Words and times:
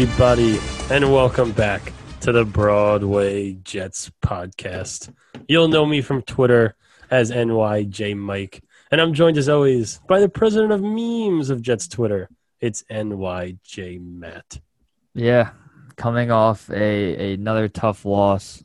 everybody, 0.00 0.58
and 0.90 1.12
welcome 1.12 1.52
back 1.52 1.92
to 2.22 2.32
the 2.32 2.42
Broadway 2.42 3.52
Jets 3.52 4.10
podcast. 4.24 5.12
You'll 5.46 5.68
know 5.68 5.84
me 5.84 6.00
from 6.00 6.22
Twitter 6.22 6.74
as 7.10 7.30
NYJ 7.30 8.16
Mike, 8.16 8.64
and 8.90 8.98
I'm 8.98 9.12
joined 9.12 9.36
as 9.36 9.50
always 9.50 10.00
by 10.08 10.20
the 10.20 10.28
president 10.30 10.72
of 10.72 10.80
memes 10.80 11.50
of 11.50 11.60
Jets 11.60 11.86
Twitter. 11.86 12.30
It's 12.62 12.82
NYJ 12.90 14.00
Matt. 14.00 14.62
Yeah, 15.12 15.50
coming 15.96 16.30
off 16.30 16.70
a 16.70 17.34
another 17.34 17.68
tough 17.68 18.06
loss 18.06 18.64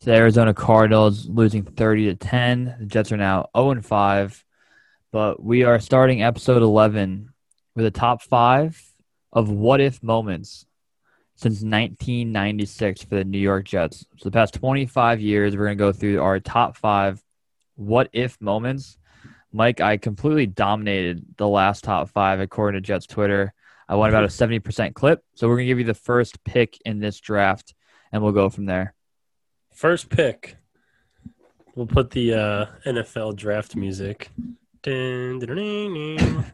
to 0.00 0.04
the 0.04 0.14
Arizona 0.14 0.52
Cardinals, 0.52 1.26
losing 1.26 1.62
30 1.62 2.04
to 2.06 2.16
10. 2.16 2.76
The 2.80 2.86
Jets 2.86 3.12
are 3.12 3.16
now 3.16 3.48
0 3.56 3.70
and 3.70 3.86
5, 3.86 4.44
but 5.10 5.42
we 5.42 5.64
are 5.64 5.80
starting 5.80 6.22
episode 6.22 6.60
11 6.60 7.30
with 7.74 7.86
a 7.86 7.90
top 7.90 8.20
five 8.20 8.93
of 9.34 9.50
what 9.50 9.80
if 9.80 10.02
moments 10.02 10.66
since 11.36 11.56
1996 11.56 13.02
for 13.02 13.16
the 13.16 13.24
New 13.24 13.38
York 13.38 13.64
Jets. 13.64 14.06
So 14.16 14.28
the 14.28 14.30
past 14.30 14.54
25 14.54 15.20
years, 15.20 15.56
we're 15.56 15.64
going 15.64 15.76
to 15.76 15.84
go 15.84 15.92
through 15.92 16.22
our 16.22 16.40
top 16.40 16.76
five 16.76 17.22
what 17.76 18.08
if 18.12 18.40
moments. 18.40 18.98
Mike, 19.52 19.80
I 19.80 19.96
completely 19.96 20.46
dominated 20.46 21.24
the 21.36 21.48
last 21.48 21.84
top 21.84 22.08
five 22.10 22.40
according 22.40 22.80
to 22.80 22.86
Jets 22.86 23.06
Twitter. 23.06 23.52
I 23.88 23.96
won 23.96 24.08
about 24.08 24.24
a 24.24 24.28
70% 24.28 24.94
clip. 24.94 25.22
So 25.34 25.48
we're 25.48 25.56
going 25.56 25.66
to 25.66 25.70
give 25.70 25.78
you 25.78 25.84
the 25.84 25.94
first 25.94 26.42
pick 26.44 26.78
in 26.84 27.00
this 27.00 27.20
draft, 27.20 27.74
and 28.12 28.22
we'll 28.22 28.32
go 28.32 28.48
from 28.48 28.66
there. 28.66 28.94
First 29.72 30.08
pick. 30.08 30.56
We'll 31.74 31.86
put 31.86 32.10
the 32.10 32.34
uh, 32.34 32.66
NFL 32.86 33.36
draft 33.36 33.74
music. 33.74 34.30
Dun, 34.82 35.40
dun, 35.40 35.56
dun, 36.16 36.52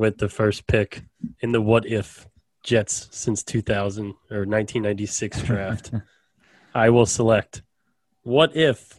with 0.00 0.16
the 0.16 0.30
first 0.30 0.66
pick 0.66 1.02
in 1.40 1.52
the 1.52 1.60
what 1.60 1.84
if 1.84 2.26
Jets 2.64 3.08
since 3.10 3.42
2000 3.42 4.06
or 4.30 4.46
1996 4.46 5.42
draft. 5.44 5.92
I 6.74 6.88
will 6.88 7.04
select 7.04 7.62
what 8.22 8.56
if 8.56 8.98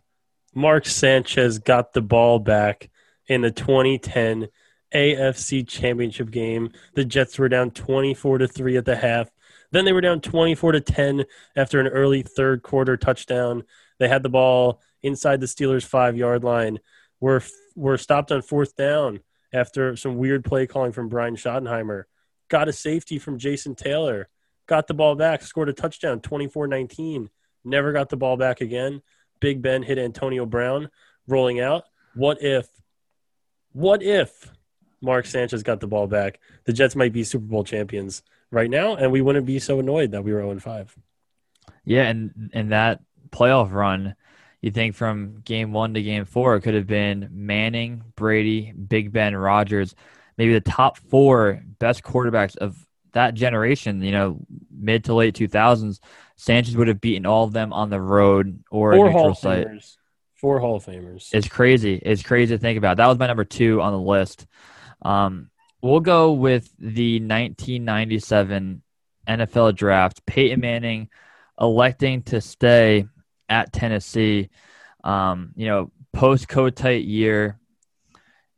Mark 0.54 0.86
Sanchez 0.86 1.58
got 1.58 1.94
the 1.94 2.04
ball 2.04 2.38
back 2.38 2.92
in 3.26 3.42
the 3.42 3.50
2010 3.50 4.50
AFC 4.94 5.68
Championship 5.68 6.30
game. 6.30 6.72
The 6.94 7.06
Jets 7.06 7.40
were 7.40 7.50
down 7.50 7.72
24 7.72 8.38
to 8.38 8.48
3 8.48 8.78
at 8.78 8.86
the 8.86 8.96
half. 8.96 9.32
Then 9.72 9.86
they 9.86 9.94
were 9.94 10.02
down 10.02 10.22
24 10.22 10.74
to 10.74 10.82
10 10.82 11.26
after 11.56 11.80
an 11.80 11.88
early 11.88 12.22
third 12.22 12.62
quarter 12.62 12.96
touchdown. 12.96 13.64
They 13.98 14.08
had 14.08 14.22
the 14.22 14.30
ball 14.30 14.82
inside 15.02 15.40
the 15.40 15.48
Steelers' 15.48 15.90
5-yard 15.90 16.44
line. 16.44 16.80
Were 17.20 17.42
were 17.76 17.98
stopped 17.98 18.32
on 18.32 18.44
fourth 18.44 18.76
down 18.76 19.22
after 19.54 19.96
some 19.96 20.18
weird 20.18 20.44
play 20.44 20.68
calling 20.68 20.92
from 20.92 21.10
Brian 21.10 21.36
Schottenheimer. 21.36 22.04
Got 22.50 22.68
a 22.68 22.74
safety 22.74 23.20
from 23.20 23.38
Jason 23.38 23.76
Taylor. 23.76 24.28
Got 24.68 24.88
the 24.88 24.94
ball 24.94 25.16
back, 25.16 25.42
scored 25.42 25.70
a 25.70 25.74
touchdown 25.74 26.22
24 26.22 26.68
19. 26.68 27.30
Never 27.64 27.92
got 27.92 28.10
the 28.10 28.18
ball 28.18 28.38
back 28.38 28.62
again. 28.62 29.02
Big 29.40 29.62
Ben 29.62 29.84
hit 29.84 29.98
Antonio 29.98 30.46
Brown 30.46 30.90
rolling 31.28 31.60
out. 31.60 31.84
What 32.14 32.42
if, 32.42 32.68
what 33.74 34.04
if 34.04 34.52
Mark 35.02 35.26
Sanchez 35.26 35.64
got 35.64 35.80
the 35.80 35.88
ball 35.88 36.08
back? 36.08 36.40
The 36.66 36.74
Jets 36.74 36.96
might 36.96 37.14
be 37.14 37.24
Super 37.24 37.46
Bowl 37.46 37.64
champions 37.64 38.24
right 38.52 38.70
now, 38.70 38.96
and 38.96 39.12
we 39.12 39.22
wouldn't 39.22 39.46
be 39.46 39.60
so 39.60 39.80
annoyed 39.80 40.12
that 40.12 40.24
we 40.24 40.34
were 40.34 40.42
0 40.42 40.60
5. 40.60 40.98
Yeah, 41.84 42.04
and 42.04 42.52
and 42.54 42.72
that 42.72 43.02
playoff 43.32 43.72
run, 43.72 44.16
you 44.62 44.72
think 44.72 44.96
from 44.96 45.42
game 45.44 45.74
one 45.74 45.94
to 45.96 46.02
game 46.02 46.26
four, 46.26 46.56
it 46.56 46.62
could 46.62 46.76
have 46.76 46.88
been 46.88 47.30
Manning, 47.32 48.04
Brady, 48.16 48.72
Big 48.72 49.12
Ben, 49.12 49.36
Rodgers, 49.36 49.96
maybe 50.38 50.54
the 50.54 50.62
top 50.62 50.98
four 50.98 51.62
best 51.80 52.04
quarterbacks 52.04 52.56
of 52.58 52.78
that 53.14 53.34
generation. 53.34 54.02
You 54.02 54.12
know, 54.12 54.40
mid 54.70 55.06
to 55.06 55.14
late 55.14 55.36
two 55.36 55.48
thousands. 55.48 56.00
Sanchez 56.38 56.76
would 56.78 56.88
have 56.88 57.02
beaten 57.02 57.26
all 57.26 57.44
of 57.44 57.54
them 57.54 57.74
on 57.74 57.90
the 57.90 58.00
road 58.02 58.64
or 58.72 58.94
Four 58.94 59.08
a 59.08 59.12
Hall 59.12 59.30
neutral 59.30 59.32
of 59.32 59.38
site. 59.38 59.68
Famers. 59.68 59.98
Four 60.36 60.60
Hall 60.60 60.76
of 60.76 60.86
Famers. 60.86 61.30
It's 61.34 61.48
crazy. 61.48 61.96
It's 61.96 62.24
crazy 62.24 62.56
to 62.56 62.60
think 62.60 62.78
about. 62.78 62.98
That 62.98 63.08
was 63.08 63.20
my 63.20 63.28
number 63.28 63.46
two 63.46 63.82
on 63.82 63.94
the 63.94 64.00
list. 64.00 64.48
Um, 65.04 65.52
we'll 65.82 66.00
go 66.00 66.34
with 66.34 66.72
the 66.80 67.20
1997 67.20 68.82
NFL 69.28 69.76
draft. 69.76 70.26
Peyton 70.26 70.60
Manning 70.60 71.10
electing 71.60 72.24
to 72.24 72.42
stay 72.42 73.06
at 73.52 73.74
Tennessee. 73.74 74.50
Um, 75.04 75.52
you 75.56 75.68
know, 75.68 75.92
post 76.14 76.48
Kotite 76.48 77.06
year, 77.06 77.60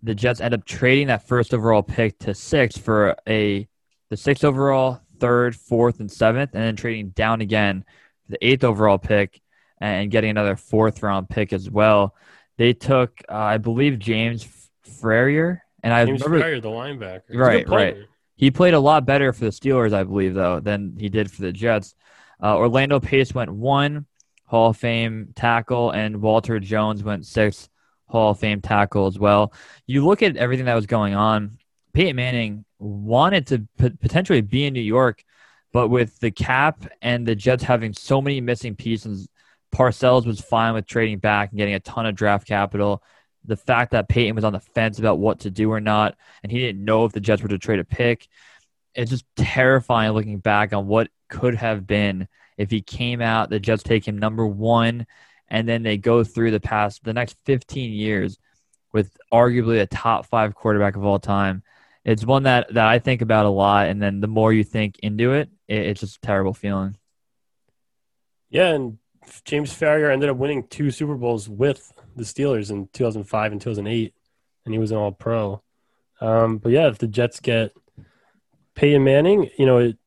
the 0.04 0.16
Jets 0.16 0.40
end 0.40 0.54
up 0.54 0.64
trading 0.66 1.08
that 1.08 1.28
first 1.28 1.54
overall 1.54 1.84
pick 1.84 2.20
to 2.20 2.34
six 2.34 2.78
for 2.78 3.16
a 3.28 3.68
the 4.10 4.18
sixth 4.18 4.44
overall, 4.44 5.02
third, 5.20 5.56
fourth, 5.56 6.00
and 6.00 6.12
seventh, 6.12 6.52
and 6.54 6.64
then 6.64 6.76
trading 6.76 7.10
down 7.10 7.42
again 7.42 7.84
for 8.26 8.34
the 8.34 8.46
eighth 8.46 8.64
overall 8.64 9.00
pick 9.00 9.42
and 9.80 10.12
getting 10.12 10.30
another 10.30 10.56
fourth 10.56 11.02
round 11.02 11.28
pick 11.28 11.52
as 11.52 11.70
well. 11.70 12.16
They 12.58 12.74
took, 12.74 13.22
uh, 13.28 13.34
I 13.34 13.58
believe, 13.58 13.98
James 13.98 14.48
Farrior, 14.86 15.62
and 15.82 15.92
I 15.92 16.06
James 16.06 16.24
remember 16.24 16.60
the 16.60 16.70
linebacker. 16.70 17.24
He's 17.28 17.38
Right, 17.38 17.68
right. 17.68 17.98
he 18.36 18.52
played 18.52 18.76
a 18.76 18.80
lot 18.80 19.06
better 19.06 19.34
for 19.34 19.46
the 19.46 19.52
Steelers, 19.52 19.94
I 19.94 20.04
believe, 20.04 20.36
though, 20.36 20.60
than 20.60 20.96
he 21.00 21.10
did 21.10 21.32
for 21.32 21.42
the 21.42 21.52
Jets. 21.52 21.96
Uh, 22.42 22.58
Orlando 22.58 23.00
Pace 23.00 23.34
went 23.34 23.52
one 23.52 24.06
Hall 24.54 24.70
of 24.70 24.78
Fame 24.78 25.34
tackle, 25.36 25.90
and 25.90 26.22
Walter 26.22 26.60
Jones 26.60 27.04
went 27.04 27.26
six 27.26 27.70
Hall 28.06 28.30
of 28.30 28.40
Fame 28.40 28.62
tackle 28.62 29.08
as 29.08 29.18
well. 29.18 29.52
You 29.88 30.06
look 30.06 30.22
at 30.22 30.38
everything 30.38 30.68
that 30.68 30.76
was 30.76 30.86
going 30.86 31.16
on. 31.16 31.58
Peyton 31.92 32.16
Manning 32.16 32.64
wanted 32.78 33.48
to 33.48 33.68
p- 33.80 33.98
potentially 34.00 34.42
be 34.42 34.66
in 34.66 34.76
New 34.76 34.80
York, 34.80 35.24
but 35.72 35.88
with 35.88 36.20
the 36.20 36.30
cap 36.30 36.86
and 37.02 37.26
the 37.26 37.34
Jets 37.34 37.64
having 37.64 37.94
so 37.94 38.22
many 38.22 38.42
missing 38.42 38.76
pieces, 38.76 39.28
Parcells 39.74 40.28
was 40.28 40.40
fine 40.40 40.76
with 40.76 40.86
trading 40.86 41.18
back 41.18 41.50
and 41.50 41.58
getting 41.58 41.74
a 41.74 41.80
ton 41.80 42.06
of 42.06 42.14
draft 42.14 42.48
capital. 42.48 43.02
The 43.46 43.58
fact 43.58 43.94
that 43.94 44.08
Peyton 44.08 44.36
was 44.36 44.46
on 44.46 44.54
the 44.54 44.60
fence 44.60 45.00
about 45.00 45.18
what 45.18 45.40
to 45.40 45.50
do 45.50 45.72
or 45.72 45.82
not, 45.82 46.16
and 46.44 46.52
he 46.52 46.60
didn't 46.60 46.86
know 46.86 47.06
if 47.06 47.12
the 47.12 47.20
Jets 47.20 47.42
were 47.42 47.50
to 47.50 47.58
trade 47.58 47.80
a 47.80 47.84
pick, 47.84 48.28
it's 48.94 49.10
just 49.10 49.26
terrifying 49.36 50.12
looking 50.12 50.38
back 50.38 50.74
on 50.74 50.86
what 50.86 51.10
could 51.28 51.56
have 51.56 51.88
been 51.88 52.28
if 52.64 52.72
he 52.72 52.82
came 52.82 53.22
out, 53.22 53.50
the 53.50 53.60
Jets 53.60 53.84
take 53.84 54.08
him 54.08 54.18
number 54.18 54.48
one, 54.48 55.06
and 55.50 55.68
then 55.68 55.84
they 55.84 55.98
go 55.98 56.24
through 56.24 56.52
the 56.52 56.60
past 56.60 57.04
the 57.04 57.14
next 57.14 57.38
15 57.46 57.92
years 57.92 58.40
with 58.92 59.16
arguably 59.32 59.82
a 59.82 59.86
top 59.86 60.26
five 60.26 60.56
quarterback 60.56 60.96
of 60.96 61.06
all 61.06 61.20
time. 61.20 61.64
It's 62.06 62.26
one 62.26 62.44
that, 62.44 62.74
that 62.74 62.88
I 62.88 63.00
think 63.00 63.22
about 63.22 63.46
a 63.46 63.50
lot, 63.50 63.88
and 63.88 64.02
then 64.02 64.20
the 64.20 64.28
more 64.28 64.52
you 64.52 64.64
think 64.64 65.00
into 65.00 65.34
it, 65.34 65.50
it 65.68 65.86
it's 65.88 66.00
just 66.00 66.18
a 66.18 66.22
terrible 66.22 66.54
feeling. 66.54 66.98
Yeah, 68.50 68.70
and 68.70 68.98
James 69.46 69.74
Farrior 69.74 70.12
ended 70.12 70.30
up 70.30 70.38
winning 70.38 70.68
two 70.68 70.92
Super 70.92 71.16
Bowls 71.16 71.50
with 71.50 71.92
the 72.16 72.24
Steelers 72.24 72.72
in 72.72 72.88
2005 72.94 73.52
and 73.52 73.62
2008, 73.62 74.14
and 74.66 74.74
he 74.74 74.80
was 74.80 74.92
an 74.92 74.98
All 74.98 75.12
Pro. 75.12 75.62
Um, 76.22 76.58
but 76.58 76.72
yeah, 76.72 76.88
if 76.88 76.98
the 76.98 77.08
Jets 77.08 77.40
get 77.40 77.74
Peyton 78.76 79.04
Manning, 79.04 79.50
you 79.58 79.66
know, 79.66 79.78
it 79.78 79.98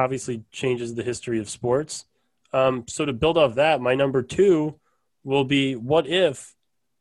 obviously 0.00 0.44
changes 0.50 0.94
the 0.94 1.02
history 1.02 1.38
of 1.38 1.48
sports. 1.48 2.06
Um, 2.52 2.84
so 2.88 3.04
to 3.04 3.12
build 3.12 3.38
off 3.38 3.54
that, 3.54 3.80
my 3.80 3.94
number 3.94 4.22
two 4.22 4.78
will 5.22 5.44
be: 5.44 5.76
What 5.76 6.06
if 6.06 6.54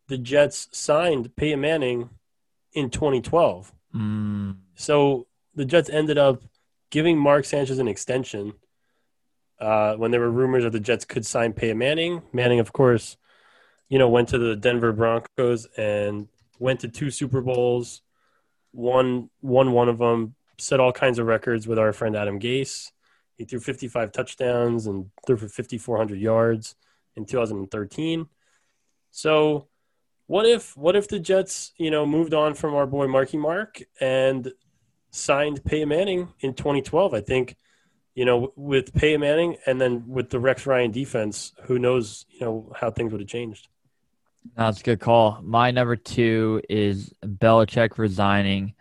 the 0.07 0.17
Jets 0.17 0.67
signed 0.71 1.35
Peyton 1.35 1.61
Manning 1.61 2.09
in 2.73 2.89
2012? 2.89 3.73
Mm, 3.95 4.57
So 4.75 5.27
the 5.55 5.65
Jets 5.65 5.89
ended 5.89 6.17
up 6.17 6.41
giving 6.91 7.17
Mark 7.17 7.45
Sanchez 7.45 7.79
an 7.79 7.87
extension 7.87 8.53
uh, 9.59 9.95
when 9.95 10.11
there 10.11 10.19
were 10.19 10.31
rumors 10.31 10.63
that 10.63 10.71
the 10.71 10.79
Jets 10.79 11.05
could 11.05 11.25
sign 11.25 11.53
Peyton 11.53 11.77
Manning. 11.77 12.21
Manning, 12.31 12.59
of 12.59 12.71
course, 12.73 13.17
you 13.89 13.97
know, 13.97 14.09
went 14.09 14.29
to 14.29 14.37
the 14.37 14.55
Denver 14.55 14.93
Broncos 14.93 15.65
and 15.77 16.27
went 16.59 16.81
to 16.81 16.87
two 16.87 17.09
Super 17.09 17.41
Bowls, 17.41 18.01
won 18.73 19.29
won 19.41 19.71
one 19.71 19.89
of 19.89 19.97
them, 19.97 20.35
set 20.59 20.79
all 20.79 20.91
kinds 20.91 21.19
of 21.19 21.27
records 21.27 21.67
with 21.67 21.79
our 21.79 21.93
friend 21.93 22.15
Adam 22.15 22.39
Gase. 22.39 22.91
He 23.37 23.45
threw 23.45 23.59
55 23.59 24.11
touchdowns 24.11 24.85
and 24.85 25.09
threw 25.25 25.37
for 25.37 25.47
5,400 25.47 26.19
yards 26.19 26.75
in 27.15 27.25
2013. 27.25 28.27
So, 29.11 29.67
what 30.27 30.45
if 30.45 30.77
what 30.77 30.95
if 30.95 31.07
the 31.07 31.19
Jets, 31.19 31.71
you 31.77 31.89
know, 31.89 32.05
moved 32.05 32.33
on 32.33 32.53
from 32.53 32.75
our 32.75 32.85
boy 32.85 33.07
Marky 33.07 33.37
Mark 33.37 33.81
and 33.99 34.51
signed 35.11 35.63
Peyton 35.63 35.89
Manning 35.89 36.29
in 36.41 36.53
2012? 36.53 37.13
I 37.13 37.21
think, 37.21 37.55
you 38.13 38.25
know, 38.25 38.51
with 38.55 38.93
Peyton 38.93 39.21
Manning 39.21 39.57
and 39.65 39.81
then 39.81 40.03
with 40.07 40.29
the 40.29 40.39
Rex 40.39 40.67
Ryan 40.67 40.91
defense, 40.91 41.53
who 41.63 41.79
knows, 41.79 42.25
you 42.29 42.41
know, 42.41 42.71
how 42.75 42.91
things 42.91 43.11
would 43.11 43.21
have 43.21 43.29
changed. 43.29 43.69
that's 44.55 44.81
a 44.81 44.83
good 44.83 44.99
call. 44.99 45.39
My 45.41 45.71
number 45.71 45.95
two 45.95 46.61
is 46.69 47.13
Belichick 47.23 47.97
resigning 47.97 48.75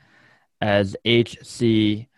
as 0.61 0.97
HC 1.05 2.09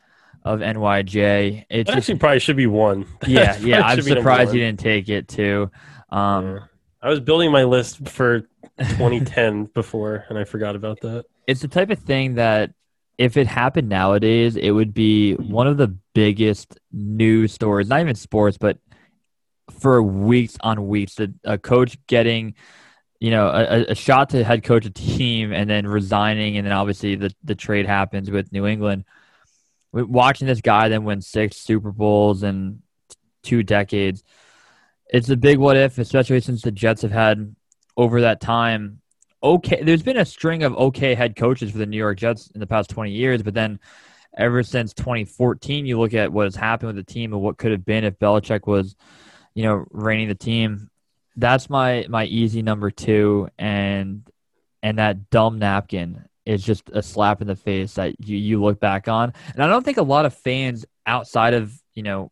of 0.43 0.61
NYJ. 0.61 1.65
It 1.69 1.85
just 1.87 1.97
actually 1.97 2.19
probably 2.19 2.39
should 2.41 2.57
be 2.57 2.67
one. 2.67 3.07
yeah, 3.27 3.57
yeah. 3.59 3.83
I'm 3.83 3.97
should 3.97 4.05
be 4.07 4.11
number 4.11 4.21
surprised 4.23 4.55
you 4.55 4.61
didn't 4.61 4.81
take 4.81 5.09
it 5.09 5.29
too. 5.29 5.71
Um, 6.11 6.47
Yeah. 6.47 6.59
I 7.03 7.09
was 7.09 7.21
building 7.21 7.51
my 7.51 7.65
list 7.65 8.09
for 8.09 8.41
2010 8.79 9.65
before, 9.67 10.25
and 10.29 10.39
I 10.39 10.45
forgot 10.45 10.77
about 10.77 11.01
that. 11.01 11.25
it's 11.47 11.61
the 11.63 11.69
type 11.69 11.91
of 11.91 11.99
thing 11.99 12.35
that 12.35 12.73
if 13.17 13.37
it 13.37 13.47
happened 13.47 13.89
nowadays, 13.89 14.57
it 14.57 14.71
would 14.71 14.93
be 14.95 15.35
one 15.35 15.67
of 15.67 15.77
the 15.77 15.89
biggest 16.15 16.79
news 16.93 17.53
stories, 17.53 17.89
not 17.89 18.01
even 18.01 18.15
sports, 18.15 18.57
but 18.59 18.79
for 19.79 20.03
weeks 20.03 20.57
on 20.61 20.89
weeks. 20.89 21.19
A, 21.21 21.29
a 21.45 21.59
coach 21.59 21.99
getting, 22.07 22.55
you 23.21 23.31
know, 23.31 23.49
a, 23.49 23.91
a, 23.91 23.95
shot 23.95 24.31
to 24.31 24.43
head 24.43 24.65
coach 24.65 24.87
a 24.87 24.91
team 24.91 25.53
and 25.53 25.69
then 25.69 25.87
resigning, 25.87 26.57
and 26.57 26.67
then 26.67 26.73
obviously 26.73 27.15
the, 27.15 27.33
the 27.45 27.55
trade 27.55 27.87
happens 27.87 28.31
with 28.31 28.51
New 28.53 28.67
England. 28.67 29.05
Watching 29.93 30.47
this 30.47 30.61
guy 30.61 30.89
then 30.89 31.05
win 31.05 31.21
six 31.21 31.57
Super 31.57 31.93
Bowls 31.93 32.43
in 32.43 32.83
two 33.43 33.63
decades, 33.63 34.25
it's 35.09 35.29
a 35.29 35.37
big 35.37 35.59
what 35.59 35.77
if, 35.77 35.99
especially 35.99 36.41
since 36.41 36.63
the 36.63 36.71
Jets 36.71 37.03
have 37.03 37.11
had 37.13 37.55
over 37.97 38.23
that 38.23 38.41
time 38.41 39.01
okay. 39.43 39.83
There's 39.83 40.03
been 40.03 40.17
a 40.17 40.25
string 40.25 40.63
of 40.63 40.77
okay 40.77 41.15
head 41.15 41.37
coaches 41.37 41.71
for 41.71 41.79
the 41.79 41.87
New 41.87 41.97
York 41.97 42.19
Jets 42.19 42.51
in 42.55 42.61
the 42.61 42.67
past 42.67 42.91
20 42.91 43.11
years, 43.11 43.43
but 43.43 43.55
then 43.55 43.81
ever 44.37 44.63
since 44.63 44.93
2014, 44.95 45.87
you 45.87 45.99
look 45.99 46.15
at 46.15 46.33
what 46.33 46.45
has 46.45 46.57
happened 46.57 46.89
with 46.89 47.05
the 47.05 47.13
team 47.13 47.33
and 47.33 47.43
what 47.43 47.59
could 47.59 47.73
have 47.73 47.85
been 47.85 48.05
if 48.05 48.19
Belichick 48.19 48.67
was, 48.67 48.97
you 49.55 49.65
know, 49.65 49.85
reigning 49.91 50.29
the 50.29 50.35
team. 50.35 50.90
That's 51.41 51.71
my 51.71 52.07
my 52.09 52.25
easy 52.27 52.63
number 52.63 52.91
two, 52.91 53.49
and 53.59 54.29
and 54.83 54.99
that 54.99 55.31
dumb 55.31 55.59
napkin 55.59 56.25
is 56.47 56.63
just 56.63 56.89
a 56.93 57.03
slap 57.03 57.41
in 57.41 57.47
the 57.47 57.57
face 57.57 57.95
that 57.95 58.15
you 58.27 58.37
you 58.37 58.63
look 58.63 58.81
back 58.81 59.09
on. 59.09 59.33
And 59.55 59.63
I 59.63 59.67
don't 59.67 59.85
think 59.85 59.99
a 59.99 60.03
lot 60.03 60.27
of 60.27 60.35
fans 60.35 60.85
outside 61.07 61.55
of 61.55 61.73
you 61.95 62.03
know 62.03 62.31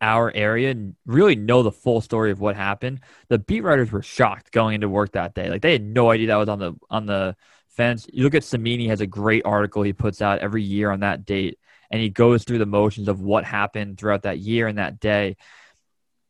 our 0.00 0.30
area 0.34 0.74
really 1.06 1.34
know 1.34 1.62
the 1.62 1.72
full 1.72 2.00
story 2.00 2.30
of 2.30 2.40
what 2.40 2.56
happened. 2.56 3.00
The 3.28 3.38
beat 3.38 3.62
writers 3.62 3.90
were 3.90 4.02
shocked 4.02 4.52
going 4.52 4.74
into 4.74 4.88
work 4.88 5.12
that 5.12 5.34
day. 5.34 5.48
Like 5.48 5.62
they 5.62 5.72
had 5.72 5.82
no 5.82 6.10
idea 6.10 6.28
that 6.28 6.36
was 6.36 6.48
on 6.48 6.58
the 6.58 6.74
on 6.90 7.06
the 7.06 7.36
fence. 7.70 8.06
You 8.12 8.22
look 8.22 8.34
at 8.34 8.44
Cimini 8.44 8.88
has 8.88 9.00
a 9.00 9.06
great 9.06 9.44
article 9.44 9.82
he 9.82 9.92
puts 9.92 10.22
out 10.22 10.38
every 10.40 10.62
year 10.62 10.90
on 10.90 11.00
that 11.00 11.24
date, 11.24 11.58
and 11.90 12.00
he 12.00 12.10
goes 12.10 12.44
through 12.44 12.58
the 12.58 12.66
motions 12.66 13.08
of 13.08 13.20
what 13.20 13.44
happened 13.44 13.98
throughout 13.98 14.22
that 14.22 14.38
year 14.38 14.68
and 14.68 14.78
that 14.78 15.00
day. 15.00 15.36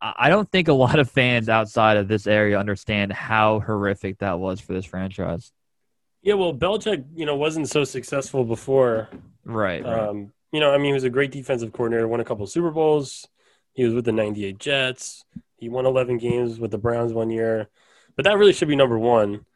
I 0.04 0.28
don't 0.28 0.50
think 0.50 0.68
a 0.68 0.74
lot 0.74 0.98
of 0.98 1.10
fans 1.10 1.48
outside 1.48 1.96
of 1.96 2.08
this 2.08 2.26
area 2.26 2.58
understand 2.58 3.10
how 3.12 3.60
horrific 3.60 4.18
that 4.18 4.38
was 4.38 4.60
for 4.60 4.74
this 4.74 4.84
franchise. 4.84 5.50
Yeah, 6.20 6.34
well, 6.34 6.52
Belichick, 6.52 7.04
you 7.14 7.24
know, 7.24 7.36
wasn't 7.36 7.70
so 7.70 7.84
successful 7.84 8.44
before. 8.44 9.08
Right. 9.44 9.84
Um, 9.84 10.32
you 10.52 10.60
know, 10.60 10.72
I 10.72 10.76
mean, 10.76 10.88
he 10.88 10.92
was 10.92 11.04
a 11.04 11.10
great 11.10 11.30
defensive 11.30 11.72
coordinator, 11.72 12.06
won 12.06 12.20
a 12.20 12.24
couple 12.24 12.46
Super 12.46 12.70
Bowls. 12.70 13.26
He 13.72 13.84
was 13.84 13.94
with 13.94 14.04
the 14.04 14.12
98 14.12 14.58
Jets. 14.58 15.24
He 15.56 15.70
won 15.70 15.86
11 15.86 16.18
games 16.18 16.58
with 16.60 16.70
the 16.70 16.78
Browns 16.78 17.12
one 17.12 17.30
year. 17.30 17.68
But 18.14 18.26
that 18.26 18.36
really 18.36 18.52
should 18.52 18.68
be 18.68 18.76
number 18.76 18.98
one. 18.98 19.46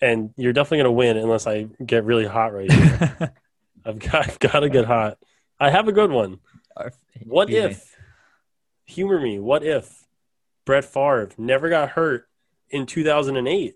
And 0.00 0.32
you're 0.36 0.52
definitely 0.52 0.78
going 0.78 0.84
to 0.86 0.92
win 0.92 1.16
unless 1.16 1.46
I 1.46 1.64
get 1.84 2.04
really 2.04 2.26
hot 2.26 2.54
right 2.54 2.70
here. 2.70 3.34
I've 3.84 3.98
got, 3.98 4.28
I've 4.28 4.38
got 4.38 4.60
to 4.60 4.68
get 4.68 4.86
hot. 4.86 5.18
I 5.60 5.70
have 5.70 5.88
a 5.88 5.92
good 5.92 6.10
one. 6.10 6.40
What 7.24 7.50
if, 7.50 7.96
humor 8.84 9.20
me, 9.20 9.38
what 9.38 9.64
if 9.64 9.97
Brett 10.68 10.84
Favre 10.84 11.30
never 11.38 11.70
got 11.70 11.92
hurt 11.92 12.28
in 12.68 12.84
2008? 12.84 13.74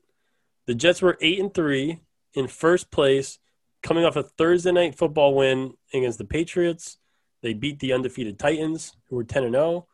The 0.67 0.75
Jets 0.75 1.01
were 1.01 1.17
8 1.23 1.41
and 1.41 1.55
3 1.55 1.99
in 2.35 2.49
first 2.49 2.91
place, 2.91 3.39
coming 3.83 4.05
off 4.05 4.15
a 4.15 4.23
Thursday 4.23 4.73
night 4.73 4.95
football 4.95 5.35
win 5.35 5.73
against 5.95 6.19
the 6.19 6.27
Patriots. 6.27 6.99
They 7.41 7.55
beat 7.55 7.79
the 7.79 7.95
undefeated 7.95 8.39
Titans, 8.39 8.95
who 9.09 9.17
were 9.17 9.25
10 9.25 9.45
and 9.45 9.55
0 9.55 9.87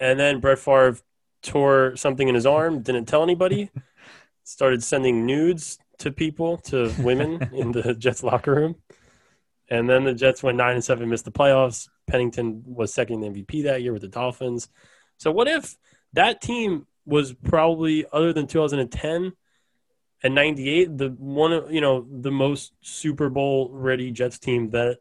and 0.00 0.18
then 0.18 0.40
Brett 0.40 0.58
Favre 0.58 0.98
tore 1.42 1.94
something 1.94 2.26
in 2.26 2.34
his 2.34 2.44
arm, 2.44 2.82
didn't 2.82 3.06
tell 3.06 3.22
anybody, 3.22 3.70
started 4.42 4.82
sending 4.82 5.24
nudes 5.24 5.78
to 5.98 6.10
people, 6.10 6.56
to 6.56 6.92
women 6.98 7.50
in 7.54 7.70
the 7.70 7.94
Jets 7.94 8.24
locker 8.24 8.52
room. 8.52 8.74
And 9.68 9.88
then 9.88 10.02
the 10.02 10.12
Jets 10.12 10.42
went 10.42 10.58
nine 10.58 10.74
and 10.74 10.82
seven, 10.82 11.08
missed 11.08 11.24
the 11.24 11.30
playoffs. 11.30 11.88
Pennington 12.08 12.64
was 12.66 12.92
second 12.92 13.22
in 13.22 13.32
MVP 13.32 13.62
that 13.62 13.82
year 13.82 13.92
with 13.92 14.02
the 14.02 14.08
Dolphins. 14.08 14.68
So 15.18 15.30
what 15.30 15.48
if 15.48 15.76
that 16.12 16.40
team 16.40 16.86
was 17.06 17.32
probably 17.32 18.06
other 18.12 18.32
than 18.32 18.46
2010 18.46 19.32
and 20.22 20.34
98 20.34 20.96
the 20.96 21.08
one 21.10 21.72
you 21.72 21.80
know 21.80 22.06
the 22.10 22.30
most 22.30 22.72
Super 22.80 23.28
Bowl 23.28 23.68
ready 23.70 24.10
Jets 24.10 24.38
team 24.38 24.70
that 24.70 24.98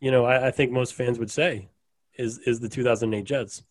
you 0.00 0.10
know 0.10 0.24
I, 0.24 0.48
I 0.48 0.50
think 0.50 0.72
most 0.72 0.94
fans 0.94 1.18
would 1.18 1.30
say 1.30 1.68
is 2.14 2.38
is 2.38 2.60
the 2.60 2.68
2008 2.68 3.24
Jets. 3.24 3.62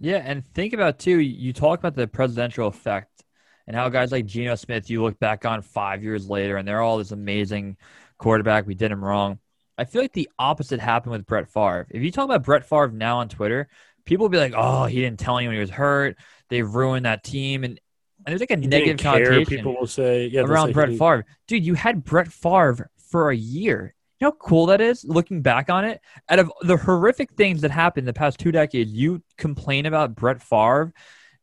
Yeah, 0.00 0.22
and 0.24 0.44
think 0.54 0.72
about 0.72 0.98
too. 0.98 1.18
You 1.18 1.52
talk 1.52 1.78
about 1.78 1.94
the 1.94 2.06
presidential 2.06 2.66
effect 2.68 3.24
and 3.66 3.74
how 3.74 3.88
guys 3.88 4.12
like 4.12 4.26
Geno 4.26 4.54
Smith, 4.54 4.88
you 4.90 5.02
look 5.02 5.18
back 5.18 5.44
on 5.44 5.62
five 5.62 6.02
years 6.02 6.28
later, 6.28 6.56
and 6.56 6.66
they're 6.66 6.82
all 6.82 6.98
this 6.98 7.12
amazing 7.12 7.76
quarterback. 8.18 8.66
We 8.66 8.74
did 8.74 8.92
him 8.92 9.04
wrong. 9.04 9.38
I 9.78 9.84
feel 9.84 10.00
like 10.00 10.12
the 10.12 10.30
opposite 10.38 10.80
happened 10.80 11.12
with 11.12 11.26
Brett 11.26 11.48
Favre. 11.48 11.86
If 11.90 12.02
you 12.02 12.10
talk 12.10 12.24
about 12.24 12.44
Brett 12.44 12.64
Favre 12.64 12.88
now 12.88 13.18
on 13.18 13.28
Twitter, 13.28 13.68
people 14.06 14.24
will 14.24 14.30
be 14.30 14.38
like, 14.38 14.54
"Oh, 14.56 14.86
he 14.86 15.00
didn't 15.00 15.18
tell 15.18 15.36
anyone 15.36 15.54
he 15.54 15.60
was 15.60 15.70
hurt. 15.70 16.16
They 16.48 16.62
ruined 16.62 17.04
that 17.04 17.22
team," 17.22 17.64
and 17.64 17.78
and 18.26 18.32
there's 18.32 18.40
like 18.40 18.50
a 18.50 18.60
he 18.60 18.66
negative 18.66 18.98
connotation. 18.98 19.44
People 19.44 19.76
will 19.78 19.86
say, 19.86 20.26
yeah, 20.26 20.40
around 20.40 20.72
Brett 20.72 20.90
Favre, 20.90 21.24
dude. 21.46 21.64
You 21.64 21.74
had 21.74 22.02
Brett 22.04 22.28
Favre 22.28 22.90
for 23.10 23.30
a 23.30 23.36
year. 23.36 23.94
You 24.18 24.26
know 24.26 24.30
how 24.32 24.36
cool 24.48 24.66
that 24.66 24.80
is 24.80 25.04
looking 25.04 25.42
back 25.42 25.70
on 25.70 25.84
it? 25.84 26.00
Out 26.28 26.38
of 26.40 26.50
the 26.62 26.76
horrific 26.76 27.32
things 27.34 27.60
that 27.60 27.70
happened 27.70 28.08
the 28.08 28.12
past 28.12 28.40
two 28.40 28.50
decades, 28.50 28.90
you 28.90 29.22
complain 29.36 29.86
about 29.86 30.16
Brett 30.16 30.42
Favre. 30.42 30.92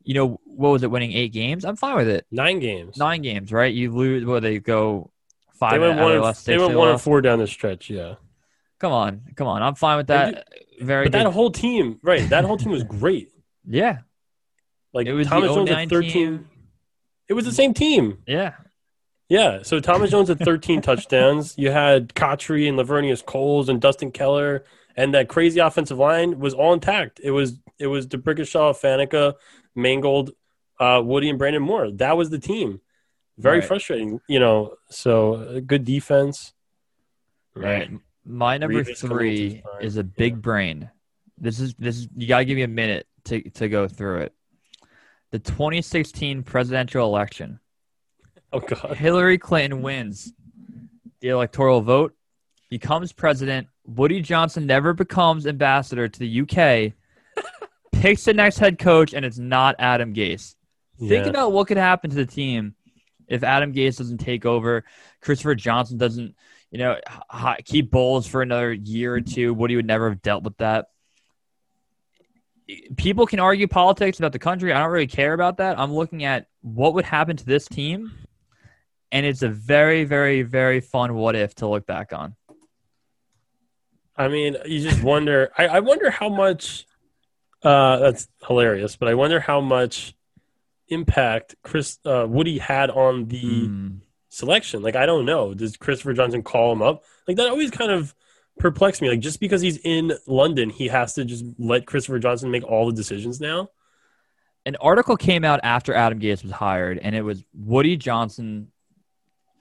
You 0.02 0.16
know, 0.16 0.40
what 0.44 0.70
was 0.72 0.84
it, 0.84 0.92
winning 0.92 1.14
eight 1.14 1.32
games? 1.32 1.64
I'm 1.64 1.78
fine 1.78 1.96
with 1.96 2.10
it. 2.10 2.26
Nine 2.32 2.60
games. 2.60 2.98
Nine 2.98 3.22
games, 3.22 3.54
right? 3.54 3.74
You 3.74 3.94
lose, 3.94 4.26
well, 4.26 4.42
they 4.42 4.60
go 4.60 5.12
five 5.54 5.72
they 5.72 5.80
went 5.80 5.98
one, 5.98 6.34
they 6.46 6.58
went 6.58 6.76
one 6.76 6.90
and 6.90 7.02
four 7.02 7.22
down 7.22 7.40
the 7.40 7.48
stretch, 7.48 7.90
yeah. 7.90 8.16
Come 8.84 8.92
on, 8.92 9.22
come 9.38 9.48
on. 9.48 9.64
I'm 9.64 9.76
fine 9.76 9.96
with 9.96 10.08
that. 10.08 10.50
Very 10.82 11.06
But 11.06 11.14
good. 11.14 11.26
that 11.26 11.32
whole 11.32 11.52
team, 11.52 12.00
right, 12.04 12.30
that 12.32 12.44
whole 12.44 12.58
team 12.58 12.74
was 12.74 12.84
great. 13.00 13.30
yeah. 13.66 14.00
Like 14.92 15.08
it 15.08 15.14
was 15.14 15.26
Thomas 15.28 15.54
Jones 15.54 15.72
at 15.72 15.88
13. 15.88 16.12
Team. 16.12 16.50
It 17.30 17.34
was 17.34 17.46
the 17.46 17.54
same 17.54 17.74
team. 17.74 18.18
Yeah. 18.28 18.56
Yeah, 19.30 19.62
so 19.62 19.80
Thomas 19.80 20.12
Jones 20.12 20.28
had 20.28 20.40
13 20.44 20.82
touchdowns. 20.82 21.58
You 21.58 21.72
had 21.72 22.14
Cotchery 22.14 22.68
and 22.68 22.78
Laveranues 22.78 23.26
Coles 23.26 23.70
and 23.70 23.80
Dustin 23.80 24.12
Keller, 24.12 24.66
and 24.98 25.14
that 25.14 25.30
crazy 25.30 25.62
offensive 25.62 25.98
line 25.98 26.40
was 26.40 26.54
all 26.54 26.74
intact. 26.74 27.22
It 27.24 27.32
was 27.32 27.54
it 27.80 27.88
was 27.88 28.06
D'Brickashaw, 28.06 28.74
Faneca, 28.78 29.36
Mangold, 29.76 30.32
uh, 30.78 31.02
Woody, 31.02 31.30
and 31.30 31.40
Brandon 31.40 31.64
Moore. 31.64 31.90
That 31.90 32.18
was 32.18 32.32
the 32.32 32.38
team. 32.40 32.82
Very 33.38 33.60
right. 33.60 33.68
frustrating, 33.68 34.20
you 34.28 34.42
know. 34.42 34.76
So 34.90 35.36
uh, 35.36 35.60
good 35.62 35.86
defense. 35.86 36.52
Right. 37.56 37.90
My 38.26 38.58
number 38.58 38.84
three 38.84 39.64
is 39.82 39.98
a 39.98 40.04
big 40.04 40.34
yeah. 40.34 40.40
brain. 40.40 40.90
This 41.38 41.60
is 41.60 41.74
this 41.76 41.98
is 41.98 42.08
you 42.16 42.28
gotta 42.28 42.46
give 42.46 42.56
me 42.56 42.64
a 42.64 42.68
minute 42.68 43.08
to 43.26 43.42
to 43.52 43.70
go 43.70 43.88
through 43.88 44.22
it. 44.22 44.34
The 45.32 45.40
2016 45.40 46.44
presidential 46.44 47.06
election. 47.06 47.60
Oh 48.52 48.60
God. 48.60 48.96
Hillary 48.96 49.38
Clinton 49.38 49.82
wins 49.82 50.32
the 51.22 51.30
electoral 51.30 51.82
vote, 51.82 52.14
becomes 52.70 53.12
president. 53.12 53.68
Woody 53.86 54.22
Johnson 54.22 54.66
never 54.66 54.94
becomes 54.94 55.48
ambassador 55.48 56.08
to 56.08 56.20
the 56.20 56.42
UK. 56.42 56.94
picks 57.94 58.26
the 58.26 58.34
next 58.34 58.58
head 58.58 58.78
coach, 58.78 59.14
and 59.14 59.26
it's 59.26 59.38
not 59.40 59.76
Adam 59.80 60.14
Gase. 60.14 60.56
Think 61.00 61.26
about 61.26 61.52
what 61.52 61.68
could 61.68 61.78
happen 61.78 62.10
to 62.10 62.16
the 62.16 62.26
team 62.26 62.76
if 63.28 63.44
Adam 63.44 63.74
Gase 63.74 63.98
doesn't 63.98 64.20
take 64.20 64.46
over. 64.46 64.84
Christopher 65.22 65.56
Johnson 65.56 65.98
doesn't, 65.98 66.36
you 66.74 66.80
know, 66.80 66.98
keep 67.64 67.90
Bowles 67.90 68.28
for 68.28 68.42
another 68.42 68.74
year 68.74 69.14
or 69.14 69.22
two. 69.22 69.54
Woody 69.54 69.78
would 69.78 69.88
never 69.88 70.10
have 70.10 70.22
dealt 70.22 70.44
with 70.44 70.58
that. 70.58 70.88
People 72.98 73.26
can 73.26 73.40
argue 73.40 73.68
politics 73.68 74.20
about 74.20 74.34
the 74.34 74.40
country. 74.40 74.74
I 74.74 74.80
don't 74.80 74.92
really 74.92 75.08
care 75.08 75.34
about 75.34 75.58
that. 75.58 75.80
I'm 75.80 75.94
looking 75.94 76.26
at 76.26 76.48
what 76.62 76.96
would 76.96 77.06
happen 77.06 77.38
to 77.38 77.46
this 77.46 77.68
team 77.68 78.12
and 79.14 79.28
it's 79.28 79.44
a 79.44 79.48
very, 79.48 80.04
very, 80.04 80.42
very 80.42 80.82
fun 80.82 81.14
what 81.14 81.36
if 81.36 81.54
to 81.56 81.68
look 81.68 81.86
back 81.86 82.12
on. 82.12 82.36
I 84.18 84.28
mean, 84.28 84.58
you 84.66 84.82
just 84.82 85.04
wonder. 85.04 85.52
I, 85.58 85.68
I 85.68 85.80
wonder 85.80 86.10
how 86.10 86.28
much. 86.28 86.86
Uh, 87.62 88.00
that's 88.00 88.28
hilarious, 88.46 88.98
but 88.98 89.08
I 89.08 89.14
wonder 89.14 89.40
how 89.40 89.62
much 89.62 90.16
impact 90.90 91.56
Chris 91.64 91.98
uh, 92.06 92.26
Woody 92.28 92.58
had 92.58 92.90
on 92.90 93.28
the 93.28 93.68
mm. 93.68 94.00
Selection. 94.34 94.82
Like, 94.82 94.96
I 94.96 95.06
don't 95.06 95.26
know. 95.26 95.54
Does 95.54 95.78
Christopher 95.78 96.14
Johnson 96.14 96.44
call 96.44 96.72
him 96.74 96.82
up? 96.82 97.04
Like, 97.28 97.38
that 97.38 97.50
always 97.50 97.72
kind 97.72 97.92
of 97.92 98.14
perplexed 98.58 99.02
me. 99.02 99.10
Like, 99.10 99.20
just 99.20 99.40
because 99.40 99.62
he's 99.62 99.78
in 99.78 100.14
London, 100.28 100.70
he 100.70 100.88
has 100.88 101.14
to 101.14 101.26
just 101.26 101.46
let 101.58 101.86
Christopher 101.86 102.20
Johnson 102.20 102.52
make 102.52 102.64
all 102.64 102.88
the 102.88 102.94
decisions 102.94 103.40
now. 103.40 103.70
An 104.66 104.76
article 104.78 105.18
came 105.18 105.44
out 105.44 105.60
after 105.64 105.94
Adam 105.94 106.20
Gase 106.20 106.42
was 106.42 106.52
hired, 106.52 106.98
and 106.98 107.16
it 107.16 107.22
was 107.22 107.44
Woody 107.54 107.98
Johnson 107.98 108.70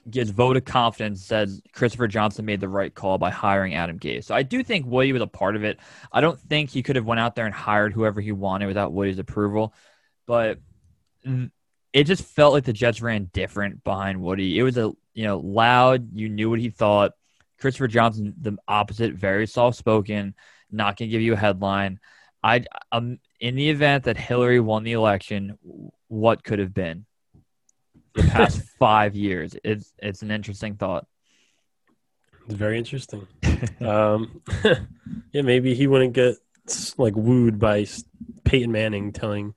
gives 0.09 0.31
vote 0.31 0.57
of 0.57 0.65
confidence 0.65 1.25
says 1.25 1.61
Christopher 1.71 2.07
Johnson 2.07 2.43
made 2.45 2.59
the 2.59 2.67
right 2.67 2.93
call 2.93 3.17
by 3.17 3.29
hiring 3.29 3.73
Adam 3.73 3.99
Gase. 3.99 4.25
So 4.25 4.35
I 4.35 4.43
do 4.43 4.61
think 4.63 4.85
Woody 4.85 5.13
was 5.13 5.21
a 5.21 5.27
part 5.27 5.55
of 5.55 5.63
it. 5.63 5.79
I 6.11 6.19
don't 6.19 6.39
think 6.39 6.69
he 6.69 6.83
could 6.83 6.97
have 6.97 7.05
went 7.05 7.21
out 7.21 7.35
there 7.35 7.45
and 7.45 7.55
hired 7.55 7.93
whoever 7.93 8.19
he 8.19 8.33
wanted 8.33 8.65
without 8.65 8.91
Woody's 8.91 9.19
approval, 9.19 9.73
but 10.25 10.59
it 11.93 12.05
just 12.05 12.23
felt 12.23 12.53
like 12.53 12.65
the 12.65 12.73
Jets 12.73 13.01
ran 13.01 13.29
different 13.31 13.83
behind 13.83 14.19
Woody. 14.19 14.57
It 14.57 14.63
was 14.63 14.77
a 14.77 14.91
you 15.13 15.23
know 15.25 15.37
loud. 15.37 16.09
You 16.13 16.27
knew 16.27 16.49
what 16.49 16.59
he 16.59 16.69
thought. 16.69 17.13
Christopher 17.59 17.87
Johnson, 17.87 18.33
the 18.41 18.57
opposite, 18.67 19.13
very 19.13 19.47
soft 19.47 19.77
spoken, 19.77 20.33
not 20.69 20.97
going 20.97 21.09
to 21.09 21.11
give 21.11 21.21
you 21.21 21.33
a 21.33 21.37
headline. 21.37 21.99
I 22.43 22.65
um, 22.91 23.19
in 23.39 23.55
the 23.55 23.69
event 23.69 24.05
that 24.05 24.17
Hillary 24.17 24.59
won 24.59 24.83
the 24.83 24.93
election, 24.93 25.57
what 26.07 26.43
could 26.43 26.59
have 26.59 26.73
been 26.73 27.05
the 28.15 28.23
past 28.31 28.61
five 28.79 29.15
years? 29.15 29.55
It's 29.63 29.93
it's 29.99 30.23
an 30.23 30.31
interesting 30.31 30.75
thought. 30.75 31.05
It's 32.45 32.55
very 32.55 32.77
interesting. 32.77 33.27
um, 33.81 34.41
yeah, 35.31 35.41
maybe 35.43 35.75
he 35.75 35.87
wouldn't 35.87 36.13
get 36.13 36.35
like 36.97 37.15
wooed 37.15 37.59
by 37.59 37.85
Peyton 38.43 38.71
Manning 38.71 39.13
telling 39.13 39.53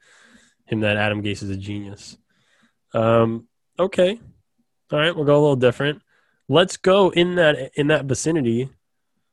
him 0.66 0.80
that 0.80 0.96
Adam 0.96 1.22
Gase 1.22 1.42
is 1.42 1.50
a 1.50 1.56
genius. 1.56 2.16
Um, 2.96 3.46
okay, 3.78 4.18
all 4.90 4.98
right, 4.98 5.14
we'll 5.14 5.26
go 5.26 5.38
a 5.38 5.40
little 5.40 5.56
different. 5.56 6.00
Let's 6.48 6.76
go 6.76 7.10
in 7.10 7.34
that 7.34 7.72
in 7.74 7.88
that 7.88 8.06
vicinity, 8.06 8.70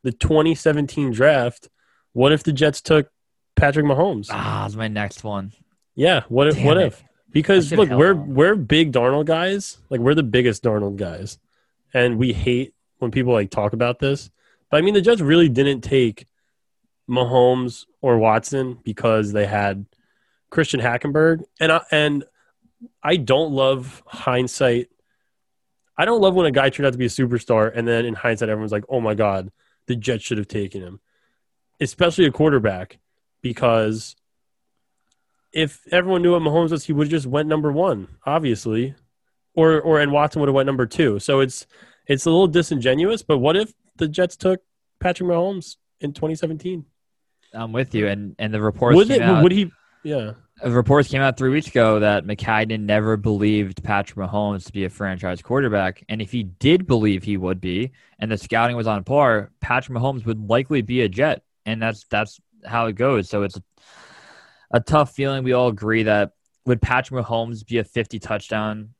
the 0.03 0.11
2017 0.11 1.11
draft. 1.11 1.69
What 2.11 2.33
if 2.33 2.43
the 2.43 2.51
Jets 2.51 2.81
took 2.81 3.09
Patrick 3.55 3.85
Mahomes? 3.85 4.27
Ah, 4.29 4.63
that's 4.63 4.75
my 4.75 4.89
next 4.89 5.23
one. 5.23 5.53
Yeah, 5.95 6.23
what 6.27 6.47
if? 6.47 6.55
Damn 6.55 6.65
what 6.65 6.77
it. 6.77 6.87
if? 6.87 7.03
Because 7.31 7.71
look, 7.71 7.89
we're 7.89 8.15
we're 8.15 8.55
big 8.55 8.91
Darnold 8.91 9.25
guys. 9.25 9.77
Like 9.89 10.01
we're 10.01 10.15
the 10.15 10.23
biggest 10.23 10.61
Darnold 10.63 10.97
guys, 10.97 11.39
and 11.93 12.17
we 12.17 12.33
hate 12.33 12.73
when 12.99 13.11
people 13.11 13.31
like 13.31 13.49
talk 13.49 13.71
about 13.71 13.99
this. 13.99 14.29
But 14.69 14.77
I 14.77 14.81
mean, 14.81 14.93
the 14.93 15.01
Jets 15.01 15.21
really 15.21 15.49
didn't 15.49 15.81
take 15.81 16.27
Mahomes 17.09 17.85
or 18.01 18.17
Watson 18.17 18.79
because 18.83 19.31
they 19.31 19.45
had 19.45 19.85
Christian 20.49 20.81
Hackenberg, 20.81 21.43
and 21.61 21.71
I, 21.71 21.81
and 21.91 22.25
I 23.01 23.17
don't 23.17 23.51
love 23.51 24.03
hindsight. 24.05 24.89
I 25.97 26.05
don't 26.05 26.21
love 26.21 26.33
when 26.33 26.45
a 26.45 26.51
guy 26.51 26.69
turned 26.69 26.87
out 26.87 26.93
to 26.93 26.99
be 26.99 27.05
a 27.05 27.09
superstar, 27.09 27.71
and 27.73 27.87
then 27.87 28.05
in 28.05 28.13
hindsight, 28.13 28.49
everyone's 28.49 28.71
like, 28.71 28.85
"Oh 28.89 29.01
my 29.01 29.13
god, 29.13 29.51
the 29.87 29.95
Jets 29.95 30.23
should 30.23 30.37
have 30.37 30.47
taken 30.47 30.81
him," 30.81 30.99
especially 31.79 32.25
a 32.25 32.31
quarterback, 32.31 32.99
because 33.41 34.15
if 35.51 35.81
everyone 35.91 36.21
knew 36.21 36.31
what 36.31 36.41
Mahomes 36.41 36.71
was, 36.71 36.85
he 36.85 36.93
would 36.93 37.07
have 37.07 37.11
just 37.11 37.27
went 37.27 37.47
number 37.47 37.71
one, 37.71 38.07
obviously, 38.25 38.95
or 39.53 39.79
or 39.79 39.99
and 39.99 40.11
Watson 40.11 40.39
would 40.39 40.47
have 40.47 40.55
went 40.55 40.65
number 40.65 40.85
two. 40.85 41.19
So 41.19 41.39
it's 41.39 41.67
it's 42.07 42.25
a 42.25 42.31
little 42.31 42.47
disingenuous. 42.47 43.21
But 43.21 43.37
what 43.37 43.55
if 43.55 43.73
the 43.97 44.07
Jets 44.07 44.35
took 44.35 44.61
Patrick 44.99 45.29
Mahomes 45.29 45.77
in 46.01 46.13
2017? 46.13 46.85
I'm 47.53 47.71
with 47.71 47.93
you, 47.93 48.07
and 48.07 48.35
and 48.39 48.53
the 48.53 48.61
reports 48.61 48.95
Would 48.95 49.11
it? 49.11 49.21
out. 49.21 49.43
Would 49.43 49.51
he? 49.51 49.71
Yeah. 50.03 50.33
Reports 50.65 51.09
came 51.09 51.21
out 51.21 51.37
three 51.37 51.49
weeks 51.49 51.67
ago 51.67 51.99
that 51.99 52.25
Maccagnan 52.25 52.81
never 52.81 53.17
believed 53.17 53.83
Patrick 53.83 54.29
Mahomes 54.29 54.65
to 54.65 54.71
be 54.71 54.85
a 54.85 54.89
franchise 54.89 55.41
quarterback, 55.41 56.03
and 56.07 56.21
if 56.21 56.31
he 56.31 56.43
did 56.43 56.87
believe 56.87 57.23
he 57.23 57.37
would 57.37 57.59
be, 57.59 57.91
and 58.19 58.31
the 58.31 58.37
scouting 58.37 58.75
was 58.75 58.87
on 58.87 59.03
par, 59.03 59.51
Patrick 59.59 59.97
Mahomes 59.97 60.25
would 60.25 60.49
likely 60.49 60.81
be 60.81 61.01
a 61.01 61.09
Jet, 61.09 61.43
and 61.65 61.81
that's 61.81 62.05
that's 62.09 62.39
how 62.65 62.85
it 62.85 62.93
goes. 62.93 63.29
So 63.29 63.43
it's 63.43 63.57
a, 63.57 63.63
a 64.71 64.79
tough 64.79 65.13
feeling. 65.13 65.43
We 65.43 65.53
all 65.53 65.67
agree 65.67 66.03
that 66.03 66.31
would 66.65 66.81
Patrick 66.81 67.25
Mahomes 67.25 67.65
be 67.65 67.79
a 67.79 67.83
50 67.83 68.19
touchdown 68.19 68.93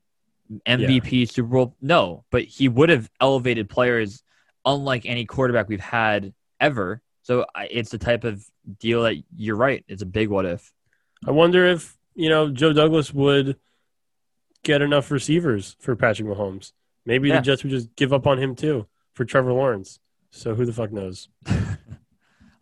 MVP 0.66 1.30
Super 1.30 1.48
Bowl? 1.48 1.76
No, 1.80 2.24
but 2.30 2.42
he 2.42 2.68
would 2.68 2.90
have 2.90 3.10
elevated 3.20 3.68
players 3.68 4.22
unlike 4.64 5.06
any 5.06 5.24
quarterback 5.24 5.68
we've 5.68 5.80
had 5.80 6.34
ever. 6.60 7.00
So 7.22 7.46
it's 7.58 7.90
the 7.90 7.98
type 7.98 8.24
of 8.24 8.44
deal 8.78 9.04
that 9.04 9.16
you're 9.34 9.56
right. 9.56 9.82
It's 9.88 10.02
a 10.02 10.06
big 10.06 10.28
what 10.28 10.44
if. 10.44 10.73
I 11.26 11.30
wonder 11.30 11.64
if 11.66 11.96
you 12.14 12.28
know 12.28 12.50
Joe 12.50 12.72
Douglas 12.72 13.12
would 13.12 13.56
get 14.62 14.82
enough 14.82 15.10
receivers 15.10 15.76
for 15.80 15.94
Patrick 15.96 16.28
Mahomes. 16.28 16.72
Maybe 17.06 17.28
Yeah. 17.28 17.36
the 17.36 17.42
Jets 17.42 17.62
would 17.64 17.70
just 17.70 17.94
give 17.96 18.12
up 18.12 18.26
on 18.26 18.38
him 18.38 18.54
too 18.54 18.86
for 19.14 19.24
Trevor 19.24 19.52
Lawrence. 19.52 19.98
So 20.30 20.54
who 20.54 20.64
the 20.64 20.72
fuck 20.72 20.92
knows? 20.92 21.28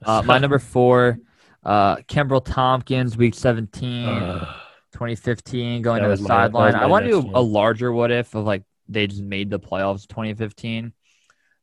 Uh, 0.04 0.21
my 0.26 0.37
number 0.37 0.59
four, 0.59 1.16
uh, 1.62 1.95
Kenbrell 2.09 2.45
Thompkins, 2.45 3.16
week 3.16 3.35
17, 3.35 4.09
Ugh. 4.09 4.49
2015, 4.95 5.81
going 5.81 6.00
to 6.02 6.07
the 6.09 6.11
was 6.11 6.21
my- 6.21 6.26
that 6.49 6.52
was 6.52 6.73
sideline. 6.73 6.75
I 6.75 6.87
want 6.87 7.04
to 7.04 7.11
do 7.12 7.21
one. 7.21 7.35
a 7.37 7.40
larger 7.40 7.92
what 7.92 8.11
if 8.11 8.35
of 8.35 8.45
like 8.45 8.64
they 8.88 9.07
just 9.07 9.23
made 9.23 9.49
the 9.49 9.61
playoffs 9.61 10.09
2015. 10.09 10.92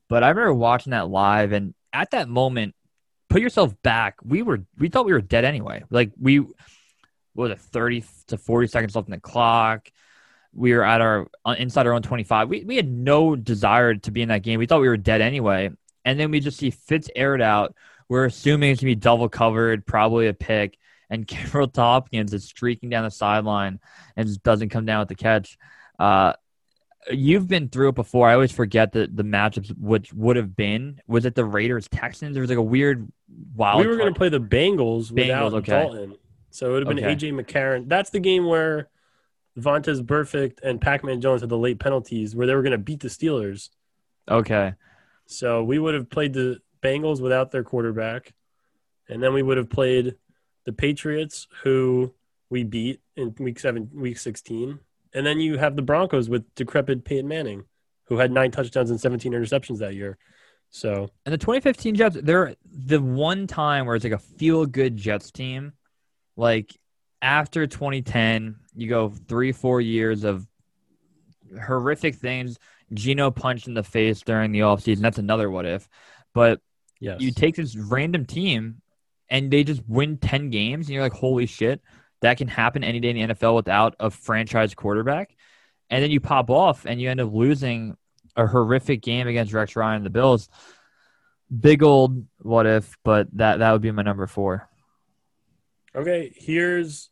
But 0.07 0.23
I 0.23 0.29
remember 0.29 0.53
watching 0.53 0.91
that 0.91 1.09
live, 1.09 1.51
and 1.51 1.73
at 1.91 2.11
that 2.11 2.29
moment, 2.29 2.75
put 3.29 3.41
yourself 3.41 3.75
back. 3.83 4.15
We 4.23 4.41
were 4.41 4.63
we 4.77 4.87
thought 4.87 5.05
we 5.05 5.11
were 5.11 5.19
dead 5.19 5.43
anyway. 5.43 5.83
Like 5.89 6.11
we 6.17 6.45
what 7.39 7.49
was 7.49 7.57
it 7.57 7.61
30 7.61 8.03
to 8.27 8.37
40 8.37 8.67
seconds 8.67 8.95
left 8.95 9.07
in 9.07 9.13
the 9.13 9.19
clock. 9.19 9.89
We 10.53 10.73
were 10.73 10.83
at 10.83 10.99
our 10.99 11.27
uh, 11.45 11.55
inside 11.57 11.87
our 11.87 11.93
own 11.93 12.01
25. 12.01 12.49
We 12.49 12.65
we 12.65 12.75
had 12.75 12.91
no 12.91 13.35
desire 13.35 13.95
to 13.95 14.11
be 14.11 14.21
in 14.21 14.29
that 14.29 14.43
game. 14.43 14.59
We 14.59 14.65
thought 14.65 14.81
we 14.81 14.89
were 14.89 14.97
dead 14.97 15.21
anyway. 15.21 15.69
And 16.03 16.19
then 16.19 16.31
we 16.31 16.41
just 16.41 16.57
see 16.57 16.69
Fitz 16.69 17.09
aired 17.15 17.41
out. 17.41 17.75
We're 18.09 18.25
assuming 18.25 18.71
it's 18.71 18.81
gonna 18.81 18.91
be 18.91 18.95
double 18.95 19.29
covered, 19.29 19.85
probably 19.85 20.27
a 20.27 20.33
pick. 20.33 20.77
And 21.09 21.25
Kenbrell 21.27 21.71
Thompkins 21.71 22.33
is 22.33 22.43
streaking 22.43 22.89
down 22.89 23.05
the 23.05 23.11
sideline 23.11 23.79
and 24.17 24.27
just 24.27 24.43
doesn't 24.43 24.69
come 24.69 24.85
down 24.85 24.99
with 24.99 25.09
the 25.09 25.15
catch. 25.15 25.57
Uh, 25.97 26.33
you've 27.09 27.47
been 27.47 27.69
through 27.69 27.89
it 27.89 27.95
before. 27.95 28.27
I 28.27 28.33
always 28.33 28.51
forget 28.51 28.91
the 28.91 29.09
the 29.11 29.23
matchups 29.23 29.69
which 29.77 30.11
would 30.11 30.35
have 30.35 30.57
been. 30.57 30.99
Was 31.07 31.23
it 31.23 31.35
the 31.35 31.45
Raiders 31.45 31.87
Texans? 31.87 32.33
There 32.33 32.41
was 32.41 32.49
like 32.49 32.57
a 32.57 32.61
weird 32.63 33.09
wild. 33.55 33.79
we 33.79 33.87
were 33.87 33.95
going 33.95 34.13
to 34.13 34.17
play 34.17 34.29
the 34.29 34.41
Bengals, 34.41 35.09
without 35.11 35.53
okay. 35.53 35.71
Dalton. 35.71 36.17
So 36.51 36.69
it 36.69 36.71
would 36.71 36.87
have 36.87 36.95
been 36.95 37.05
Okay. 37.05 37.15
AJ 37.15 37.33
McCarron. 37.33 37.87
That's 37.87 38.09
the 38.09 38.19
game 38.19 38.45
where 38.45 38.89
Vontaze 39.57 40.01
Burfict 40.01 40.59
and 40.63 40.79
Pac-Man 40.79 41.21
Jones 41.21 41.41
had 41.41 41.49
the 41.49 41.57
late 41.57 41.79
penalties 41.79 42.35
where 42.35 42.47
they 42.47 42.55
were 42.55 42.61
going 42.61 42.71
to 42.71 42.77
beat 42.77 43.01
the 43.01 43.07
Steelers. 43.07 43.69
Okay. 44.29 44.73
So 45.25 45.63
we 45.63 45.79
would 45.79 45.93
have 45.93 46.09
played 46.09 46.33
the 46.33 46.59
Bengals 46.81 47.21
without 47.21 47.51
their 47.51 47.63
quarterback, 47.63 48.33
and 49.07 49.21
then 49.21 49.33
we 49.33 49.43
would 49.43 49.57
have 49.57 49.69
played 49.69 50.15
the 50.65 50.73
Patriots, 50.73 51.47
who 51.63 52.13
we 52.49 52.63
beat 52.63 53.01
in 53.15 53.35
week 53.39 53.59
seven, 53.59 53.89
week 53.93 54.17
sixteen, 54.17 54.79
and 55.13 55.25
then 55.25 55.39
you 55.39 55.57
have 55.57 55.75
the 55.75 55.81
Broncos 55.81 56.29
with 56.29 56.53
decrepit 56.55 57.03
Peyton 57.03 57.27
Manning, 57.27 57.65
who 58.05 58.17
had 58.17 58.31
nine 58.31 58.49
touchdowns 58.51 58.89
and 58.89 58.99
seventeen 58.99 59.33
interceptions 59.33 59.79
that 59.79 59.93
year. 59.95 60.17
So 60.71 61.09
And 61.25 61.33
the 61.33 61.37
2015 61.37 61.95
Jets, 61.95 62.17
they're 62.21 62.55
the 62.63 63.01
one 63.01 63.47
time 63.47 63.85
where 63.87 63.95
it's 63.95 64.03
like 64.03 64.13
a 64.13 64.19
feel 64.19 64.65
good 64.67 64.95
Jets 64.95 65.31
team. 65.31 65.73
Like 66.39 66.73
after 67.21 67.67
2010, 67.67 68.55
you 68.73 68.87
go 68.87 69.09
three, 69.09 69.51
four 69.51 69.81
years 69.81 70.23
of 70.23 70.47
horrific 71.65 72.15
things. 72.15 72.57
Geno 72.93 73.29
punched 73.29 73.67
in 73.67 73.73
the 73.73 73.83
face 73.83 74.21
during 74.21 74.53
the 74.53 74.59
offseason. 74.59 75.01
That's 75.01 75.17
another 75.17 75.51
what 75.51 75.65
if. 75.65 75.89
But 76.33 76.61
yes, 77.01 77.19
you 77.19 77.33
take 77.33 77.55
this 77.55 77.75
random 77.75 78.25
team 78.25 78.81
and 79.29 79.51
they 79.51 79.65
just 79.65 79.83
win 79.85 80.17
10 80.17 80.49
games, 80.49 80.87
and 80.87 80.93
you're 80.93 81.03
like, 81.03 81.13
holy 81.13 81.45
shit, 81.45 81.81
that 82.21 82.37
can 82.37 82.47
happen 82.47 82.85
any 82.85 83.01
day 83.01 83.09
in 83.09 83.17
the 83.17 83.35
NFL 83.35 83.55
without 83.55 83.95
a 83.99 84.09
franchise 84.09 84.73
quarterback. 84.73 85.35
And 85.89 86.01
then 86.01 86.09
you 86.09 86.21
pop 86.21 86.49
off 86.49 86.85
and 86.85 87.01
you 87.01 87.09
end 87.09 87.19
up 87.19 87.33
losing 87.33 87.97
a 88.37 88.47
horrific 88.47 89.01
game 89.01 89.27
against 89.27 89.51
Rex 89.51 89.75
Ryan 89.75 89.97
and 89.97 90.05
the 90.05 90.09
Bills. 90.09 90.47
Big 91.59 91.83
old 91.83 92.25
what 92.39 92.65
if, 92.65 92.97
but 93.03 93.27
that, 93.33 93.59
that 93.59 93.73
would 93.73 93.81
be 93.81 93.91
my 93.91 94.03
number 94.03 94.25
four. 94.25 94.68
Okay, 95.95 96.31
here's 96.35 97.09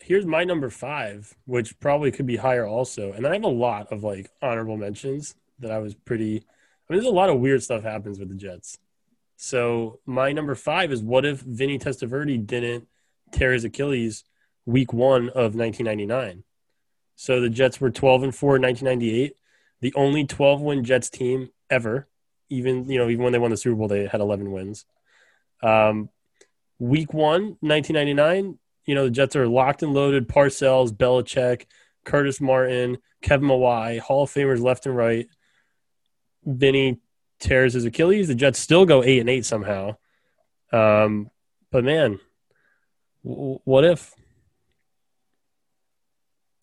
here's 0.00 0.26
my 0.26 0.44
number 0.44 0.70
five, 0.70 1.34
which 1.46 1.78
probably 1.80 2.10
could 2.10 2.26
be 2.26 2.36
higher 2.36 2.66
also. 2.66 3.12
And 3.12 3.26
I 3.26 3.34
have 3.34 3.44
a 3.44 3.48
lot 3.48 3.92
of 3.92 4.02
like 4.02 4.30
honorable 4.40 4.76
mentions 4.76 5.34
that 5.58 5.70
I 5.70 5.78
was 5.78 5.94
pretty. 5.94 6.36
I 6.36 6.92
mean, 6.92 7.00
there's 7.00 7.12
a 7.12 7.14
lot 7.14 7.30
of 7.30 7.40
weird 7.40 7.62
stuff 7.62 7.82
happens 7.82 8.18
with 8.18 8.28
the 8.28 8.36
Jets. 8.36 8.78
So 9.36 10.00
my 10.06 10.32
number 10.32 10.54
five 10.54 10.92
is 10.92 11.02
what 11.02 11.26
if 11.26 11.40
Vinny 11.40 11.78
Testaverde 11.78 12.46
didn't 12.46 12.86
tear 13.32 13.52
his 13.52 13.64
Achilles 13.64 14.24
week 14.64 14.92
one 14.92 15.28
of 15.28 15.54
1999? 15.54 16.44
So 17.16 17.40
the 17.40 17.50
Jets 17.50 17.80
were 17.80 17.90
12 17.90 18.22
and 18.24 18.34
four 18.34 18.56
in 18.56 18.62
1998, 18.62 19.36
the 19.80 19.92
only 19.94 20.24
12 20.24 20.60
win 20.60 20.84
Jets 20.84 21.10
team 21.10 21.50
ever. 21.68 22.08
Even 22.48 22.88
you 22.88 22.98
know 22.98 23.08
even 23.08 23.24
when 23.24 23.32
they 23.32 23.38
won 23.38 23.50
the 23.50 23.56
Super 23.56 23.76
Bowl, 23.76 23.88
they 23.88 24.06
had 24.06 24.20
11 24.20 24.50
wins. 24.52 24.86
Um, 25.62 26.10
week 26.78 27.12
one, 27.12 27.56
1999, 27.60 28.58
you 28.86 28.94
know, 28.94 29.04
the 29.04 29.10
Jets 29.10 29.36
are 29.36 29.48
locked 29.48 29.82
and 29.82 29.94
loaded. 29.94 30.28
Parcells, 30.28 30.92
Belichick, 30.92 31.66
Curtis 32.04 32.40
Martin, 32.40 32.98
Kevin 33.22 33.48
Mawae, 33.48 33.98
Hall 33.98 34.24
of 34.24 34.30
Famers 34.30 34.62
left 34.62 34.86
and 34.86 34.96
right. 34.96 35.26
Vinny 36.44 37.00
tears 37.40 37.74
his 37.74 37.84
Achilles. 37.84 38.28
The 38.28 38.34
Jets 38.34 38.60
still 38.60 38.86
go 38.86 39.02
eight 39.02 39.20
and 39.20 39.28
eight 39.28 39.44
somehow. 39.44 39.96
Um, 40.72 41.30
but 41.70 41.84
man, 41.84 42.20
w- 43.24 43.58
what 43.64 43.84
if? 43.84 44.14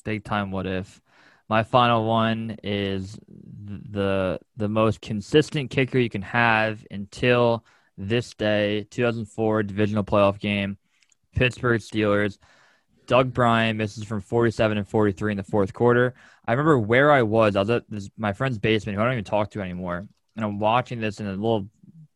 Big 0.06 0.24
time 0.24 0.52
what 0.52 0.66
if. 0.66 1.02
My 1.50 1.64
final 1.64 2.06
one 2.06 2.58
is 2.64 3.20
the 3.28 4.40
the 4.56 4.70
most 4.70 5.02
consistent 5.02 5.70
kicker 5.70 6.00
you 6.00 6.10
can 6.10 6.22
have 6.22 6.86
until 6.90 7.66
this 7.98 8.34
day, 8.34 8.86
2004 8.90 9.64
divisional 9.64 10.04
playoff 10.04 10.40
game, 10.40 10.78
Pittsburgh 11.36 11.82
Steelers. 11.82 12.38
Doug 13.06 13.34
Brien 13.34 13.76
misses 13.76 14.06
from 14.06 14.22
47 14.22 14.78
and 14.78 14.88
43 14.88 15.34
in 15.34 15.38
the 15.38 15.44
fourth 15.44 15.74
quarter. 15.74 16.14
I 16.48 16.52
remember 16.54 16.80
where 16.80 17.12
I 17.12 17.24
was. 17.24 17.56
I 17.56 17.60
was 17.60 17.70
at 17.70 17.90
this, 17.90 18.10
my 18.18 18.34
friend's 18.34 18.58
basement, 18.58 18.96
who 18.96 19.02
I 19.02 19.06
don't 19.06 19.14
even 19.14 19.26
talk 19.26 19.52
to 19.52 19.62
anymore. 19.62 20.08
and 20.36 20.46
I'm 20.46 20.60
watching 20.60 21.00
this 21.00 21.20
in 21.20 21.28
a 21.28 21.32
little 21.32 21.68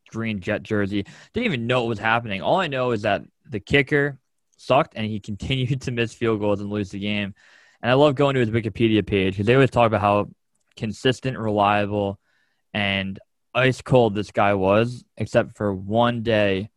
green 0.10 0.39
jet 0.39 0.63
jersey. 0.63 1.05
Didn't 1.34 1.46
even 1.46 1.67
know 1.67 1.81
what 1.81 1.89
was 1.89 2.00
happening. 2.00 2.41
All 2.41 2.57
I 2.57 2.67
know 2.67 2.91
is 2.91 3.01
that 3.01 3.24
the 3.50 3.60
kicker 3.60 4.17
sucked 4.57 4.93
and 4.96 5.05
he 5.05 5.19
continued 5.22 5.81
to 5.81 5.91
miss 5.91 6.13
field 6.13 6.39
goals 6.39 6.62
and 6.62 6.69
lose 6.69 6.91
the 6.91 7.00
game. 7.00 7.34
And 7.81 7.91
I 7.91 7.93
love 7.93 8.15
going 8.15 8.34
to 8.34 8.39
his 8.39 8.50
Wikipedia 8.50 9.05
page 9.05 9.34
because 9.34 9.46
they 9.46 9.53
always 9.53 9.69
talk 9.69 9.88
about 9.88 10.01
how 10.01 10.29
consistent, 10.75 11.38
reliable, 11.38 12.19
and 12.74 13.19
ice 13.58 13.82
cold 13.82 14.14
this 14.14 14.32
guy 14.32 14.54
was, 14.54 15.04
except 15.18 15.58
for 15.58 15.74
one 15.74 16.22
day 16.22 16.70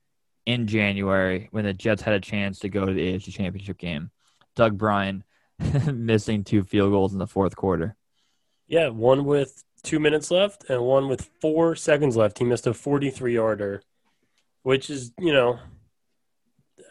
in 0.47 0.67
January 0.67 1.49
when 1.51 1.65
the 1.65 1.75
Jets 1.75 2.03
had 2.03 2.15
a 2.15 2.21
chance 2.21 2.61
to 2.61 2.69
go 2.69 2.87
to 2.87 2.93
the 2.93 3.13
AFC 3.13 3.33
Championship 3.33 3.79
game. 3.79 4.11
Doug 4.57 4.79
Brien 4.79 5.23
missing 5.93 6.43
two 6.43 6.65
field 6.65 6.91
goals 6.91 7.13
in 7.13 7.19
the 7.19 7.27
fourth 7.27 7.55
quarter. 7.55 7.97
Yeah, 8.67 8.89
one 8.89 9.25
with 9.25 9.63
two 9.83 10.01
minutes 10.01 10.31
left 10.31 10.69
and 10.71 10.83
one 10.83 11.09
with 11.09 11.31
four 11.41 11.77
seconds 11.77 12.17
left. 12.17 12.39
He 12.39 12.45
missed 12.45 12.67
a 12.67 12.73
43 12.75 13.35
yarder, 13.35 13.83
which 14.63 14.89
is, 14.89 15.13
you 15.19 15.33
know, 15.33 15.59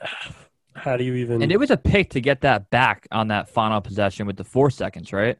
how 0.75 0.97
do 0.97 1.03
you 1.03 1.15
even. 1.15 1.41
And 1.41 1.51
it 1.51 1.59
was 1.59 1.71
a 1.71 1.77
pick 1.77 2.11
to 2.11 2.21
get 2.21 2.41
that 2.41 2.69
back 2.69 3.07
on 3.11 3.29
that 3.29 3.49
final 3.49 3.81
possession 3.81 4.27
with 4.27 4.37
the 4.37 4.43
four 4.43 4.69
seconds, 4.69 5.11
right? 5.11 5.37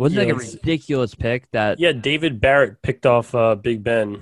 Wasn't 0.00 0.18
Yeah, 0.26 0.32
like 0.32 0.42
a 0.42 0.46
ridiculous 0.46 1.14
pick 1.14 1.50
that 1.50 1.78
Yeah, 1.78 1.92
David 1.92 2.40
Barrett 2.40 2.80
picked 2.80 3.04
off 3.04 3.34
uh, 3.34 3.54
Big 3.54 3.84
Ben. 3.84 4.18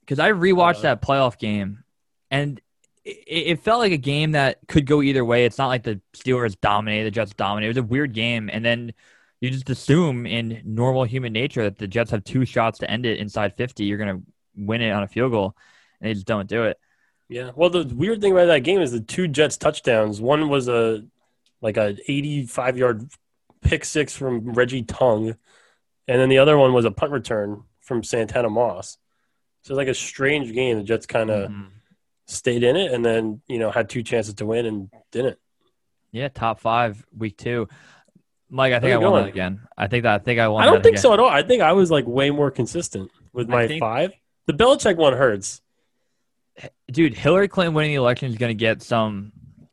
because 0.00 0.20
I 0.20 0.30
rewatched 0.30 0.78
Uh, 0.78 0.82
that 0.82 1.02
playoff 1.02 1.36
game, 1.36 1.82
and 2.30 2.60
it, 3.04 3.18
it 3.26 3.60
felt 3.64 3.80
like 3.80 3.90
a 3.90 3.96
game 3.96 4.32
that 4.32 4.58
could 4.68 4.86
go 4.86 5.02
either 5.02 5.24
way. 5.24 5.44
It's 5.44 5.58
not 5.58 5.66
like 5.66 5.82
the 5.82 6.00
Steelers 6.14 6.56
dominated, 6.60 7.06
the 7.06 7.10
Jets 7.10 7.34
dominated. 7.34 7.76
It 7.76 7.80
was 7.80 7.84
a 7.84 7.88
weird 7.88 8.12
game, 8.12 8.48
and 8.52 8.64
then 8.64 8.94
you 9.40 9.50
just 9.50 9.68
assume 9.68 10.26
in 10.26 10.62
normal 10.64 11.02
human 11.02 11.32
nature 11.32 11.64
that 11.64 11.76
the 11.76 11.88
Jets 11.88 12.12
have 12.12 12.22
two 12.22 12.44
shots 12.44 12.78
to 12.78 12.88
end 12.88 13.04
it 13.04 13.18
inside 13.18 13.56
fifty. 13.56 13.84
You're 13.84 13.98
gonna 13.98 14.22
win 14.56 14.80
it 14.80 14.90
on 14.92 15.02
a 15.02 15.08
field 15.08 15.32
goal, 15.32 15.56
and 16.00 16.08
they 16.08 16.14
just 16.14 16.26
don't 16.26 16.48
do 16.48 16.62
it. 16.62 16.78
Yeah. 17.28 17.50
Well, 17.56 17.70
the 17.70 17.84
weird 17.92 18.20
thing 18.20 18.30
about 18.30 18.46
that 18.46 18.60
game 18.60 18.80
is 18.80 18.92
the 18.92 19.00
two 19.00 19.26
Jets 19.26 19.56
touchdowns. 19.56 20.20
One 20.20 20.48
was 20.48 20.68
a 20.68 21.04
like 21.60 21.76
a 21.76 21.96
85 22.06 22.78
yard 22.78 23.08
pick 23.62 23.84
six 23.84 24.16
from 24.16 24.52
Reggie 24.52 24.82
Tongue, 24.82 25.36
and 26.08 26.20
then 26.20 26.28
the 26.28 26.38
other 26.38 26.56
one 26.56 26.72
was 26.72 26.84
a 26.84 26.90
punt 26.90 27.12
return 27.12 27.62
from 27.80 28.02
Santana 28.02 28.50
Moss. 28.50 28.98
So 29.62 29.72
it's 29.74 29.78
like 29.78 29.88
a 29.88 29.94
strange 29.94 30.52
game. 30.52 30.76
The 30.78 30.84
Jets 30.84 31.06
kind 31.06 31.30
of 31.30 31.50
Mhm. 31.50 31.66
stayed 32.26 32.62
in 32.62 32.76
it, 32.76 32.92
and 32.92 33.04
then 33.04 33.40
you 33.48 33.58
know 33.58 33.70
had 33.70 33.88
two 33.88 34.02
chances 34.02 34.34
to 34.34 34.46
win 34.46 34.66
and 34.66 34.90
didn't. 35.10 35.38
Yeah, 36.12 36.28
top 36.28 36.60
five 36.60 37.04
week 37.16 37.36
two. 37.36 37.68
Mike, 38.48 38.72
I 38.72 38.78
think 38.78 38.92
I 38.92 38.96
won 38.98 39.22
that 39.22 39.28
again. 39.28 39.66
I 39.76 39.88
think 39.88 40.04
that 40.04 40.20
I 40.20 40.24
think 40.24 40.38
I 40.38 40.46
won. 40.48 40.62
I 40.62 40.66
don't 40.66 40.82
think 40.82 40.94
again. 40.94 41.02
so 41.02 41.12
at 41.12 41.18
all. 41.18 41.28
I 41.28 41.42
think 41.42 41.62
I 41.62 41.72
was 41.72 41.90
like 41.90 42.06
way 42.06 42.30
more 42.30 42.50
consistent 42.52 43.10
with 43.32 43.48
my 43.48 43.66
think- 43.66 43.80
five. 43.80 44.12
The 44.46 44.52
Belichick 44.52 44.96
one 44.96 45.12
hurts. 45.14 45.60
dude. 46.90 47.14
Hillary 47.14 47.48
Clinton 47.48 47.74
winning 47.74 47.90
the 47.90 47.96
election 47.96 48.30
is 48.30 48.36
going 48.38 48.50
to 48.50 48.54
get 48.58 48.80
some 48.82 49.32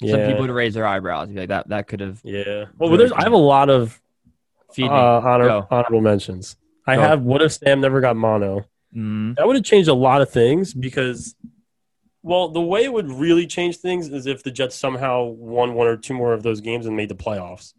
some 0.09 0.19
Yeah. 0.19 0.27
people 0.31 0.47
to 0.47 0.53
raise 0.53 0.73
their 0.73 0.85
eyebrows. 0.87 1.29
Be 1.29 1.35
like 1.39 1.49
that 1.49 1.69
that 1.69 1.87
could 1.87 1.99
have 1.99 2.19
Yeah. 2.23 2.65
Well, 2.77 2.95
there's 2.97 3.11
I 3.11 3.23
have 3.23 3.33
a 3.33 3.37
lot 3.37 3.69
of 3.69 3.99
uh, 4.79 4.85
honor, 4.87 5.45
Go. 5.45 5.67
honorable 5.69 6.01
mentions. 6.01 6.55
I 6.87 6.95
Go. 6.95 7.01
have 7.01 7.21
what 7.21 7.41
if 7.41 7.51
Sam 7.53 7.79
never 7.81 8.01
got 8.01 8.15
mono? 8.15 8.65
Mhm. 8.95 9.35
That 9.37 9.47
would 9.47 9.55
have 9.55 9.65
changed 9.65 9.89
a 9.89 9.93
lot 9.93 10.21
of 10.21 10.29
things 10.29 10.73
because, 10.73 11.35
well, 12.21 12.49
the 12.49 12.61
way 12.61 12.83
it 12.83 12.93
would 12.93 13.09
really 13.11 13.47
change 13.47 13.77
things 13.77 14.07
is 14.09 14.25
if 14.27 14.43
the 14.43 14.51
Jets 14.51 14.75
somehow 14.75 15.23
won 15.25 15.73
one 15.73 15.87
or 15.87 15.97
two 15.97 16.13
more 16.13 16.33
of 16.33 16.43
those 16.43 16.61
games 16.61 16.85
and 16.85 16.95
made 16.95 17.09
the 17.09 17.15
playoffs. 17.15 17.73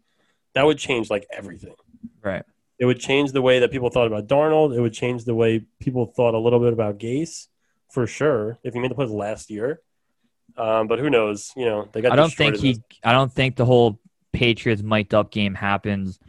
That 0.53 0.65
would 0.65 0.77
change 0.77 1.09
like 1.09 1.25
everything. 1.31 1.75
Right. 2.23 2.43
It 2.79 2.85
would 2.85 2.99
change 2.99 3.31
the 3.31 3.41
way 3.41 3.59
that 3.59 3.71
people 3.71 3.89
thought 3.89 4.07
about 4.07 4.27
Darnold. 4.27 4.75
It 4.75 4.81
would 4.81 4.93
change 4.93 5.23
the 5.25 5.35
way 5.35 5.63
people 5.79 6.05
thought 6.05 6.33
a 6.33 6.37
little 6.39 6.59
bit 6.59 6.73
about 6.73 6.97
Gase, 6.97 7.47
for 7.89 8.05
sure. 8.07 8.57
If 8.63 8.73
he 8.73 8.79
made 8.79 8.91
the 8.91 8.95
playoffs 8.95 9.13
last 9.13 9.49
year, 9.49 9.81
um, 10.57 10.87
but 10.87 10.99
who 10.99 11.09
knows? 11.09 11.51
You 11.55 11.65
know, 11.65 11.89
they 11.91 12.01
got. 12.01 12.11
I 12.11 12.15
don't 12.15 12.31
think 12.33 12.57
he. 12.57 12.81
I 13.03 13.11
don't 13.11 13.31
think 13.31 13.55
the 13.55 13.65
whole 13.65 13.99
Patriots 14.33 14.81
mic'd 14.81 15.13
up 15.13 15.31
game 15.31 15.53
happens 15.53 16.19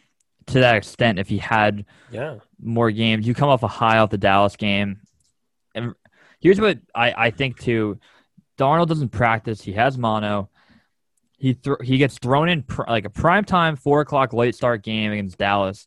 to 0.46 0.60
that 0.60 0.76
extent. 0.76 1.18
If 1.18 1.28
he 1.28 1.38
had 1.38 1.84
Yeah. 2.10 2.36
more 2.60 2.90
games, 2.90 3.26
you 3.26 3.34
come 3.34 3.48
off 3.48 3.62
a 3.62 3.68
high 3.68 3.98
off 3.98 4.10
the 4.10 4.18
Dallas 4.18 4.56
game, 4.56 5.00
and 5.74 5.94
here's 6.40 6.60
what 6.60 6.78
I 6.94 7.12
I 7.26 7.30
think 7.30 7.58
too. 7.60 7.98
Darnold 8.58 8.86
doesn't 8.88 9.10
practice. 9.10 9.60
He 9.62 9.72
has 9.72 9.98
mono. 9.98 10.48
He 11.38 11.52
thro- 11.52 11.76
he 11.82 11.98
gets 11.98 12.18
thrown 12.18 12.48
in 12.48 12.62
pr- 12.62 12.84
like 12.88 13.04
a 13.04 13.10
prime 13.10 13.44
time 13.44 13.76
four 13.76 14.00
o'clock 14.00 14.32
late 14.32 14.54
start 14.54 14.82
game 14.82 15.12
against 15.12 15.36
Dallas, 15.36 15.86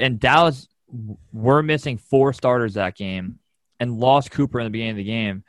and 0.00 0.20
Dallas 0.20 0.68
were 1.32 1.62
missing 1.62 1.98
four 1.98 2.32
starters 2.32 2.74
that 2.74 2.94
game, 2.96 3.40
and 3.80 3.98
lost 3.98 4.30
Cooper 4.30 4.60
in 4.60 4.64
the 4.64 4.70
beginning 4.70 4.92
of 4.92 4.96
the 4.98 5.04
game. 5.04 5.42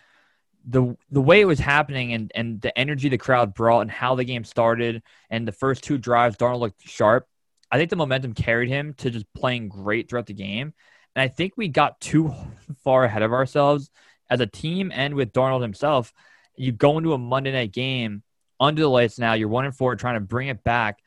The 0.70 0.96
the 1.10 1.22
way 1.22 1.42
it 1.42 1.46
was 1.46 1.60
happening 1.60 2.14
and 2.14 2.32
and 2.36 2.62
the 2.62 2.78
energy 2.78 3.10
the 3.10 3.18
crowd 3.18 3.54
brought 3.54 3.82
and 3.82 3.92
how 3.92 4.16
the 4.16 4.24
game 4.24 4.44
started 4.44 5.02
and 5.30 5.48
the 5.48 5.52
first 5.52 5.84
two 5.84 5.98
drives, 5.98 6.38
Darnold 6.38 6.60
looked 6.60 6.88
sharp. 6.88 7.28
I 7.72 7.78
think 7.78 7.90
the 7.90 7.96
momentum 7.96 8.34
carried 8.34 8.70
him 8.70 8.94
to 8.96 9.10
just 9.10 9.32
playing 9.34 9.70
great 9.70 10.10
throughout 10.10 10.26
the 10.26 10.34
game. 10.34 10.74
And 11.16 11.24
I 11.24 11.28
think 11.28 11.54
we 11.56 11.68
got 11.68 12.00
too 12.00 12.34
far 12.84 13.04
ahead 13.04 13.22
of 13.22 13.34
ourselves 13.34 13.90
as 14.30 14.40
a 14.40 14.48
team 14.48 14.92
and 14.94 15.16
with 15.16 15.34
Darnold 15.34 15.62
himself. 15.62 16.14
You 16.56 16.72
go 16.72 16.98
into 16.98 17.14
a 17.14 17.18
Monday 17.18 17.52
night 17.52 17.72
game 17.72 18.24
under 18.60 18.82
the 18.82 18.90
lights 18.90 19.18
now, 19.18 19.34
you're 19.34 19.48
one 19.48 19.66
and 19.66 19.76
four 19.76 19.96
trying 19.96 20.16
to 20.16 20.20
bring 20.20 20.50
it 20.50 20.64
back, 20.64 21.00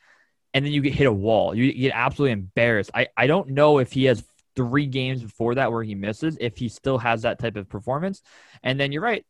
and 0.54 0.64
then 0.64 0.72
you 0.72 0.80
get 0.80 0.94
hit 0.94 1.06
a 1.06 1.12
wall. 1.12 1.54
You 1.54 1.72
get 1.72 1.92
absolutely 1.94 2.32
embarrassed. 2.32 2.90
I, 2.94 3.08
I 3.16 3.26
don't 3.26 3.50
know 3.50 3.78
if 3.78 3.92
he 3.92 4.04
has 4.04 4.24
three 4.56 4.86
games 4.86 5.22
before 5.22 5.54
that 5.54 5.72
where 5.72 5.82
he 5.82 5.94
misses, 5.94 6.36
if 6.40 6.56
he 6.56 6.68
still 6.68 6.98
has 6.98 7.22
that 7.22 7.38
type 7.38 7.56
of 7.56 7.68
performance. 7.68 8.22
And 8.62 8.78
then 8.78 8.92
you're 8.92 9.02
right. 9.02 9.24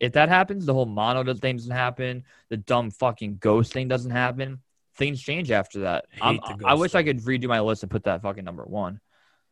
If 0.00 0.12
that 0.12 0.28
happens, 0.28 0.66
the 0.66 0.74
whole 0.74 0.86
mono 0.86 1.32
thing 1.34 1.56
doesn't 1.56 1.70
happen, 1.72 2.24
the 2.50 2.56
dumb 2.56 2.90
fucking 2.90 3.36
ghost 3.38 3.72
thing 3.72 3.88
doesn't 3.88 4.10
happen. 4.10 4.60
Things 4.96 5.20
change 5.20 5.50
after 5.50 5.80
that. 5.80 6.06
Hate 6.10 6.22
I'm- 6.22 6.38
I 6.42 6.54
ghost 6.70 6.80
wish 6.80 6.94
I 6.94 7.02
could 7.02 7.20
redo 7.20 7.46
my 7.48 7.60
list 7.60 7.82
and 7.82 7.90
put 7.90 8.04
that 8.04 8.22
fucking 8.22 8.44
number 8.44 8.64
one. 8.64 9.00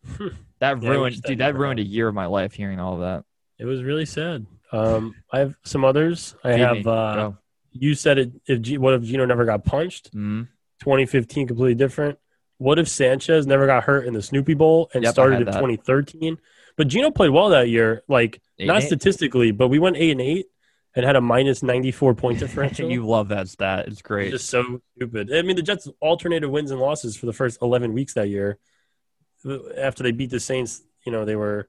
That 0.60 0.80
Yeah, 0.82 0.88
ruined, 0.90 1.16
that 1.16 1.22
dude. 1.28 1.38
That 1.38 1.46
never 1.46 1.58
ruined 1.58 1.80
a 1.80 1.84
year 1.84 2.06
of 2.08 2.14
my 2.14 2.26
life 2.26 2.52
hearing 2.52 2.78
all 2.78 2.94
of 2.94 3.00
that. 3.00 3.24
It 3.58 3.64
was 3.64 3.82
really 3.82 4.04
sad. 4.06 4.46
Um, 4.70 5.14
I 5.32 5.40
have 5.40 5.54
some 5.64 5.84
others. 5.84 6.34
I 6.44 6.52
Feed 6.52 6.60
have. 6.60 6.76
me. 6.76 6.82
Uh, 6.86 7.30
you 7.72 7.94
said 7.94 8.18
it. 8.18 8.32
If 8.46 8.60
G, 8.62 8.78
what 8.78 8.94
if 8.94 9.02
Geno 9.02 9.24
never 9.24 9.44
got 9.44 9.64
punched? 9.64 10.14
Mhm. 10.14 10.48
2015, 10.80 11.48
completely 11.48 11.74
different. 11.74 12.18
What 12.58 12.78
if 12.78 12.86
Sanchez 12.88 13.46
never 13.46 13.66
got 13.66 13.84
hurt 13.84 14.06
in 14.06 14.14
the 14.14 14.22
Snoopy 14.22 14.54
Bowl 14.54 14.88
and 14.94 15.02
Yep, 15.02 15.12
started 15.12 15.38
in 15.40 15.44
that. 15.46 15.52
2013? 15.54 16.38
But 16.76 16.86
Geno 16.88 17.10
played 17.10 17.30
well 17.30 17.48
that 17.50 17.68
year. 17.68 18.02
Like 18.08 18.40
Eight 18.62 18.66
not 18.66 18.82
eight? 18.82 18.86
statistically, 18.86 19.50
but 19.50 19.68
we 19.68 19.78
went 19.78 19.96
eight 19.96 20.10
and 20.12 20.20
eight 20.20 20.46
and 20.94 21.04
had 21.06 21.16
a 21.16 21.20
minus 21.20 21.62
94 21.62 22.14
point 22.14 22.38
differential. 22.44 22.90
you 22.90 23.06
love 23.06 23.28
that 23.28 23.48
stat. 23.48 23.80
It's 23.86 23.92
It's 23.94 24.02
great. 24.02 24.30
just 24.30 24.48
so 24.48 24.80
stupid. 24.96 25.32
I 25.34 25.42
mean, 25.42 25.56
the 25.56 25.62
Jets 25.62 25.88
alternated 26.00 26.48
wins 26.50 26.70
and 26.70 26.80
losses 26.80 27.16
for 27.16 27.26
the 27.26 27.32
first 27.32 27.60
11 27.62 27.92
weeks 27.92 28.14
that 28.14 28.28
year. 28.28 28.58
After 29.76 30.02
they 30.02 30.12
beat 30.12 30.30
the 30.30 30.38
Saints, 30.40 30.82
you 31.04 31.10
know, 31.12 31.24
they 31.24 31.34
were 31.36 31.68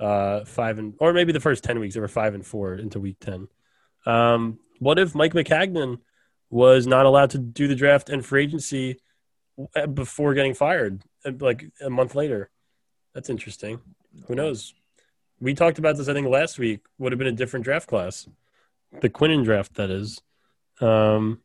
uh, 0.00 0.44
five 0.44 0.78
and, 0.78 0.94
or 1.00 1.12
maybe 1.12 1.32
the 1.32 1.40
first 1.40 1.62
10 1.64 1.78
weeks, 1.80 1.94
they 1.94 2.00
were 2.00 2.08
five 2.08 2.34
and 2.34 2.44
four 2.46 2.74
into 2.74 2.98
week 3.00 3.16
10. 3.20 3.48
Um, 4.06 4.58
what 4.78 4.98
if 4.98 5.14
Mike 5.14 5.34
Maccagnan 5.34 5.98
was 6.50 6.86
not 6.86 7.06
allowed 7.06 7.30
to 7.30 7.38
do 7.38 7.68
the 7.68 7.74
draft 7.74 8.08
and 8.08 8.24
free 8.24 8.44
agency 8.44 8.98
uh, 9.76 9.86
before 9.86 10.32
getting 10.34 10.54
fired, 10.54 11.02
uh, 11.24 11.32
like 11.40 11.66
a 11.84 11.90
month 11.90 12.14
later? 12.14 12.50
That's 13.14 13.30
interesting. 13.30 13.80
Who 14.26 14.34
knows? 14.34 14.74
We 15.40 15.54
talked 15.54 15.78
about 15.78 15.96
this, 15.96 16.08
I 16.08 16.12
think, 16.14 16.28
last 16.28 16.58
week. 16.58 16.80
Would 16.98 17.12
have 17.12 17.18
been 17.18 17.28
a 17.28 17.32
different 17.32 17.64
draft 17.64 17.88
class, 17.88 18.28
the 19.00 19.10
Quinnen 19.10 19.44
draft, 19.44 19.74
that 19.74 19.90
is. 19.90 20.20
Um, 20.80 21.40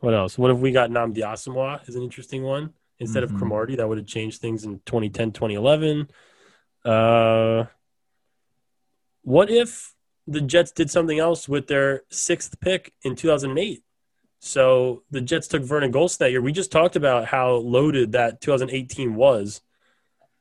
what 0.00 0.14
else? 0.14 0.38
What 0.38 0.50
if 0.50 0.58
we 0.58 0.72
got 0.72 0.90
Nnamdi 0.90 1.18
Asomugha 1.18 1.86
is 1.88 1.96
an 1.96 2.02
interesting 2.02 2.42
one 2.42 2.72
instead 2.98 3.22
Mhm. 3.22 3.32
of 3.32 3.34
Cromartie? 3.36 3.76
That 3.76 3.88
would 3.88 3.98
have 3.98 4.06
changed 4.06 4.40
things 4.40 4.64
in 4.64 4.80
2010, 4.84 5.32
2011. 5.32 6.08
Uh, 6.84 7.64
what 9.22 9.50
if 9.50 9.94
the 10.26 10.40
Jets 10.40 10.70
did 10.72 10.90
something 10.90 11.18
else 11.18 11.48
with 11.48 11.66
their 11.66 12.02
sixth 12.10 12.60
pick 12.60 12.94
in 13.02 13.16
2008? 13.16 13.82
So 14.40 15.02
the 15.10 15.20
Jets 15.20 15.48
took 15.48 15.62
Vernon 15.62 15.92
Gholston 15.92 16.18
that 16.18 16.30
year. 16.30 16.40
We 16.40 16.52
just 16.52 16.70
talked 16.70 16.94
about 16.96 17.26
how 17.26 17.54
loaded 17.54 18.12
that 18.12 18.40
2018 18.40 19.16
was. 19.16 19.62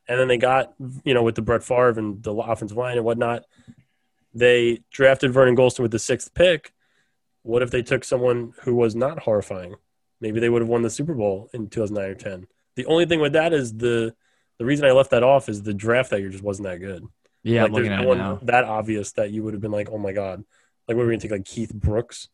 And 0.07 0.19
then 0.19 0.27
they 0.27 0.37
got, 0.37 0.73
you 1.03 1.13
know, 1.13 1.23
with 1.23 1.35
the 1.35 1.41
Brett 1.41 1.63
Favre 1.63 1.99
and 1.99 2.23
the 2.23 2.33
offensive 2.33 2.77
line 2.77 2.95
and 2.97 3.05
whatnot, 3.05 3.43
they 4.33 4.79
drafted 4.91 5.33
Vernon 5.33 5.55
Gholston 5.55 5.79
with 5.79 5.91
the 5.91 5.99
sixth 5.99 6.33
pick. 6.33 6.73
What 7.43 7.61
if 7.61 7.71
they 7.71 7.81
took 7.81 8.03
someone 8.03 8.53
who 8.61 8.75
was 8.75 8.95
not 8.95 9.19
horrifying? 9.19 9.75
Maybe 10.21 10.39
they 10.39 10.49
would 10.49 10.61
have 10.61 10.69
won 10.69 10.81
the 10.81 10.89
Super 10.89 11.13
Bowl 11.13 11.49
in 11.53 11.69
2009 11.69 12.09
or 12.11 12.15
10. 12.15 12.47
The 12.75 12.85
only 12.85 13.05
thing 13.05 13.19
with 13.19 13.33
that 13.33 13.53
is 13.53 13.75
the 13.75 14.15
the 14.59 14.65
reason 14.65 14.85
I 14.85 14.91
left 14.91 15.11
that 15.11 15.23
off 15.23 15.49
is 15.49 15.61
the 15.61 15.73
draft 15.73 16.09
that 16.09 16.19
year 16.19 16.29
just 16.29 16.43
wasn't 16.43 16.67
that 16.67 16.79
good. 16.79 17.05
Yeah, 17.43 17.63
like, 17.63 17.73
there's 17.73 17.87
at 17.89 17.97
no 17.97 18.03
it 18.03 18.07
one 18.07 18.17
now. 18.17 18.39
that 18.43 18.63
obvious 18.63 19.11
that 19.13 19.31
you 19.31 19.43
would 19.43 19.53
have 19.53 19.61
been 19.61 19.71
like, 19.71 19.89
oh 19.91 19.97
my 19.97 20.13
god, 20.13 20.43
like 20.87 20.97
what 20.97 21.03
were 21.03 21.07
we 21.07 21.13
gonna 21.13 21.21
take 21.21 21.31
like 21.31 21.45
Keith 21.45 21.73
Brooks? 21.73 22.29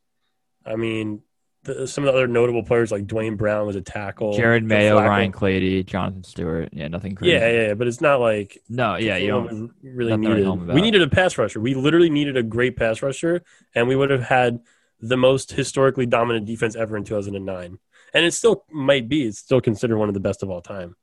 I 0.65 0.75
mean, 0.75 1.21
the, 1.63 1.87
some 1.87 2.03
of 2.03 2.07
the 2.07 2.17
other 2.17 2.27
notable 2.27 2.63
players 2.63 2.91
like 2.91 3.07
Duane 3.07 3.35
Brown 3.35 3.65
was 3.65 3.75
a 3.75 3.81
tackle. 3.81 4.33
Jerod 4.33 4.63
Mayo, 4.63 4.97
Flacco- 4.99 5.07
Ryan 5.07 5.31
Clady, 5.31 5.83
Jonathan 5.83 6.23
Stewart. 6.23 6.69
Yeah, 6.73 6.87
nothing 6.89 7.15
crazy. 7.15 7.33
Yeah, 7.33 7.49
yeah, 7.49 7.67
yeah, 7.67 7.73
but 7.73 7.87
it's 7.87 8.01
not 8.01 8.19
like 8.19 8.57
No, 8.69 8.95
yeah, 8.95 9.17
you 9.17 9.27
don't. 9.27 9.71
really 9.83 10.15
needed. 10.17 10.47
We 10.73 10.81
needed 10.81 11.01
a 11.01 11.07
pass 11.09 11.37
rusher. 11.37 11.59
We 11.59 11.73
literally 11.73 12.09
needed 12.09 12.35
a 12.37 12.43
great 12.43 12.75
pass 12.77 13.01
rusher, 13.01 13.43
and 13.75 13.87
we 13.87 13.95
would 13.95 14.09
have 14.09 14.23
had 14.23 14.59
the 14.99 15.17
most 15.17 15.51
historically 15.51 16.05
dominant 16.05 16.45
defense 16.45 16.75
ever 16.75 16.95
in 16.97 17.03
2009. 17.03 17.77
And 18.13 18.25
it 18.25 18.33
still 18.33 18.63
might 18.71 19.09
be. 19.09 19.23
It's 19.23 19.39
still 19.39 19.59
considered 19.59 19.97
one 19.97 20.07
of 20.07 20.13
the 20.13 20.19
best 20.19 20.43
of 20.43 20.49
all 20.49 20.61
time. 20.61 20.95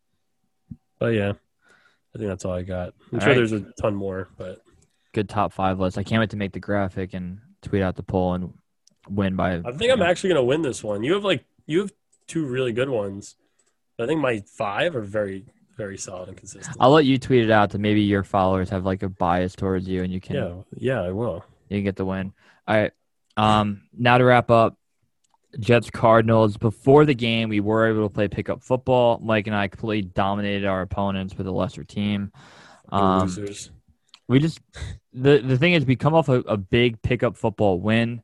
But 0.99 1.15
yeah, 1.15 1.33
I 2.15 2.19
think 2.19 2.29
that's 2.29 2.45
all 2.45 2.53
I 2.53 2.63
got. 2.63 2.95
I'm 3.13 3.19
All 3.19 3.21
sure 3.21 3.29
right. 3.29 3.35
there's 3.35 3.53
a 3.53 3.65
ton 3.81 3.95
more, 3.95 4.29
but 4.39 4.61
Good 5.13 5.29
top 5.29 5.53
five 5.53 5.81
list. 5.81 5.99
I 5.99 6.03
can't 6.05 6.21
wait 6.21 6.31
to 6.31 6.37
make 6.37 6.53
the 6.53 6.61
graphic 6.61 7.15
and 7.15 7.39
tweet 7.63 7.83
out 7.83 7.97
the 7.97 8.03
poll 8.03 8.35
and 8.35 8.53
win 9.09 9.37
by. 9.37 9.61
I 9.65 9.73
think 9.73 9.93
I'm 9.93 10.03
actually 10.03 10.31
gonna 10.31 10.45
win 10.45 10.63
this 10.63 10.83
one. 10.85 11.03
You 11.03 11.15
have 11.15 11.25
like 11.25 11.45
you 11.67 11.81
have 11.81 11.93
two 12.27 12.47
really 12.47 12.73
good 12.73 12.89
ones. 12.89 13.37
I 13.99 14.07
think 14.07 14.21
my 14.21 14.43
five 14.47 14.97
are 14.97 15.03
very, 15.03 15.45
very 15.77 15.99
solid 15.99 16.29
and 16.29 16.37
consistent. 16.37 16.77
I'll 16.81 16.91
let 16.91 17.05
you 17.05 17.19
tweet 17.19 17.45
it 17.45 17.51
out 17.51 17.71
to 17.73 17.79
maybe 17.79 18.01
your 18.01 18.23
followers 18.23 18.71
have 18.71 18.85
like 18.85 19.03
a 19.03 19.09
bias 19.09 19.55
towards 19.55 19.87
you 19.87 20.03
and 20.03 20.13
you 20.13 20.21
can 20.21 20.37
yeah, 20.37 20.55
yeah, 20.77 21.03
I 21.03 21.11
will. 21.11 21.45
you 21.69 21.79
can 21.79 21.85
get 21.85 21.97
the 21.97 22.05
win. 22.05 22.33
All 22.67 22.77
right. 22.77 22.93
Um, 23.37 23.83
now 23.97 24.19
to 24.19 24.25
wrap 24.25 24.51
up, 24.51 24.77
Jets 25.59 25.91
Cardinals. 25.91 26.57
Before 26.57 27.05
the 27.05 27.15
game, 27.15 27.49
we 27.49 27.61
were 27.61 27.89
able 27.89 28.09
to 28.09 28.15
play 28.15 28.29
pickup 28.29 28.63
football. 28.63 29.19
Mike 29.23 29.47
and 29.47 29.57
I 29.57 29.69
completely 29.69 30.09
dominated 30.09 30.67
our 30.67 30.83
opponents 30.83 31.37
with 31.37 31.47
a 31.47 31.53
lesser 31.53 31.85
team. 31.85 32.33
Um, 32.91 33.23
losers. 33.23 33.71
we 34.29 34.39
just 34.39 34.61
the 35.13 35.39
the 35.39 35.59
thing 35.59 35.75
is 35.75 35.85
we 35.85 35.97
come 35.97 36.15
off 36.15 36.29
a, 36.29 36.41
a 36.41 36.57
big 36.57 37.03
pickup 37.03 37.37
football 37.37 37.81
win. 37.81 38.23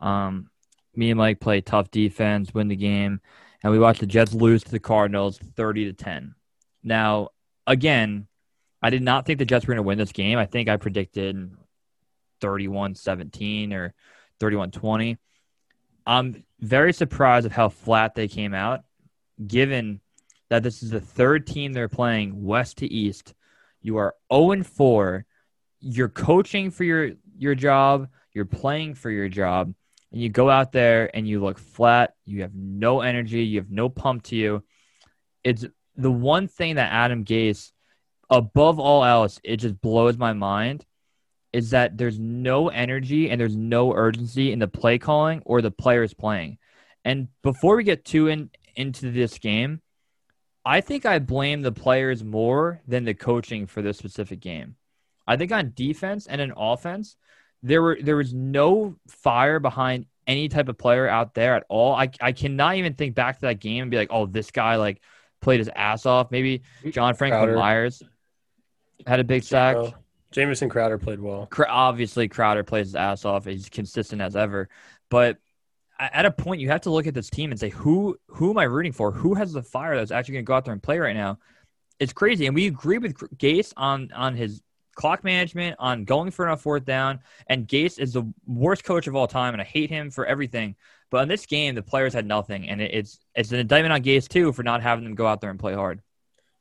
Um, 0.00 0.50
me 0.94 1.10
and 1.10 1.18
Mike 1.18 1.40
play 1.40 1.60
tough 1.60 1.90
defense, 1.90 2.52
win 2.52 2.68
the 2.68 2.76
game, 2.76 3.20
and 3.62 3.72
we 3.72 3.78
watched 3.78 4.00
the 4.00 4.06
Jets 4.06 4.34
lose 4.34 4.64
to 4.64 4.70
the 4.70 4.78
Cardinals 4.78 5.38
thirty 5.38 5.84
to 5.86 5.92
ten. 5.92 6.34
Now, 6.82 7.30
again, 7.66 8.26
I 8.82 8.90
did 8.90 9.02
not 9.02 9.26
think 9.26 9.38
the 9.38 9.44
Jets 9.44 9.66
were 9.66 9.74
going 9.74 9.84
to 9.84 9.86
win 9.86 9.98
this 9.98 10.12
game. 10.12 10.38
I 10.38 10.46
think 10.46 10.68
I 10.68 10.76
predicted 10.76 11.50
31-17 12.40 13.72
or 13.72 13.94
31-20. 14.40 15.18
I'm 16.06 16.44
very 16.60 16.92
surprised 16.92 17.46
of 17.46 17.52
how 17.52 17.68
flat 17.68 18.14
they 18.14 18.28
came 18.28 18.54
out, 18.54 18.84
given 19.44 20.00
that 20.48 20.62
this 20.62 20.82
is 20.82 20.90
the 20.90 21.00
third 21.00 21.46
team 21.46 21.72
they're 21.72 21.88
playing 21.88 22.44
west 22.44 22.78
to 22.78 22.86
east. 22.86 23.34
You 23.82 23.98
are 23.98 24.14
0 24.32 24.62
4. 24.62 25.24
You're 25.80 26.08
coaching 26.08 26.70
for 26.70 26.84
your, 26.84 27.12
your 27.36 27.54
job. 27.54 28.08
You're 28.32 28.44
playing 28.44 28.94
for 28.94 29.10
your 29.10 29.28
job. 29.28 29.74
And 30.12 30.20
you 30.20 30.28
go 30.28 30.48
out 30.48 30.72
there 30.72 31.14
and 31.14 31.28
you 31.28 31.40
look 31.40 31.58
flat. 31.58 32.14
You 32.24 32.42
have 32.42 32.54
no 32.54 33.00
energy. 33.00 33.44
You 33.44 33.60
have 33.60 33.70
no 33.70 33.88
pump 33.88 34.22
to 34.24 34.36
you. 34.36 34.62
It's 35.44 35.64
the 35.96 36.10
one 36.10 36.48
thing 36.48 36.76
that 36.76 36.92
Adam 36.92 37.24
Gase, 37.24 37.72
above 38.30 38.78
all 38.78 39.04
else, 39.04 39.40
it 39.44 39.58
just 39.58 39.80
blows 39.80 40.16
my 40.16 40.32
mind 40.32 40.84
is 41.52 41.70
that 41.70 41.96
there's 41.96 42.18
no 42.18 42.68
energy 42.68 43.30
and 43.30 43.40
there's 43.40 43.56
no 43.56 43.94
urgency 43.94 44.52
in 44.52 44.58
the 44.58 44.68
play 44.68 44.98
calling 44.98 45.42
or 45.44 45.62
the 45.62 45.70
players 45.70 46.12
playing. 46.14 46.58
And 47.04 47.28
before 47.42 47.76
we 47.76 47.84
get 47.84 48.04
too 48.04 48.28
in, 48.28 48.50
into 48.76 49.10
this 49.10 49.38
game, 49.38 49.80
I 50.64 50.82
think 50.82 51.06
I 51.06 51.18
blame 51.18 51.62
the 51.62 51.72
players 51.72 52.22
more 52.22 52.82
than 52.86 53.04
the 53.04 53.14
coaching 53.14 53.66
for 53.66 53.80
this 53.80 53.96
specific 53.96 54.40
game. 54.40 54.76
I 55.26 55.36
think 55.36 55.52
on 55.52 55.72
defense 55.74 56.26
and 56.26 56.40
in 56.40 56.52
offense, 56.56 57.16
there 57.62 57.82
were 57.82 57.98
there 58.00 58.16
was 58.16 58.32
no 58.32 58.96
fire 59.08 59.58
behind 59.58 60.06
any 60.26 60.48
type 60.48 60.68
of 60.68 60.78
player 60.78 61.08
out 61.08 61.34
there 61.34 61.54
at 61.54 61.64
all. 61.68 61.94
I 61.94 62.10
I 62.20 62.32
cannot 62.32 62.76
even 62.76 62.94
think 62.94 63.14
back 63.14 63.36
to 63.36 63.40
that 63.42 63.60
game 63.60 63.82
and 63.82 63.90
be 63.90 63.96
like, 63.96 64.08
oh, 64.10 64.26
this 64.26 64.50
guy 64.50 64.76
like 64.76 65.00
played 65.40 65.58
his 65.58 65.70
ass 65.74 66.06
off. 66.06 66.30
Maybe 66.30 66.62
John 66.90 67.14
Franklin 67.14 67.44
Crowder. 67.44 67.56
Myers 67.56 68.02
had 69.06 69.20
a 69.20 69.24
big 69.24 69.42
sack. 69.42 69.76
Uh, 69.76 69.90
Jamison 70.30 70.68
Crowder 70.68 70.98
played 70.98 71.20
well. 71.20 71.48
Obviously 71.68 72.28
Crowder 72.28 72.62
plays 72.62 72.88
his 72.88 72.94
ass 72.94 73.24
off. 73.24 73.46
He's 73.46 73.68
consistent 73.68 74.20
as 74.20 74.36
ever. 74.36 74.68
But 75.10 75.38
at 75.98 76.26
a 76.26 76.30
point, 76.30 76.60
you 76.60 76.68
have 76.68 76.82
to 76.82 76.90
look 76.90 77.06
at 77.06 77.14
this 77.14 77.30
team 77.30 77.50
and 77.50 77.58
say, 77.58 77.70
who 77.70 78.18
who 78.28 78.50
am 78.50 78.58
I 78.58 78.64
rooting 78.64 78.92
for? 78.92 79.10
Who 79.10 79.34
has 79.34 79.52
the 79.52 79.62
fire 79.62 79.96
that's 79.96 80.10
actually 80.10 80.34
going 80.34 80.44
to 80.44 80.48
go 80.48 80.54
out 80.54 80.64
there 80.64 80.72
and 80.72 80.82
play 80.82 80.98
right 80.98 81.16
now? 81.16 81.38
It's 81.98 82.12
crazy, 82.12 82.46
and 82.46 82.54
we 82.54 82.66
agree 82.68 82.98
with 82.98 83.16
Gase 83.38 83.72
on 83.76 84.12
on 84.14 84.36
his 84.36 84.62
clock 84.98 85.24
management, 85.24 85.76
on 85.78 86.04
going 86.04 86.30
for 86.30 86.48
a 86.48 86.56
fourth 86.56 86.84
down. 86.84 87.20
And 87.46 87.66
Gase 87.66 87.98
is 87.98 88.12
the 88.12 88.30
worst 88.46 88.84
coach 88.84 89.06
of 89.06 89.14
all 89.14 89.28
time, 89.28 89.54
and 89.54 89.62
I 89.62 89.64
hate 89.64 89.88
him 89.88 90.10
for 90.10 90.26
everything. 90.26 90.74
But 91.08 91.22
in 91.22 91.28
this 91.28 91.46
game, 91.46 91.74
the 91.74 91.82
players 91.82 92.12
had 92.12 92.26
nothing, 92.26 92.68
and 92.68 92.82
it's 92.82 93.18
it's 93.34 93.52
an 93.52 93.60
indictment 93.60 93.94
on 93.94 94.02
Gase 94.02 94.28
too 94.28 94.52
for 94.52 94.62
not 94.62 94.82
having 94.82 95.04
them 95.04 95.14
go 95.14 95.26
out 95.26 95.40
there 95.40 95.50
and 95.50 95.58
play 95.58 95.72
hard. 95.72 96.02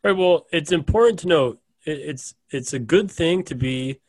Right. 0.04 0.16
Well, 0.16 0.46
it's 0.54 0.72
important 0.72 1.20
to 1.20 1.28
note 1.28 1.60
it's 1.84 2.36
it's 2.50 2.74
a 2.74 2.80
good 2.80 3.12
thing 3.12 3.44
to 3.44 3.56
be 3.56 4.00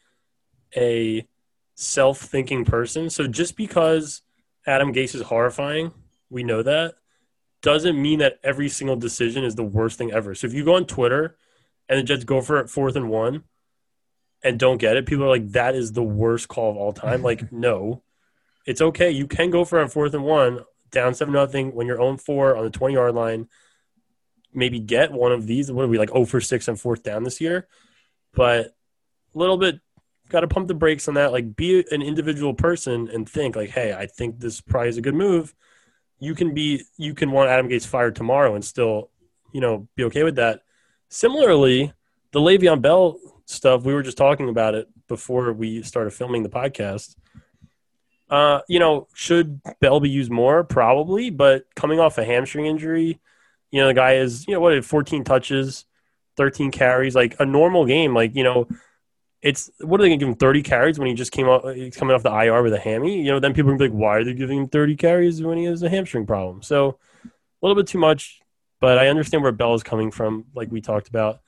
a 0.76 1.26
self-thinking 1.74 2.66
person. 2.66 3.08
So 3.08 3.26
just 3.26 3.56
because 3.56 4.22
Adam 4.66 4.92
Gase 4.92 5.14
is 5.14 5.22
horrifying, 5.22 5.92
we 6.28 6.42
know 6.42 6.62
that, 6.62 6.96
doesn't 7.62 8.00
mean 8.00 8.18
that 8.18 8.38
every 8.44 8.68
single 8.68 8.96
decision 8.96 9.44
is 9.44 9.54
the 9.54 9.64
worst 9.64 9.96
thing 9.96 10.12
ever. 10.12 10.34
So 10.34 10.46
if 10.46 10.52
you 10.52 10.64
go 10.64 10.74
on 10.74 10.86
Twitter 10.86 11.36
and 11.88 11.98
the 11.98 12.02
Jets 12.02 12.24
go 12.24 12.40
for 12.42 12.58
it 12.58 12.68
fourth 12.68 12.96
and 12.96 13.08
one 13.08 13.44
and 14.42 14.58
don't 14.58 14.78
get 14.78 14.96
it, 14.96 15.06
people 15.06 15.24
are 15.24 15.28
like, 15.28 15.48
that 15.52 15.74
is 15.74 15.92
the 15.92 16.02
worst 16.02 16.48
call 16.48 16.70
of 16.70 16.76
all 16.76 16.92
time. 16.92 17.22
like, 17.22 17.52
no. 17.52 18.02
It's 18.66 18.82
okay. 18.82 19.10
You 19.10 19.26
can 19.26 19.50
go 19.50 19.64
for 19.64 19.80
on 19.80 19.88
fourth 19.88 20.14
and 20.14 20.24
one, 20.24 20.60
down 20.90 21.14
seven 21.14 21.34
nothing 21.34 21.74
when 21.74 21.86
you're 21.86 21.96
0 21.96 22.18
4 22.18 22.56
on 22.56 22.64
the 22.64 22.70
20 22.70 22.94
yard 22.94 23.14
line 23.14 23.48
maybe 24.54 24.80
get 24.80 25.12
one 25.12 25.32
of 25.32 25.46
these. 25.46 25.70
What 25.70 25.84
are 25.84 25.88
we 25.88 25.98
like 25.98 26.10
0 26.10 26.24
for 26.24 26.40
6 26.40 26.68
on 26.68 26.76
fourth 26.76 27.02
down 27.02 27.22
this 27.22 27.40
year? 27.40 27.66
But 28.34 28.66
a 29.34 29.38
little 29.38 29.56
bit 29.56 29.80
got 30.28 30.40
to 30.40 30.48
pump 30.48 30.68
the 30.68 30.74
brakes 30.74 31.08
on 31.08 31.14
that. 31.14 31.32
Like 31.32 31.56
be 31.56 31.84
an 31.90 32.02
individual 32.02 32.54
person 32.54 33.08
and 33.08 33.28
think 33.28 33.56
like, 33.56 33.70
hey, 33.70 33.94
I 33.94 34.06
think 34.06 34.40
this 34.40 34.60
probably 34.60 34.90
is 34.90 34.98
a 34.98 35.02
good 35.02 35.14
move. 35.14 35.54
You 36.18 36.34
can 36.34 36.54
be 36.54 36.82
you 36.96 37.14
can 37.14 37.30
want 37.30 37.50
Adam 37.50 37.68
Gase 37.68 37.86
fired 37.86 38.16
tomorrow 38.16 38.54
and 38.54 38.64
still, 38.64 39.10
you 39.52 39.60
know, 39.60 39.88
be 39.96 40.04
okay 40.04 40.24
with 40.24 40.36
that. 40.36 40.62
Similarly, 41.08 41.92
the 42.32 42.40
Le'Veon 42.40 42.82
Bell 42.82 43.18
stuff, 43.48 43.82
we 43.84 43.94
were 43.94 44.02
just 44.02 44.18
talking 44.18 44.48
about 44.48 44.74
it 44.74 44.88
before 45.08 45.52
we 45.52 45.82
started 45.82 46.12
filming 46.12 46.42
the 46.42 46.48
podcast. 46.48 47.16
Uh, 48.30 48.60
you 48.68 48.78
know, 48.78 49.08
should 49.14 49.60
Bell 49.80 50.00
be 50.00 50.10
used 50.10 50.30
more? 50.30 50.62
Probably, 50.62 51.30
but 51.30 51.64
coming 51.74 51.98
off 51.98 52.18
a 52.18 52.24
hamstring 52.24 52.66
injury, 52.66 53.20
you 53.70 53.80
know, 53.80 53.88
the 53.88 53.94
guy 53.94 54.14
is, 54.14 54.46
you 54.46 54.54
know, 54.54 54.60
what, 54.60 54.84
14 54.84 55.24
touches, 55.24 55.86
13 56.36 56.70
carries, 56.70 57.14
like 57.14 57.36
a 57.40 57.46
normal 57.46 57.86
game. 57.86 58.14
Like, 58.14 58.36
you 58.36 58.44
know, 58.44 58.68
it's 59.40 59.70
what 59.80 60.00
are 60.00 60.04
they 60.04 60.10
to 60.10 60.16
give 60.18 60.28
him 60.28 60.34
30 60.34 60.62
carries 60.62 60.98
when 60.98 61.08
he 61.08 61.14
just 61.14 61.32
came 61.32 61.48
out, 61.48 61.74
he's 61.74 61.96
coming 61.96 62.14
off 62.14 62.22
the 62.22 62.30
IR 62.30 62.62
with 62.62 62.74
a 62.74 62.78
hammy? 62.78 63.22
You 63.22 63.32
know, 63.32 63.40
then 63.40 63.54
people 63.54 63.70
are 63.70 63.78
to 63.78 63.78
be 63.78 63.88
like, 63.88 63.98
why 63.98 64.16
are 64.16 64.24
they 64.24 64.34
giving 64.34 64.58
him 64.58 64.68
30 64.68 64.96
carries 64.96 65.42
when 65.42 65.56
he 65.56 65.64
has 65.64 65.82
a 65.82 65.88
hamstring 65.88 66.26
problem? 66.26 66.62
So 66.62 66.98
a 67.24 67.66
little 67.66 67.80
bit 67.80 67.88
too 67.88 67.98
much, 67.98 68.40
but 68.80 68.98
I 68.98 69.08
understand 69.08 69.42
where 69.42 69.52
Bell 69.52 69.74
is 69.74 69.82
coming 69.82 70.10
from, 70.10 70.46
like 70.54 70.70
we 70.70 70.82
talked 70.82 71.08
about. 71.08 71.40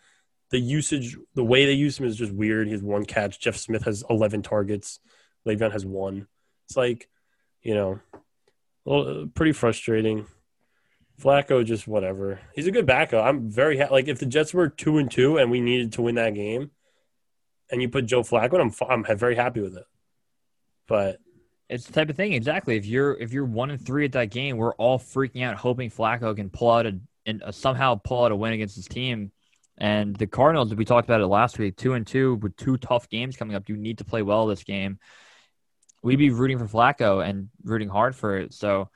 The 0.51 0.59
usage, 0.59 1.17
the 1.35 1.45
way 1.45 1.65
they 1.65 1.73
use 1.73 1.99
him 1.99 2.07
is 2.07 2.17
just 2.17 2.33
weird. 2.33 2.67
He 2.67 2.73
has 2.73 2.83
one 2.83 3.05
catch. 3.05 3.41
Jeff 3.41 3.57
Smith 3.57 3.85
has 3.85 4.03
11 4.11 4.43
targets. 4.43 4.99
Le'Veon 5.47 5.73
has 5.73 5.87
one. 5.87 6.27
It's 6.67 6.77
like, 6.77 7.09
you 7.63 7.75
know, 7.75 8.01
well, 8.85 9.29
pretty 9.35 9.53
frustrating. 9.53 10.27
Flacco 11.21 11.65
just 11.65 11.87
whatever. 11.87 12.41
He's 12.55 12.67
a 12.67 12.73
good 12.73 12.87
backup. 12.87 13.25
I'm 13.25 13.51
very 13.51 13.79
ha- 13.79 13.89
like 13.91 14.09
if 14.09 14.19
the 14.19 14.27
Jets 14.27 14.55
were 14.55 14.69
two 14.69 14.99
and 14.99 15.11
two 15.11 15.37
and 15.37 15.51
we 15.51 15.61
needed 15.61 15.93
to 15.93 16.03
win 16.03 16.15
that 16.15 16.35
game, 16.35 16.71
and 17.71 17.81
you 17.81 17.89
put 17.89 18.07
Joe 18.07 18.23
Flacco, 18.23 18.61
I'm 18.61 19.05
I'm 19.07 19.19
very 19.19 19.37
happy 19.37 19.61
with 19.61 19.77
it. 19.77 19.85
But 20.89 21.19
It's 21.69 21.85
the 21.85 21.93
type 21.93 22.11
of 22.11 22.17
thing 22.17 22.33
exactly. 22.33 22.77
If 22.77 22.87
you're 22.87 23.13
if 23.13 23.33
you're 23.33 23.45
one 23.45 23.71
and 23.71 23.85
three 23.85 24.07
at 24.07 24.13
that 24.13 24.31
game, 24.31 24.57
we're 24.57 24.75
all 24.75 24.99
freaking 24.99 25.45
out, 25.45 25.57
hoping 25.57 25.91
Flacco 25.91 26.35
can 26.35 26.51
pull 26.51 26.71
out 26.71 26.87
a 26.87 26.99
and 27.27 27.43
uh, 27.43 27.53
somehow 27.53 27.97
pull 27.97 28.25
out 28.25 28.33
a 28.33 28.37
win 28.37 28.55
against 28.55 28.77
his 28.77 28.87
team. 28.87 29.31
And 29.81 30.15
the 30.15 30.27
Cardinals, 30.27 30.75
we 30.75 30.85
talked 30.85 31.09
about 31.09 31.23
it 31.23 31.27
last 31.27 31.59
week, 31.59 31.77
two 31.77 31.95
and 31.95 32.07
two 32.07 32.35
with 32.37 32.55
two 32.57 32.77
tough 32.77 33.09
games 33.09 33.37
coming 33.37 33.57
up. 33.57 33.69
You 33.69 33.77
need 33.77 33.99
to 33.99 34.05
play 34.05 34.21
well 34.21 34.47
this 34.47 34.63
game. 34.63 34.99
We'd 36.03 36.17
be 36.17 36.31
rooting 36.31 36.59
for 36.59 36.67
Flacco 36.67 37.27
and 37.27 37.49
rooting 37.65 37.89
hard 37.89 38.15
for 38.15 38.37
it. 38.37 38.53
So 38.53 38.91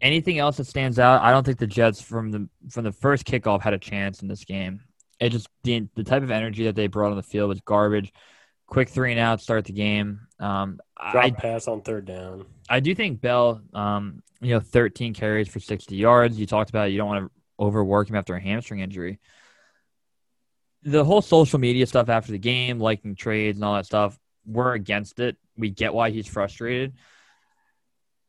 anything 0.00 0.38
else 0.38 0.58
that 0.58 0.64
stands 0.64 0.98
out, 0.98 1.22
I 1.22 1.30
don't 1.30 1.44
think 1.44 1.58
the 1.58 1.66
Jets 1.66 2.00
from 2.02 2.30
the 2.30 2.48
from 2.68 2.84
the 2.84 2.92
first 2.92 3.24
kickoff 3.24 3.62
had 3.62 3.72
a 3.72 3.78
chance 3.78 4.22
in 4.22 4.28
this 4.28 4.44
game. 4.44 4.80
It 5.18 5.30
just 5.30 5.48
the 5.64 5.88
the 5.94 6.04
type 6.04 6.22
of 6.22 6.30
energy 6.30 6.64
that 6.64 6.74
they 6.74 6.86
brought 6.86 7.10
on 7.10 7.16
the 7.16 7.22
field 7.22 7.48
was 7.48 7.60
garbage. 7.60 8.12
Quick 8.66 8.88
three 8.88 9.10
and 9.10 9.20
out, 9.20 9.40
start 9.40 9.64
the 9.64 9.72
game. 9.72 10.20
Um, 10.38 10.78
drop 11.10 11.24
I 11.24 11.30
pass 11.30 11.66
on 11.66 11.80
third 11.82 12.04
down. 12.04 12.46
I 12.68 12.80
do 12.80 12.94
think 12.94 13.20
Bell, 13.20 13.60
um, 13.74 14.22
you 14.40 14.54
know, 14.54 14.60
13 14.60 15.12
carries 15.12 15.48
for 15.48 15.58
60 15.58 15.96
yards. 15.96 16.38
You 16.38 16.46
talked 16.46 16.70
about 16.70 16.88
it, 16.88 16.92
you 16.92 16.98
don't 16.98 17.08
want 17.08 17.24
to 17.24 17.39
overwork 17.60 18.08
him 18.08 18.16
after 18.16 18.34
a 18.34 18.40
hamstring 18.40 18.80
injury. 18.80 19.20
The 20.82 21.04
whole 21.04 21.22
social 21.22 21.58
media 21.58 21.86
stuff 21.86 22.08
after 22.08 22.32
the 22.32 22.38
game, 22.38 22.80
liking 22.80 23.14
trades 23.14 23.58
and 23.58 23.64
all 23.64 23.74
that 23.74 23.86
stuff, 23.86 24.18
we're 24.46 24.72
against 24.72 25.20
it. 25.20 25.36
We 25.56 25.70
get 25.70 25.92
why 25.92 26.10
he's 26.10 26.26
frustrated. 26.26 26.94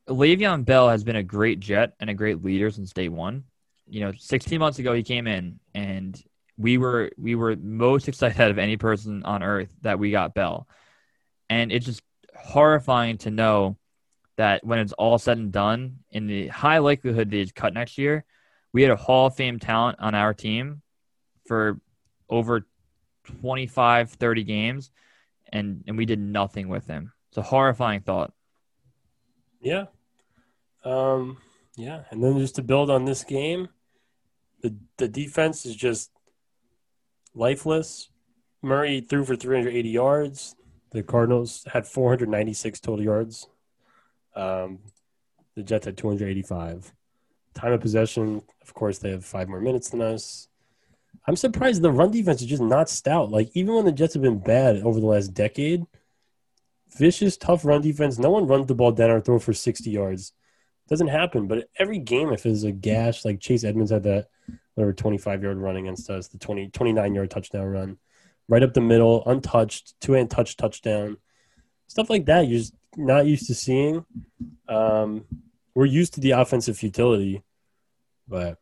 Le'Veon 0.10 0.66
Bell 0.66 0.90
has 0.90 1.04
been 1.04 1.16
a 1.16 1.24
great 1.24 1.60
Jet 1.60 1.94
and 2.00 2.10
a 2.10 2.14
great 2.14 2.44
leader 2.44 2.70
since 2.70 2.92
day 2.92 3.08
one. 3.08 3.46
You 3.88 4.02
know, 4.02 4.12
16 4.18 4.60
months 4.60 4.80
ago 4.80 4.94
he 4.94 5.04
came 5.04 5.28
in, 5.28 5.60
and 5.74 6.22
we 6.58 6.78
were 6.78 7.12
we 7.18 7.36
were 7.36 7.56
most 7.56 8.08
excited 8.08 8.52
of 8.52 8.58
any 8.58 8.78
person 8.78 9.24
on 9.24 9.44
earth 9.44 9.74
that 9.82 10.00
we 10.00 10.12
got 10.12 10.34
Bell, 10.34 10.68
and 11.50 11.72
it's 11.72 11.86
just 11.86 12.02
horrifying 12.36 13.18
to 13.20 13.32
know 13.32 13.78
that 14.38 14.66
when 14.66 14.80
it's 14.80 14.94
all 14.94 15.18
said 15.18 15.38
and 15.38 15.52
done, 15.52 15.98
in 16.10 16.28
the 16.28 16.48
high 16.48 16.80
likelihood 16.80 17.30
that 17.30 17.36
he's 17.36 17.52
cut 17.52 17.74
next 17.74 17.98
year, 17.98 18.26
we 18.74 18.82
had 18.82 18.92
a 18.92 18.96
Hall 18.96 19.28
of 19.28 19.36
Fame 19.36 19.60
talent 19.60 20.00
on 20.00 20.16
our 20.16 20.34
team 20.34 20.82
for 21.48 21.80
over 22.30 22.66
25, 23.42 24.12
30 24.12 24.44
games, 24.44 24.92
and, 25.52 25.84
and 25.88 25.98
we 25.98 26.06
did 26.06 26.20
nothing 26.20 26.70
with 26.70 26.88
him. 26.88 27.12
It's 27.30 27.38
a 27.38 27.42
horrifying 27.42 28.02
thought. 28.02 28.34
Yeah. 29.62 29.86
Um, 30.84 31.38
yeah. 31.78 32.04
And 32.10 32.24
then 32.24 32.38
just 32.40 32.56
to 32.56 32.64
build 32.64 32.90
on 32.90 33.06
this 33.06 33.24
game, 33.24 33.70
the 34.62 34.76
the 34.98 35.08
defense 35.08 35.66
is 35.66 35.76
just 35.76 36.12
lifeless. 37.34 38.10
Murray 38.62 39.02
threw 39.02 39.26
for 39.26 39.36
380 39.36 39.90
yards. 39.90 40.56
The 40.92 41.04
Cardinals 41.04 41.66
had 41.72 41.88
496 41.88 42.80
total 42.80 43.04
yards. 43.04 43.48
Um, 44.36 44.80
the 45.56 45.64
Jets 45.64 45.86
had 45.86 45.98
285. 45.98 46.94
Time 47.54 47.74
of 47.74 47.82
possession, 47.82 48.42
of 48.62 48.74
course, 48.74 48.98
they 49.00 49.12
have 49.12 49.26
five 49.26 49.50
more 49.50 49.60
minutes 49.60 49.90
than 49.90 50.02
us. 50.02 50.48
I'm 51.28 51.36
surprised 51.36 51.82
the 51.82 51.92
run 51.92 52.12
defense 52.12 52.42
is 52.42 52.48
just 52.48 52.62
not 52.62 52.90
stout. 52.90 53.30
Like 53.30 53.50
even 53.54 53.76
when 53.76 53.86
the 53.86 53.92
Jets 53.92 54.14
have 54.14 54.24
been 54.24 54.40
bad 54.40 54.78
over 54.78 55.00
the 55.00 55.06
last 55.06 55.34
decade, 55.34 55.86
vicious, 56.98 57.38
tough 57.38 57.66
run 57.66 57.82
defense. 57.82 58.18
No 58.18 58.32
one 58.32 58.48
runs 58.48 58.68
the 58.68 58.76
ball 58.76 58.92
down 58.92 59.12
or 59.12 59.22
throw 59.22 59.40
for 59.40 59.54
60 59.54 59.90
yards. 59.90 60.34
Doesn't 60.88 61.08
happen. 61.08 61.48
But 61.48 61.70
every 61.78 62.00
game, 62.00 62.32
if 62.32 62.46
it's 62.46 62.64
a 62.64 62.72
gash, 62.72 63.24
like 63.24 63.40
Chase 63.40 63.64
Edmonds 63.64 63.92
had 63.92 64.04
that 64.04 64.28
whatever 64.76 64.94
25 64.94 65.44
yard 65.44 65.58
run 65.58 65.78
against 65.78 66.10
us, 66.10 66.28
the 66.28 66.38
20 66.38 66.70
29 66.70 67.16
yard 67.16 67.30
touchdown 67.30 67.66
run, 67.66 67.98
right 68.48 68.64
up 68.64 68.74
the 68.74 68.82
middle, 68.82 69.24
untouched, 69.26 70.00
two 70.02 70.14
hand 70.14 70.30
touch 70.32 70.58
touchdown, 70.58 71.18
stuff 71.88 72.10
like 72.10 72.26
that. 72.26 72.48
You're 72.48 72.60
just 72.60 72.74
not 72.98 73.26
used 73.26 73.48
to 73.48 73.56
seeing. 73.56 74.06
Um, 74.68 75.26
we're 75.74 75.86
used 75.86 76.14
to 76.16 76.20
the 76.20 76.32
offensive 76.32 76.78
futility, 76.78 77.44
but 78.28 78.58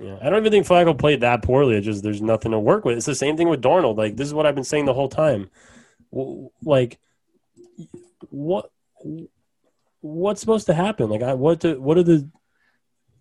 yeah, 0.00 0.18
I 0.20 0.28
don't 0.28 0.40
even 0.40 0.52
think 0.52 0.66
Flacco 0.66 0.96
played 0.96 1.22
that 1.22 1.42
poorly. 1.42 1.76
It's 1.76 1.86
just 1.86 2.02
there's 2.02 2.22
nothing 2.22 2.52
to 2.52 2.58
work 2.58 2.84
with. 2.84 2.96
It's 2.96 3.06
the 3.06 3.14
same 3.14 3.36
thing 3.36 3.48
with 3.48 3.62
Darnold. 3.62 3.96
Like 3.96 4.16
this 4.16 4.26
is 4.26 4.34
what 4.34 4.46
I've 4.46 4.54
been 4.54 4.64
saying 4.64 4.84
the 4.84 4.94
whole 4.94 5.08
time. 5.08 5.50
Like 6.62 6.98
what 8.30 8.70
what's 10.00 10.40
supposed 10.40 10.66
to 10.66 10.74
happen? 10.74 11.08
Like 11.08 11.22
I, 11.22 11.34
what 11.34 11.60
do, 11.60 11.80
what 11.80 11.94
do 11.94 12.02
the 12.02 12.28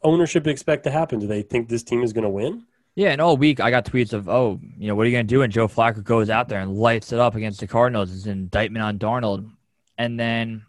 ownership 0.03 0.47
expect 0.47 0.83
to 0.83 0.91
happen? 0.91 1.19
Do 1.19 1.27
they 1.27 1.41
think 1.41 1.69
this 1.69 1.83
team 1.83 2.03
is 2.03 2.13
going 2.13 2.23
to 2.23 2.29
win? 2.29 2.65
Yeah, 2.95 3.09
and 3.09 3.19
all 3.19 3.35
week 3.35 3.59
I 3.59 3.71
got 3.71 3.85
tweets 3.85 4.13
of, 4.13 4.29
oh, 4.29 4.59
you 4.77 4.87
know, 4.87 4.95
what 4.95 5.03
are 5.03 5.09
you 5.09 5.15
going 5.15 5.27
to 5.27 5.33
do? 5.33 5.41
And 5.41 5.51
Joe 5.51 5.67
Flacco 5.67 6.01
goes 6.03 6.29
out 6.29 6.47
there 6.47 6.61
and 6.61 6.77
lights 6.77 7.11
it 7.11 7.19
up 7.19 7.35
against 7.35 7.59
the 7.59 7.67
Cardinals. 7.67 8.13
It's 8.13 8.25
an 8.25 8.31
indictment 8.31 8.83
on 8.83 8.99
Darnold. 8.99 9.49
And 9.97 10.17
then 10.17 10.63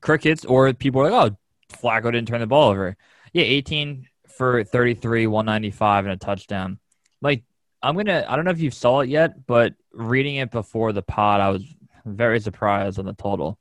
crickets, 0.00 0.44
or 0.44 0.72
people 0.72 1.02
are 1.02 1.10
like, 1.10 1.32
oh, 1.32 1.36
Flacco 1.72 2.04
didn't 2.12 2.28
turn 2.28 2.40
the 2.40 2.46
ball 2.46 2.70
over. 2.70 2.96
Yeah, 3.32 3.44
18 3.44 4.08
for 4.36 4.64
33, 4.64 5.26
195, 5.26 6.04
and 6.04 6.12
a 6.12 6.16
touchdown. 6.16 6.78
Like, 7.20 7.44
I'm 7.82 7.94
going 7.94 8.06
to, 8.06 8.30
I 8.30 8.36
don't 8.36 8.44
know 8.44 8.50
if 8.50 8.60
you 8.60 8.70
saw 8.70 9.00
it 9.00 9.08
yet, 9.08 9.46
but 9.46 9.74
reading 9.92 10.36
it 10.36 10.50
before 10.50 10.92
the 10.92 11.02
pod, 11.02 11.40
I 11.40 11.50
was 11.50 11.62
very 12.04 12.40
surprised 12.40 12.98
on 12.98 13.04
the 13.04 13.14
total. 13.14 13.58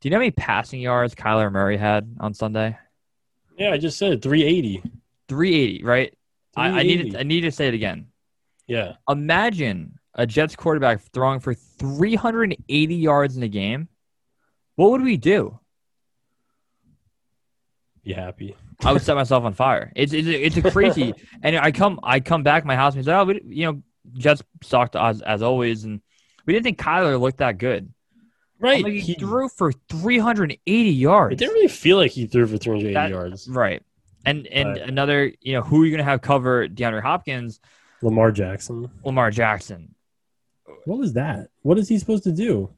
Do 0.00 0.08
you 0.08 0.10
know 0.10 0.16
how 0.16 0.20
many 0.20 0.30
passing 0.30 0.80
yards 0.80 1.14
Kyler 1.14 1.50
Murray 1.50 1.76
had 1.76 2.16
on 2.20 2.34
Sunday? 2.34 2.76
Yeah, 3.56 3.72
I 3.72 3.78
just 3.78 3.98
said 3.98 4.22
380. 4.22 4.82
380, 5.28 5.84
right? 5.84 6.14
380. 6.54 6.58
I, 6.58 6.80
I 6.80 6.82
need 6.82 7.10
to, 7.12 7.20
I 7.20 7.22
need 7.24 7.40
to 7.42 7.52
say 7.52 7.68
it 7.68 7.74
again. 7.74 8.06
Yeah. 8.66 8.94
Imagine 9.08 9.98
a 10.14 10.26
Jets 10.26 10.54
quarterback 10.54 11.00
throwing 11.12 11.40
for 11.40 11.54
380 11.54 12.94
yards 12.94 13.36
in 13.36 13.42
a 13.42 13.48
game. 13.48 13.88
What 14.76 14.92
would 14.92 15.02
we 15.02 15.16
do? 15.16 15.58
Be 18.08 18.14
happy. 18.14 18.56
I 18.82 18.94
would 18.94 19.02
set 19.02 19.16
myself 19.16 19.44
on 19.44 19.52
fire. 19.52 19.92
It's 19.94 20.14
it's, 20.14 20.26
it's 20.26 20.56
a 20.56 20.70
crazy. 20.70 21.12
and 21.42 21.58
I 21.58 21.72
come 21.72 22.00
I 22.02 22.20
come 22.20 22.42
back 22.42 22.64
my 22.64 22.74
house 22.74 22.94
and 22.94 23.04
say, 23.04 23.12
oh, 23.12 23.24
we, 23.24 23.42
you 23.44 23.66
know, 23.66 23.82
Jets 24.14 24.42
sucked 24.62 24.96
as 24.96 25.20
as 25.20 25.42
always, 25.42 25.84
and 25.84 26.00
we 26.46 26.54
didn't 26.54 26.64
think 26.64 26.78
Kyler 26.78 27.20
looked 27.20 27.38
that 27.38 27.58
good. 27.58 27.92
Right. 28.58 28.82
Like 28.82 28.94
he, 28.94 29.00
he, 29.00 29.14
threw 29.14 29.50
for 29.50 29.72
380 29.90 30.90
yards. 30.90 31.34
It 31.34 31.36
didn't 31.36 31.52
really 31.52 31.68
feel 31.68 31.98
like 31.98 32.12
he 32.12 32.26
threw 32.26 32.46
for 32.46 32.56
380 32.56 32.94
that, 32.94 33.10
yards. 33.10 33.46
Right. 33.46 33.82
And 34.24 34.46
and 34.46 34.76
but, 34.76 34.88
another, 34.88 35.30
you 35.42 35.52
know, 35.52 35.60
who 35.60 35.82
are 35.82 35.84
you 35.84 35.90
going 35.90 35.98
to 35.98 36.10
have 36.10 36.22
cover 36.22 36.66
DeAndre 36.66 37.02
Hopkins? 37.02 37.60
Lamar 38.00 38.32
Jackson. 38.32 38.90
Lamar 39.04 39.30
Jackson. 39.30 39.94
What 40.86 40.98
was 40.98 41.12
that? 41.12 41.48
What 41.60 41.76
is 41.76 41.90
he 41.90 41.98
supposed 41.98 42.24
to 42.24 42.32
do? 42.32 42.70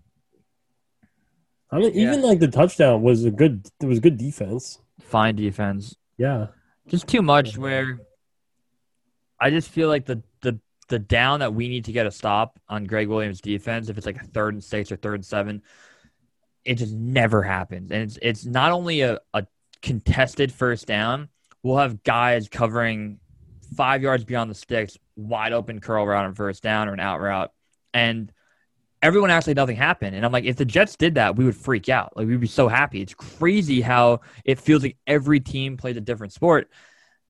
I 1.70 1.78
mean, 1.78 1.94
yeah. 1.94 2.08
even 2.08 2.22
like 2.22 2.40
the 2.40 2.48
touchdown 2.48 3.02
was 3.02 3.24
a 3.24 3.30
good. 3.30 3.68
It 3.80 3.86
was 3.86 4.00
good 4.00 4.18
defense. 4.18 4.80
Fine 5.00 5.36
defense. 5.36 5.96
Yeah. 6.16 6.48
Just 6.88 7.06
too 7.06 7.22
much. 7.22 7.56
Where 7.56 8.00
I 9.38 9.50
just 9.50 9.70
feel 9.70 9.88
like 9.88 10.06
the 10.06 10.22
the 10.42 10.58
the 10.88 10.98
down 10.98 11.40
that 11.40 11.54
we 11.54 11.68
need 11.68 11.86
to 11.86 11.92
get 11.92 12.06
a 12.06 12.10
stop 12.10 12.58
on 12.68 12.84
Gregg 12.84 13.08
Williams' 13.08 13.40
defense, 13.40 13.88
if 13.88 13.96
it's 13.96 14.06
like 14.06 14.20
a 14.20 14.26
third 14.26 14.54
and 14.54 14.62
six 14.62 14.92
or 14.92 14.96
third 14.96 15.14
and 15.14 15.24
seven, 15.24 15.62
it 16.64 16.74
just 16.76 16.94
never 16.94 17.42
happens. 17.42 17.90
And 17.90 18.02
it's 18.02 18.18
it's 18.20 18.44
not 18.44 18.72
only 18.72 19.00
a, 19.02 19.18
a 19.32 19.46
contested 19.82 20.52
first 20.52 20.86
down, 20.86 21.28
we'll 21.62 21.78
have 21.78 22.02
guys 22.02 22.48
covering 22.48 23.18
five 23.76 24.02
yards 24.02 24.24
beyond 24.24 24.50
the 24.50 24.54
sticks, 24.54 24.98
wide 25.16 25.52
open 25.52 25.80
curl 25.80 26.06
route 26.06 26.24
on 26.24 26.34
first 26.34 26.62
down 26.62 26.88
or 26.88 26.92
an 26.92 27.00
out 27.00 27.20
route. 27.20 27.52
And 27.94 28.32
everyone 29.02 29.30
acts 29.30 29.46
like 29.46 29.56
nothing 29.56 29.76
happened. 29.76 30.14
And 30.14 30.24
I'm 30.24 30.32
like, 30.32 30.44
if 30.44 30.56
the 30.56 30.64
Jets 30.64 30.96
did 30.96 31.14
that, 31.14 31.36
we 31.36 31.44
would 31.44 31.56
freak 31.56 31.88
out. 31.88 32.16
Like 32.16 32.26
we'd 32.26 32.40
be 32.40 32.46
so 32.46 32.68
happy. 32.68 33.00
It's 33.00 33.14
crazy 33.14 33.80
how 33.80 34.20
it 34.44 34.60
feels 34.60 34.82
like 34.82 34.96
every 35.06 35.40
team 35.40 35.76
plays 35.76 35.96
a 35.96 36.00
different 36.00 36.32
sport. 36.32 36.70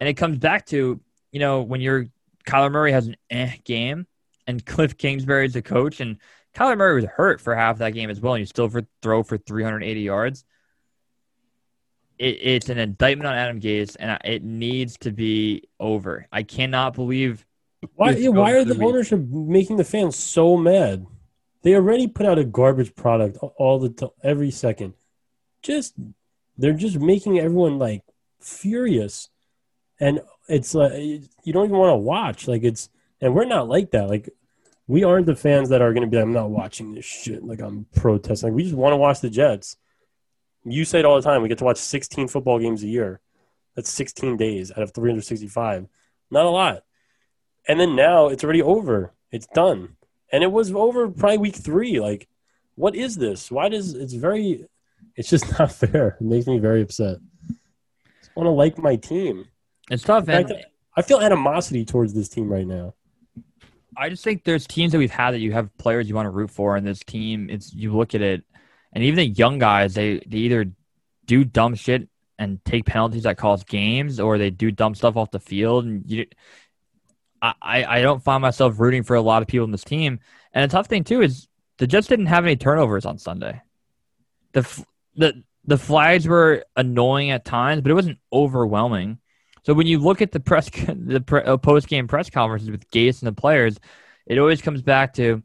And 0.01 0.09
it 0.09 0.15
comes 0.15 0.39
back 0.39 0.67
to, 0.67 1.01
you 1.33 1.41
know, 1.41 1.63
when 1.63 1.81
you're 1.81 2.07
Kyler 2.47 2.73
Murray 2.73 2.93
has 2.93 3.07
an 3.07 3.17
eh 3.31 3.57
game, 3.65 4.07
and 4.47 4.65
Cliff 4.67 4.97
Kingsbury 4.97 5.47
is 5.47 5.53
the 5.53 5.63
coach, 5.63 6.01
and 6.01 6.17
Kyler 6.55 6.77
Murray 6.77 6.97
was 6.97 7.05
hurt 7.05 7.41
for 7.41 7.55
half 7.55 7.79
that 7.79 7.91
game 7.91 8.11
as 8.11 8.21
well, 8.21 8.35
and 8.35 8.41
you 8.41 8.47
still 8.47 8.69
for, 8.69 8.83
throw 9.03 9.23
for 9.23 9.39
380 9.39 10.01
yards. 10.01 10.45
It, 12.19 12.39
it's 12.41 12.69
an 12.69 12.79
indictment 12.79 13.29
on 13.29 13.35
Adam 13.35 13.61
Gase, 13.61 13.97
and 13.99 14.19
it 14.25 14.43
needs 14.43 14.97
to 14.99 15.13
be 15.13 15.65
over. 15.79 16.27
I 16.33 16.43
cannot 16.43 16.95
believe. 16.95 17.47
Why? 17.95 18.15
Why 18.29 18.53
are 18.53 18.65
the 18.65 18.75
week. 18.75 18.83
ownership 18.83 19.21
making 19.21 19.77
the 19.77 19.85
fans 19.85 20.17
so 20.17 20.57
mad? 20.57 21.07
They 21.63 21.75
already 21.75 22.07
put 22.07 22.27
out 22.27 22.39
a 22.39 22.45
garbage 22.45 22.95
product 22.95 23.37
all 23.57 23.79
the 23.79 23.91
t- 23.91 24.09
every 24.23 24.51
second. 24.51 24.95
Just 25.63 25.95
they're 26.57 26.73
just 26.73 26.99
making 26.99 27.39
everyone 27.39 27.79
like 27.79 28.03
furious, 28.41 29.29
and 29.99 30.21
it's 30.49 30.75
like 30.75 30.93
you 30.93 31.53
don't 31.53 31.67
even 31.67 31.77
want 31.77 31.91
to 31.93 31.97
watch. 31.97 32.49
Like 32.49 32.63
it's, 32.63 32.89
and 33.21 33.35
we're 33.35 33.45
not 33.45 33.69
like 33.69 33.91
that. 33.91 34.09
Like 34.09 34.31
we 34.87 35.05
aren't 35.05 35.27
the 35.27 35.37
fans 35.37 35.69
that 35.69 35.83
are 35.83 35.93
going 35.93 36.03
to 36.03 36.11
be. 36.11 36.19
I'm 36.19 36.33
not 36.33 36.51
watching 36.51 36.95
this 36.95 37.05
shit. 37.05 37.45
Like 37.45 37.61
I'm 37.61 37.87
protesting. 37.95 38.49
Like 38.49 38.57
we 38.57 38.65
just 38.65 38.75
want 38.75 38.93
to 38.93 38.97
watch 38.97 39.21
the 39.21 39.31
Jets. 39.31 39.77
You 40.65 40.85
say 40.85 40.99
it 40.99 41.05
all 41.05 41.17
the 41.17 41.23
time. 41.23 41.43
We 41.43 41.49
get 41.49 41.59
to 41.59 41.65
watch 41.65 41.79
16 41.79 42.29
football 42.29 42.59
games 42.59 42.83
a 42.83 42.89
year. 42.89 43.21
That's 43.77 43.91
16 43.91 44.37
days 44.37 44.71
out 44.73 44.83
of 44.83 44.93
365. 44.93 45.87
Not 46.31 46.45
a 46.45 46.51
lot. 46.51 46.85
And 47.69 47.79
then 47.79 47.97
now 47.97 48.29
it's 48.29 48.45
already 48.45 48.63
over. 48.63 49.15
It's 49.31 49.47
done. 49.47 49.97
And 50.33 50.43
it 50.43 50.53
was 50.53 50.73
over 50.73 51.09
probably 51.09 51.39
week 51.39 51.57
three. 51.57 52.01
Like, 52.01 52.29
what 52.75 52.95
is 52.95 53.17
this? 53.17 53.51
Why 53.51 53.69
does 53.69 53.95
it's 53.95 54.15
very? 54.15 54.67
It's 55.17 55.29
just 55.29 55.51
not 55.59 55.73
fair. 55.73 56.17
It 56.21 56.25
makes 56.25 56.47
me 56.47 56.59
very 56.59 56.83
upset. 56.83 57.19
I 57.51 58.31
want 58.37 58.47
to 58.47 58.51
like 58.51 58.79
my 58.79 58.97
team. 58.97 59.47
It's 59.91 60.03
tough. 60.03 60.29
I 60.97 61.03
feel 61.03 61.21
animosity 61.21 61.85
towards 61.85 62.15
this 62.15 62.29
team 62.29 62.51
right 62.51 62.67
now. 62.67 62.95
I 63.97 64.09
just 64.09 64.25
think 64.25 64.45
there's 64.45 64.67
teams 64.67 64.93
that 64.93 64.99
we've 64.99 65.11
had 65.11 65.33
that 65.33 65.41
you 65.41 65.53
have 65.53 65.77
players 65.77 66.09
you 66.09 66.15
want 66.15 66.27
to 66.27 66.31
root 66.31 66.51
for, 66.51 66.77
and 66.77 66.87
this 66.87 67.01
team, 67.01 67.51
it's 67.51 67.73
you 67.75 67.95
look 67.97 68.15
at 68.15 68.23
it, 68.23 68.45
and 68.93 69.05
even 69.05 69.17
the 69.17 69.27
young 69.27 69.59
guys, 69.59 69.95
they 69.95 70.21
they 70.27 70.39
either 70.39 70.71
do 71.27 71.45
dumb 71.45 71.75
shit 71.75 72.09
and 72.39 72.65
take 72.65 72.87
penalties 72.87 73.25
that 73.25 73.37
cause 73.37 73.65
games, 73.65 74.21
or 74.21 74.39
they 74.39 74.51
do 74.51 74.71
dumb 74.71 74.95
stuff 74.95 75.17
off 75.17 75.31
the 75.31 75.41
field, 75.41 75.85
and 75.85 76.09
you. 76.11 76.27
I, 77.43 77.85
I 77.85 78.03
don't 78.03 78.23
find 78.23 78.43
myself 78.43 78.79
rooting 78.79 79.03
for 79.03 79.17
a 79.17 79.23
lot 79.23 79.43
of 79.43 79.49
people 79.49 79.65
in 79.65 79.71
this 79.71 79.85
team. 79.85 80.21
And 80.53 80.69
the 80.69 80.73
tough 80.73 80.87
thing 80.87 81.05
too 81.05 81.23
is 81.23 81.49
the 81.79 81.87
Jets 81.87 82.07
didn't 82.07 82.27
have 82.27 82.45
any 82.45 82.57
turnovers 82.57 83.07
on 83.07 83.19
Sunday. 83.19 83.61
The 84.53 84.85
the 85.17 85.43
the 85.65 85.79
flags 85.79 86.27
were 86.27 86.65
annoying 86.77 87.31
at 87.31 87.45
times, 87.45 87.83
but 87.83 87.91
it 87.91 87.95
wasn't 87.95 88.19
overwhelming. 88.33 89.19
So 89.65 89.75
when 89.75 89.87
you 89.87 89.99
look 89.99 90.23
at 90.23 90.33
the 90.33 90.41
press, 90.41 90.69
the 90.71 91.23
pre, 91.25 91.43
uh, 91.43 91.57
post 91.57 91.89
game 91.89 92.09
press 92.09 92.31
conferences 92.31 92.71
with 92.71 92.91
Gase 92.91 93.21
and 93.21 93.29
the 93.29 93.41
players, 93.41 93.79
it 94.27 94.39
always 94.39 94.63
comes 94.63 94.83
back 94.83 95.15
to, 95.15 95.43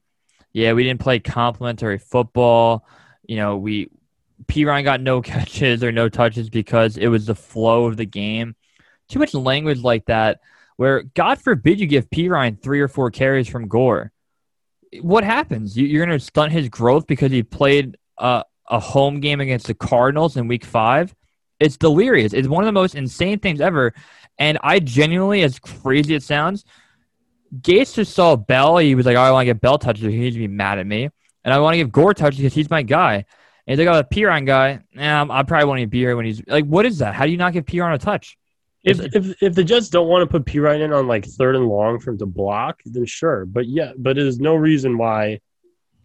yeah, 0.53 0.73
we 0.73 0.84
didn't 0.84 1.01
play 1.01 1.19
complementary 1.19 1.97
football. 1.97 2.88
You 3.27 3.38
know, 3.38 3.58
we 3.58 3.89
P 4.47 4.65
Ryan 4.65 4.84
got 4.84 5.01
no 5.01 5.21
catches 5.21 5.84
or 5.84 5.91
no 5.91 6.10
touches 6.10 6.49
because 6.49 6.97
it 6.97 7.08
was 7.08 7.25
the 7.25 7.36
flow 7.36 7.86
of 7.86 7.97
the 7.97 8.05
game. 8.05 8.55
Too 9.10 9.19
much 9.19 9.34
language 9.34 9.81
like 9.81 10.05
that, 10.05 10.39
where 10.77 11.03
God 11.03 11.39
forbid 11.39 11.79
you 11.79 11.88
give 11.88 12.09
Perine 12.09 12.61
three 12.61 12.81
or 12.81 12.88
four 12.88 13.11
carries 13.11 13.47
from 13.47 13.67
Gore. 13.67 14.11
What 15.01 15.23
happens? 15.23 15.77
You, 15.77 16.01
are 16.01 16.05
going 16.05 16.17
to 16.17 16.23
stunt 16.23 16.51
his 16.51 16.69
growth 16.69 17.07
because 17.07 17.31
he 17.31 17.43
played 17.43 17.97
a, 18.17 18.43
a 18.69 18.79
home 18.79 19.19
game 19.19 19.41
against 19.41 19.67
the 19.67 19.73
Cardinals 19.73 20.38
in 20.38 20.47
week 20.47 20.65
five? 20.65 21.15
It's 21.59 21.77
delirious. 21.77 22.33
It's 22.33 22.47
one 22.47 22.63
of 22.63 22.67
the 22.67 22.73
most 22.73 22.95
insane 22.95 23.39
things 23.39 23.61
ever. 23.61 23.93
And 24.38 24.57
I 24.61 24.79
genuinely, 24.79 25.43
as 25.43 25.59
crazy 25.59 26.15
as 26.15 26.23
it 26.23 26.25
sounds, 26.25 26.65
Gase 27.61 27.93
just 27.93 28.13
saw 28.13 28.35
Bell. 28.35 28.77
He 28.77 28.95
was 28.95 29.05
like, 29.05 29.15
oh, 29.15 29.21
I 29.21 29.31
want 29.31 29.43
to 29.47 29.53
get 29.53 29.61
Bell 29.61 29.77
touches. 29.77 30.03
He 30.03 30.19
needs 30.19 30.35
to 30.35 30.39
be 30.39 30.47
mad 30.47 30.79
at 30.79 30.88
me. 30.88 31.09
And 31.43 31.53
I 31.53 31.59
want 31.59 31.73
to 31.73 31.77
give 31.77 31.91
Gore 31.91 32.13
touches 32.13 32.39
because 32.39 32.53
he's 32.53 32.69
my 32.69 32.81
guy. 32.81 33.25
And 33.67 33.79
he's 33.79 33.85
like, 33.85 33.93
oh, 33.93 33.97
the 33.97 34.15
Perine 34.15 34.45
guy, 34.45 34.81
nah, 34.93 35.25
I 35.29 35.43
probably 35.43 35.67
won't 35.67 35.79
even 35.79 35.89
be 35.89 35.99
here 35.99 36.15
when 36.15 36.25
he's 36.25 36.45
like, 36.47 36.65
what 36.65 36.85
is 36.85 36.99
that? 36.99 37.15
How 37.15 37.25
do 37.25 37.31
you 37.31 37.38
not 37.38 37.53
give 37.53 37.65
Perine 37.65 37.93
a 37.93 37.97
touch? 37.97 38.38
If, 38.85 38.99
if 38.99 39.41
if 39.41 39.55
the 39.55 39.63
Jets 39.63 39.89
don't 39.89 40.07
want 40.07 40.21
to 40.21 40.27
put 40.27 40.45
Perine 40.45 40.81
in 40.81 40.93
on 40.93 41.07
like 41.07 41.25
third 41.25 41.55
and 41.55 41.67
long 41.67 41.99
for 41.99 42.11
him 42.11 42.19
to 42.19 42.27
block, 42.27 42.81
then 42.85 43.05
sure. 43.05 43.45
But 43.45 43.67
yeah, 43.67 43.93
but 43.97 44.15
there's 44.15 44.39
no 44.39 44.53
reason 44.55 44.99
why 44.99 45.41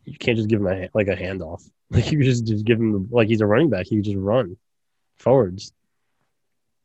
you 0.06 0.16
can't 0.18 0.38
just 0.38 0.48
give 0.48 0.60
him 0.60 0.66
a 0.66 0.88
like 0.94 1.08
a 1.08 1.16
handoff. 1.16 1.62
Like 1.92 2.12
you 2.12 2.22
just 2.22 2.46
just 2.46 2.64
give 2.64 2.78
him 2.78 3.08
like 3.10 3.26
he's 3.26 3.40
a 3.40 3.46
running 3.46 3.68
back. 3.68 3.86
He 3.88 4.00
just 4.00 4.16
run 4.16 4.56
forwards. 5.16 5.72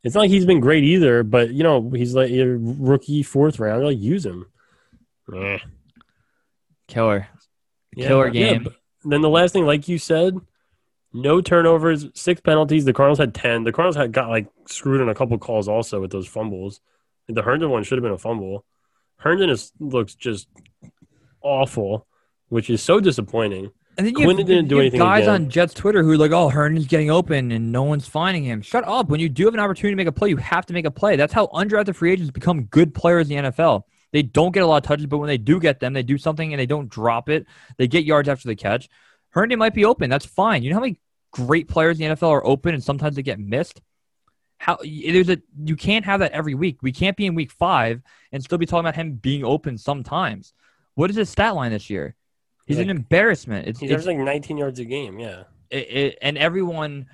It's 0.03 0.15
not 0.15 0.21
like 0.21 0.31
he's 0.31 0.47
been 0.47 0.61
great 0.61 0.83
either, 0.83 1.21
but 1.21 1.51
you 1.51 1.61
know 1.61 1.91
he's 1.91 2.15
like 2.15 2.31
a 2.31 2.43
rookie 2.43 3.21
fourth 3.21 3.59
round. 3.59 3.85
Like 3.85 3.99
use 3.99 4.25
him. 4.25 4.47
Eh. 5.31 5.59
Killer, 6.87 7.27
yeah, 7.95 8.07
killer 8.07 8.31
game. 8.31 8.63
Yeah, 8.63 8.69
then 9.03 9.21
the 9.21 9.29
last 9.29 9.51
thing, 9.53 9.67
like 9.67 9.87
you 9.87 9.99
said, 9.99 10.39
no 11.15 11.41
turnovers, 11.41 12.07
six 12.13 12.41
penalties. 12.41 12.85
The 12.85 12.93
Cardinals 12.93 13.19
had 13.19 13.33
ten. 13.33 13.63
The 13.63 13.71
Cardinals 13.71 13.95
had 13.95 14.11
got 14.11 14.29
like 14.29 14.47
screwed 14.67 15.01
in 15.01 15.09
a 15.09 15.15
couple 15.15 15.37
calls 15.37 15.67
also 15.67 16.01
with 16.01 16.11
those 16.11 16.27
fumbles. 16.27 16.81
The 17.27 17.41
Herndon 17.41 17.69
one 17.69 17.83
should 17.83 17.97
have 17.97 18.03
been 18.03 18.11
a 18.11 18.17
fumble. 18.17 18.65
Herndon 19.17 19.49
is 19.49 19.71
looks 19.79 20.13
just 20.13 20.47
awful, 21.41 22.05
which 22.49 22.69
is 22.69 22.83
so 22.83 22.99
disappointing. 22.99 23.71
And 23.97 24.05
then 24.05 24.13
you 24.13 24.25
Quinn 24.25 24.37
have, 24.37 24.45
didn't 24.45 24.67
do 24.67 24.81
anything. 24.81 24.99
Guys 24.99 25.23
again. 25.23 25.33
on 25.33 25.49
Jets 25.49 25.73
Twitter 25.73 26.03
who 26.03 26.11
are 26.11 26.17
like, 26.17 26.31
"Oh, 26.31 26.49
Herndon's 26.49 26.87
getting 26.87 27.09
open 27.09 27.51
and 27.51 27.71
no 27.71 27.83
one's 27.83 28.07
finding 28.07 28.43
him." 28.43 28.61
Shut 28.61 28.85
up! 28.85 29.07
When 29.09 29.21
you 29.21 29.29
do 29.29 29.45
have 29.45 29.53
an 29.53 29.61
opportunity 29.61 29.93
to 29.93 29.97
make 29.97 30.07
a 30.07 30.11
play, 30.11 30.29
you 30.29 30.37
have 30.37 30.65
to 30.65 30.73
make 30.73 30.85
a 30.85 30.91
play. 30.91 31.15
That's 31.15 31.33
how 31.33 31.47
undrafted 31.47 31.95
free 31.95 32.11
agents 32.11 32.31
become 32.31 32.63
good 32.65 32.93
players 32.93 33.29
in 33.29 33.37
the 33.37 33.49
NFL. 33.49 33.83
They 34.11 34.21
don't 34.21 34.51
get 34.51 34.63
a 34.63 34.67
lot 34.67 34.77
of 34.77 34.83
touches, 34.83 35.05
but 35.05 35.17
when 35.17 35.27
they 35.27 35.37
do 35.37 35.59
get 35.59 35.79
them, 35.79 35.93
they 35.93 36.03
do 36.03 36.17
something 36.17 36.53
and 36.53 36.59
they 36.59 36.65
don't 36.65 36.89
drop 36.89 37.29
it. 37.29 37.45
They 37.77 37.87
get 37.87 38.03
yards 38.03 38.27
after 38.27 38.47
the 38.47 38.55
catch. 38.55 38.89
Herndon 39.29 39.59
might 39.59 39.73
be 39.73 39.85
open. 39.85 40.09
That's 40.09 40.25
fine. 40.25 40.63
You 40.63 40.69
know 40.69 40.77
how 40.77 40.81
many 40.81 40.99
great 41.35 41.67
players 41.67 41.99
in 41.99 42.09
the 42.09 42.15
NFL 42.15 42.29
are 42.29 42.45
open 42.45 42.73
and 42.73 42.83
sometimes 42.83 43.15
they 43.15 43.21
get 43.21 43.39
missed? 43.39 43.81
How 44.57 44.77
there's 44.81 45.29
a 45.29 45.37
you 45.65 45.75
can't 45.75 46.05
have 46.05 46.21
that 46.21 46.31
every 46.31 46.55
week. 46.55 46.77
We 46.81 46.93
can't 46.93 47.17
be 47.17 47.25
in 47.25 47.35
week 47.35 47.51
five 47.51 48.01
and 48.31 48.41
still 48.41 48.57
be 48.57 48.65
talking 48.65 48.79
about 48.79 48.95
him 48.95 49.15
being 49.15 49.43
open 49.43 49.77
sometimes. 49.77 50.53
What 50.95 51.09
is 51.09 51.17
his 51.17 51.29
stat 51.29 51.55
line 51.55 51.71
this 51.71 51.89
year? 51.89 52.15
He's 52.65 52.77
like, 52.77 52.85
an 52.85 52.89
embarrassment. 52.89 53.67
It's, 53.67 53.79
he's 53.79 54.07
like 54.07 54.17
19 54.17 54.57
yards 54.57 54.79
a 54.79 54.85
game. 54.85 55.19
Yeah. 55.19 55.43
It, 55.69 55.91
it, 55.91 56.17
and 56.21 56.37
everyone 56.37 57.07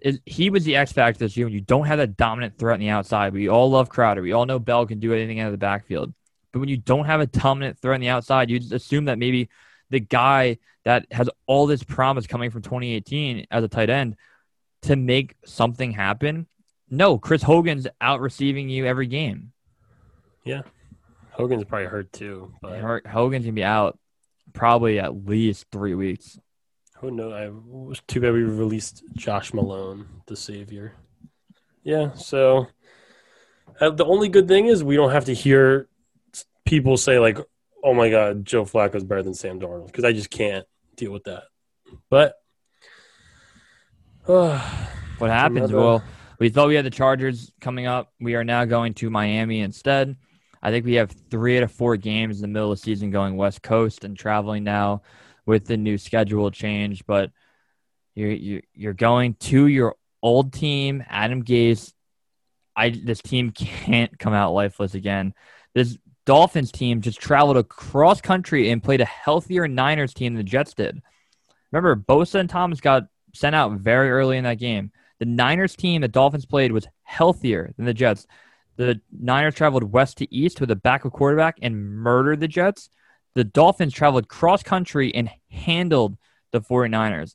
is 0.00 0.20
he 0.26 0.50
was 0.50 0.64
the 0.64 0.74
X 0.74 0.92
factor 0.92 1.20
this 1.20 1.36
year. 1.36 1.46
When 1.46 1.54
you 1.54 1.60
don't 1.60 1.86
have 1.86 1.98
that 1.98 2.16
dominant 2.16 2.58
threat 2.58 2.74
on 2.74 2.80
the 2.80 2.88
outside, 2.88 3.32
we 3.32 3.48
all 3.48 3.70
love 3.70 3.88
Crowder. 3.88 4.20
We 4.20 4.32
all 4.32 4.44
know 4.44 4.58
Bell 4.58 4.84
can 4.84 4.98
do 4.98 5.14
anything 5.14 5.38
out 5.38 5.46
of 5.46 5.52
the 5.52 5.58
backfield. 5.58 6.12
But 6.52 6.58
when 6.58 6.68
you 6.68 6.76
don't 6.76 7.06
have 7.06 7.20
a 7.20 7.26
dominant 7.26 7.78
threat 7.78 7.94
on 7.94 8.00
the 8.00 8.08
outside, 8.08 8.50
you 8.50 8.58
just 8.58 8.72
assume 8.72 9.06
that 9.06 9.18
maybe 9.18 9.48
the 9.90 10.00
guy 10.00 10.58
that 10.84 11.06
has 11.10 11.28
all 11.46 11.66
this 11.66 11.82
promise 11.82 12.26
coming 12.26 12.50
from 12.50 12.62
2018 12.62 13.46
as 13.50 13.64
a 13.64 13.68
tight 13.68 13.90
end 13.90 14.16
to 14.82 14.96
make 14.96 15.36
something 15.44 15.92
happen. 15.92 16.46
No, 16.90 17.18
Chris 17.18 17.42
Hogan's 17.42 17.86
out 18.00 18.20
receiving 18.20 18.68
you 18.68 18.86
every 18.86 19.06
game. 19.06 19.52
Yeah. 20.44 20.62
Hogan's 21.30 21.64
probably 21.64 21.86
hurt 21.86 22.12
too. 22.12 22.52
But... 22.60 23.06
Hogan's 23.06 23.44
gonna 23.44 23.52
be 23.52 23.64
out 23.64 23.98
probably 24.52 24.98
at 24.98 25.26
least 25.26 25.66
three 25.72 25.94
weeks. 25.94 26.38
Who 26.98 27.10
knows? 27.10 27.32
I 27.32 27.48
was 27.48 28.00
too 28.06 28.20
bad 28.20 28.32
we 28.32 28.42
released 28.42 29.02
Josh 29.14 29.52
Malone, 29.52 30.06
the 30.26 30.36
savior. 30.36 30.94
Yeah, 31.82 32.12
so 32.14 32.68
uh, 33.80 33.90
the 33.90 34.04
only 34.04 34.28
good 34.28 34.46
thing 34.46 34.66
is 34.66 34.84
we 34.84 34.94
don't 34.94 35.10
have 35.10 35.24
to 35.24 35.34
hear 35.34 35.88
people 36.64 36.96
say 36.96 37.18
like, 37.18 37.38
"Oh 37.82 37.94
my 37.94 38.08
God, 38.08 38.44
Joe 38.44 38.64
Flacco's 38.64 39.02
better 39.02 39.22
than 39.22 39.34
Sam 39.34 39.58
Darnold," 39.58 39.86
because 39.86 40.04
I 40.04 40.12
just 40.12 40.30
can't 40.30 40.64
deal 41.02 41.12
with 41.12 41.24
that. 41.24 41.44
But 42.08 42.34
uh, 44.26 44.58
what 45.18 45.30
happens? 45.30 45.70
Another... 45.70 45.76
Well, 45.76 46.04
we 46.38 46.48
thought 46.48 46.68
we 46.68 46.76
had 46.76 46.84
the 46.84 46.90
Chargers 46.90 47.52
coming 47.60 47.86
up. 47.86 48.12
We 48.20 48.34
are 48.34 48.44
now 48.44 48.64
going 48.64 48.94
to 48.94 49.10
Miami 49.10 49.60
instead. 49.60 50.16
I 50.62 50.70
think 50.70 50.86
we 50.86 50.94
have 50.94 51.10
three 51.30 51.56
out 51.56 51.64
of 51.64 51.72
four 51.72 51.96
games 51.96 52.36
in 52.36 52.42
the 52.42 52.48
middle 52.48 52.70
of 52.70 52.78
the 52.78 52.82
season 52.82 53.10
going 53.10 53.36
West 53.36 53.62
Coast 53.62 54.04
and 54.04 54.16
traveling 54.16 54.62
now 54.62 55.02
with 55.44 55.66
the 55.66 55.76
new 55.76 55.98
schedule 55.98 56.50
change. 56.52 57.04
But 57.04 57.30
you're 58.14 58.60
you're 58.72 58.92
going 58.92 59.34
to 59.34 59.66
your 59.66 59.96
old 60.22 60.52
team, 60.52 61.04
Adam 61.08 61.42
Gase. 61.44 61.92
I 62.76 62.90
this 62.90 63.20
team 63.20 63.50
can't 63.50 64.16
come 64.18 64.32
out 64.34 64.52
lifeless 64.52 64.94
again. 64.94 65.34
This 65.74 65.98
Dolphins 66.24 66.70
team 66.70 67.00
just 67.00 67.20
traveled 67.20 67.56
across 67.56 68.20
country 68.20 68.70
and 68.70 68.82
played 68.82 69.00
a 69.00 69.06
healthier 69.06 69.66
Niners 69.66 70.14
team 70.14 70.34
than 70.34 70.44
the 70.44 70.50
Jets 70.50 70.74
did. 70.74 71.02
Remember, 71.70 71.96
Bosa 71.96 72.36
and 72.36 72.50
Thomas 72.50 72.80
got 72.80 73.04
sent 73.34 73.54
out 73.56 73.72
very 73.72 74.10
early 74.10 74.36
in 74.36 74.44
that 74.44 74.58
game. 74.58 74.92
The 75.18 75.26
Niners 75.26 75.76
team 75.76 76.02
the 76.02 76.08
Dolphins 76.08 76.46
played 76.46 76.72
was 76.72 76.86
healthier 77.02 77.72
than 77.76 77.86
the 77.86 77.94
Jets. 77.94 78.26
The 78.76 79.00
Niners 79.10 79.54
traveled 79.54 79.84
west 79.84 80.18
to 80.18 80.34
east 80.34 80.60
with 80.60 80.70
a 80.70 80.76
backup 80.76 81.12
quarterback 81.12 81.58
and 81.62 81.94
murdered 81.94 82.40
the 82.40 82.48
Jets. 82.48 82.88
The 83.34 83.44
Dolphins 83.44 83.94
traveled 83.94 84.28
cross 84.28 84.62
country 84.62 85.14
and 85.14 85.30
handled 85.50 86.16
the 86.52 86.60
49ers. 86.60 87.34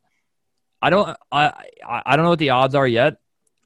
I 0.82 0.90
don't 0.90 1.18
I 1.32 1.54
I 1.88 2.16
don't 2.16 2.24
know 2.24 2.30
what 2.30 2.40
the 2.40 2.52
odds 2.52 2.76
are 2.76 2.88
yet. 2.88 3.18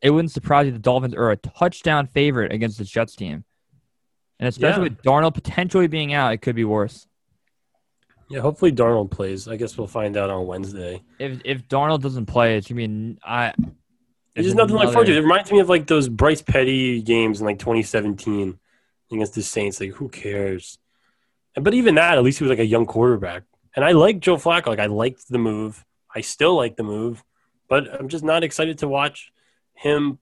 It 0.02 0.10
wouldn't 0.12 0.32
surprise 0.32 0.66
you 0.66 0.72
the 0.72 0.80
Dolphins 0.80 1.14
are 1.14 1.32
a 1.32 1.38
touchdown 1.38 2.08
favorite 2.08 2.52
against 2.52 2.78
the 2.78 2.86
Jets 2.86 3.16
team. 3.16 3.44
And 4.42 4.48
especially 4.48 4.84
yeah. 4.84 4.90
with 4.90 5.02
Darnold 5.04 5.36
potentially 5.36 5.88
being 5.88 6.14
out, 6.14 6.34
it 6.34 6.38
could 6.40 6.56
be 6.56 6.66
worse. 6.66 7.08
Yeah, 8.28 8.40
hopefully 8.40 8.72
Darnold 8.72 9.12
plays. 9.12 9.48
I 9.48 9.56
guess 9.56 9.78
we'll 9.78 9.88
find 9.88 10.18
out 10.18 10.32
on 10.32 10.48
Wednesday. 10.48 11.04
If 11.20 11.42
if 11.46 11.68
Darnold 11.68 12.02
doesn't 12.02 12.26
play, 12.26 12.58
it's 12.58 12.68
gonna 12.68 12.88
be 12.88 13.18
I. 13.24 13.54
There's 14.34 14.48
just 14.48 14.58
nothing 14.58 14.78
like 14.78 14.90
forward 14.90 15.06
to. 15.08 15.16
It 15.16 15.22
reminds 15.22 15.52
me 15.52 15.60
of 15.60 15.70
like 15.70 15.86
those 15.86 16.10
Bryce 16.10 16.42
Petty 16.42 17.02
games 17.02 17.40
in 17.40 17.46
like 17.46 17.60
2017 17.60 18.58
against 19.12 19.36
the 19.36 19.44
Saints. 19.44 19.80
Like, 19.80 19.92
who 19.92 20.10
cares? 20.10 20.80
But 21.56 21.74
even 21.74 21.96
that, 21.96 22.18
at 22.18 22.24
least 22.24 22.40
he 22.40 22.46
was 22.46 22.50
like 22.50 22.60
a 22.60 22.66
young 22.66 22.86
quarterback. 22.86 23.44
And 23.76 23.86
I 23.86 23.92
like 23.92 24.22
Joe 24.22 24.38
Flacco. 24.38 24.68
Like, 24.68 24.80
I 24.80 24.86
liked 24.88 25.28
the 25.30 25.38
move. 25.38 25.86
I 26.14 26.22
still 26.22 26.56
like 26.56 26.78
the 26.78 26.84
move, 26.84 27.24
but 27.68 27.94
I'm 27.94 28.08
just 28.08 28.24
not 28.24 28.44
excited 28.44 28.80
to 28.80 28.88
watch 28.88 29.32
him 29.74 30.20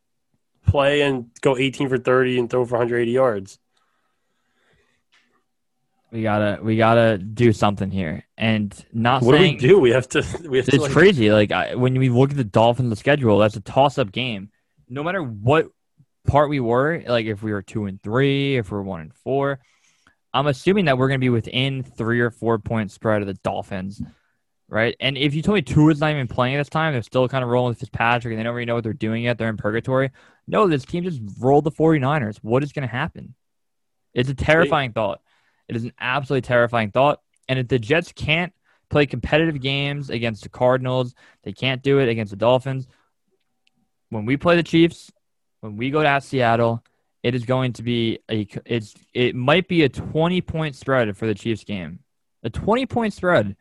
play 0.65 1.01
and 1.01 1.29
go 1.41 1.57
18 1.57 1.89
for 1.89 1.97
30 1.97 2.39
and 2.39 2.49
throw 2.49 2.65
for 2.65 2.75
180 2.75 3.11
yards. 3.11 3.59
We 6.11 6.23
gotta 6.23 6.59
we 6.61 6.75
gotta 6.75 7.19
do 7.19 7.53
something 7.53 7.91
here, 7.91 8.25
and 8.37 8.73
not. 8.91 9.21
What 9.21 9.35
saying, 9.37 9.57
do 9.57 9.67
we 9.67 9.73
do? 9.73 9.79
We 9.79 9.91
have 9.91 10.07
to. 10.09 10.19
We 10.49 10.57
have 10.57 10.67
it's 10.67 10.77
to, 10.77 10.81
like, 10.81 10.91
crazy. 10.91 11.31
Like 11.31 11.51
I, 11.51 11.75
when 11.75 11.93
we 11.99 12.09
look 12.09 12.31
at 12.31 12.37
the 12.37 12.43
Dolphins' 12.43 12.97
schedule, 12.97 13.37
that's 13.37 13.55
a 13.55 13.61
toss-up 13.61 14.11
game. 14.11 14.49
No 14.87 15.03
matter 15.03 15.21
what 15.21 15.69
part 16.25 16.49
we 16.49 16.59
were, 16.59 17.03
like 17.07 17.27
if 17.27 17.43
we 17.43 17.51
were 17.51 17.61
two 17.61 17.85
and 17.85 18.01
three, 18.01 18.57
if 18.57 18.71
we're 18.71 18.81
one 18.81 19.01
and 19.01 19.13
four, 19.13 19.59
I'm 20.33 20.47
assuming 20.47 20.85
that 20.85 20.97
we're 20.97 21.09
gonna 21.09 21.19
be 21.19 21.29
within 21.29 21.83
three 21.83 22.21
or 22.21 22.31
four 22.31 22.57
point 22.57 22.91
spread 22.91 23.21
of 23.21 23.27
the 23.27 23.35
Dolphins, 23.35 24.01
right? 24.67 24.95
And 24.99 25.15
if 25.15 25.35
you 25.35 25.43
told 25.43 25.55
me 25.55 25.61
two 25.61 25.89
is 25.89 25.99
not 25.99 26.09
even 26.11 26.27
playing 26.27 26.57
this 26.57 26.69
time, 26.69 26.93
they're 26.93 27.03
still 27.03 27.27
kind 27.27 27.43
of 27.43 27.51
rolling 27.51 27.69
with 27.69 27.79
Fitzpatrick, 27.79 28.31
and 28.31 28.39
they 28.39 28.43
don't 28.43 28.55
really 28.55 28.65
know 28.65 28.75
what 28.75 28.83
they're 28.83 28.93
doing 28.93 29.23
yet. 29.23 29.37
They're 29.37 29.49
in 29.49 29.57
purgatory. 29.57 30.09
No, 30.47 30.67
this 30.67 30.85
team 30.85 31.03
just 31.03 31.21
rolled 31.39 31.65
the 31.65 31.71
49ers. 31.71 32.37
What 32.41 32.63
is 32.63 32.73
gonna 32.73 32.87
happen? 32.87 33.35
It's 34.15 34.29
a 34.29 34.33
terrifying 34.35 34.93
thought. 34.93 35.21
It 35.69 35.75
is 35.75 35.83
an 35.85 35.93
absolutely 35.99 36.41
terrifying 36.41 36.91
thought. 36.91 37.21
And 37.47 37.59
if 37.59 37.67
the 37.67 37.79
Jets 37.79 38.11
can't 38.11 38.51
play 38.89 39.05
competitive 39.05 39.61
games 39.61 40.09
against 40.09 40.43
the 40.43 40.49
Cardinals, 40.49 41.13
they 41.43 41.53
can't 41.53 41.81
do 41.81 41.99
it 41.99 42.09
against 42.09 42.31
the 42.31 42.37
Dolphins. 42.37 42.87
When 44.09 44.25
we 44.25 44.35
play 44.35 44.55
the 44.55 44.63
Chiefs, 44.63 45.11
when 45.61 45.77
we 45.77 45.91
go 45.91 46.01
to 46.01 46.21
Seattle, 46.21 46.83
it 47.21 47.35
is 47.35 47.45
going 47.45 47.73
to 47.73 47.83
be 47.83 48.19
a 48.31 48.47
it's 48.65 48.95
it 49.13 49.35
might 49.35 49.67
be 49.67 49.83
a 49.83 49.89
20 49.89 50.41
point 50.41 50.75
spread 50.75 51.15
for 51.15 51.27
the 51.27 51.35
Chiefs 51.35 51.63
game. 51.63 51.99
A 52.43 52.49
20 52.49 52.85
point 52.85 53.13
spread. 53.13 53.55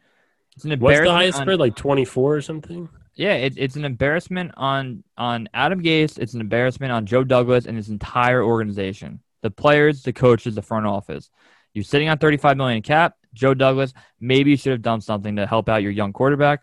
It's 0.56 0.64
an 0.64 0.78
What's 0.80 1.00
the 1.00 1.10
highest 1.10 1.38
on, 1.38 1.44
spread? 1.44 1.60
Like 1.60 1.76
24 1.76 2.36
or 2.36 2.40
something? 2.40 2.88
Yeah, 3.14 3.34
it, 3.34 3.54
it's 3.56 3.76
an 3.76 3.84
embarrassment 3.84 4.52
on 4.56 5.02
on 5.16 5.48
Adam 5.52 5.82
Gase. 5.82 6.18
It's 6.18 6.34
an 6.34 6.40
embarrassment 6.40 6.92
on 6.92 7.04
Joe 7.04 7.24
Douglas 7.24 7.66
and 7.66 7.76
his 7.76 7.88
entire 7.88 8.42
organization. 8.42 9.20
The 9.42 9.50
players, 9.50 10.02
the 10.02 10.12
coaches, 10.12 10.54
the 10.54 10.62
front 10.62 10.86
office. 10.86 11.30
You're 11.78 11.84
sitting 11.84 12.08
on 12.08 12.18
35 12.18 12.56
million 12.56 12.82
cap. 12.82 13.14
Joe 13.32 13.54
Douglas, 13.54 13.94
maybe 14.18 14.50
you 14.50 14.56
should 14.56 14.72
have 14.72 14.82
done 14.82 15.00
something 15.00 15.36
to 15.36 15.46
help 15.46 15.68
out 15.68 15.80
your 15.80 15.92
young 15.92 16.12
quarterback. 16.12 16.62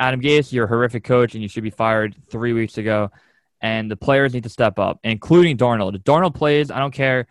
Adam 0.00 0.18
Gase, 0.22 0.50
you're 0.50 0.64
a 0.64 0.68
horrific 0.68 1.04
coach, 1.04 1.34
and 1.34 1.42
you 1.42 1.48
should 1.48 1.62
be 1.62 1.68
fired 1.68 2.16
three 2.30 2.54
weeks 2.54 2.78
ago. 2.78 3.10
And 3.60 3.90
the 3.90 3.96
players 3.96 4.32
need 4.32 4.44
to 4.44 4.48
step 4.48 4.78
up, 4.78 4.98
including 5.04 5.58
Darnold. 5.58 5.94
If 5.94 6.04
Darnold 6.04 6.34
plays, 6.34 6.70
I 6.70 6.78
don't 6.78 6.94
care 6.94 7.26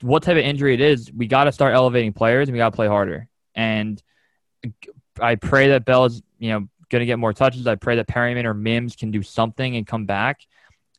what 0.00 0.24
type 0.24 0.36
of 0.36 0.42
injury 0.42 0.74
it 0.74 0.80
is. 0.80 1.12
We 1.12 1.28
got 1.28 1.44
to 1.44 1.52
start 1.52 1.74
elevating 1.74 2.12
players, 2.12 2.48
and 2.48 2.54
we 2.54 2.58
got 2.58 2.70
to 2.70 2.76
play 2.76 2.88
harder. 2.88 3.28
And 3.54 4.02
I 5.20 5.36
pray 5.36 5.68
that 5.68 5.84
Bell 5.84 6.06
is, 6.06 6.22
you 6.40 6.50
know, 6.50 6.68
going 6.90 7.02
to 7.02 7.06
get 7.06 7.20
more 7.20 7.32
touches. 7.32 7.68
I 7.68 7.76
pray 7.76 7.94
that 7.96 8.08
Perriman 8.08 8.46
or 8.46 8.54
Mims 8.54 8.96
can 8.96 9.12
do 9.12 9.22
something 9.22 9.76
and 9.76 9.86
come 9.86 10.06
back 10.06 10.40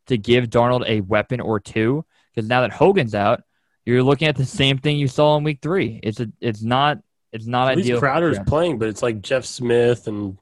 to 0.08 0.18
give 0.18 0.46
Darnold 0.46 0.88
a 0.88 1.02
weapon 1.02 1.42
or 1.42 1.60
two. 1.60 2.06
Because 2.34 2.48
now 2.48 2.62
that 2.62 2.72
Hogan's 2.72 3.14
out, 3.14 3.44
you're 3.86 4.04
looking 4.04 4.28
at 4.28 4.36
the 4.36 4.46
same 4.46 4.78
thing 4.78 4.98
you 4.98 5.08
saw 5.08 5.38
in 5.38 5.44
Week 5.44 5.60
Three. 5.62 6.00
It's 6.04 6.20
a, 6.20 6.28
it's 6.40 6.62
not, 6.62 7.00
it's 7.32 7.46
not 7.46 7.72
At 7.72 7.80
ideal. 7.80 8.00
Crowder's 8.00 8.40
playing, 8.48 8.80
but 8.80 8.88
it's 8.90 9.02
like 9.02 9.22
Jeff 9.22 9.46
Smith 9.46 10.08
and. 10.08 10.38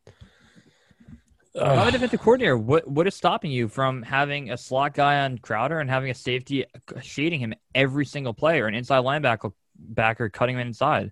A 1.54 1.92
defensive 1.92 2.22
coordinator? 2.22 2.58
What 2.58 2.88
what 2.88 3.08
is 3.08 3.16
stopping 3.16 3.52
you 3.52 3.68
from 3.68 4.04
having 4.04 4.52
a 4.52 4.58
slot 4.58 4.94
guy 4.94 5.26
on 5.26 5.38
Crowder 5.38 5.80
and 5.80 5.90
having 5.90 6.10
a 6.10 6.14
safety 6.14 6.64
shading 7.02 7.42
him 7.42 7.54
every 7.76 8.06
single 8.06 8.34
play 8.34 8.62
or 8.62 8.68
an 8.68 8.74
inside 8.74 9.04
linebacker 9.04 9.52
backer 9.78 10.30
cutting 10.30 10.56
him 10.56 10.66
inside? 10.66 11.12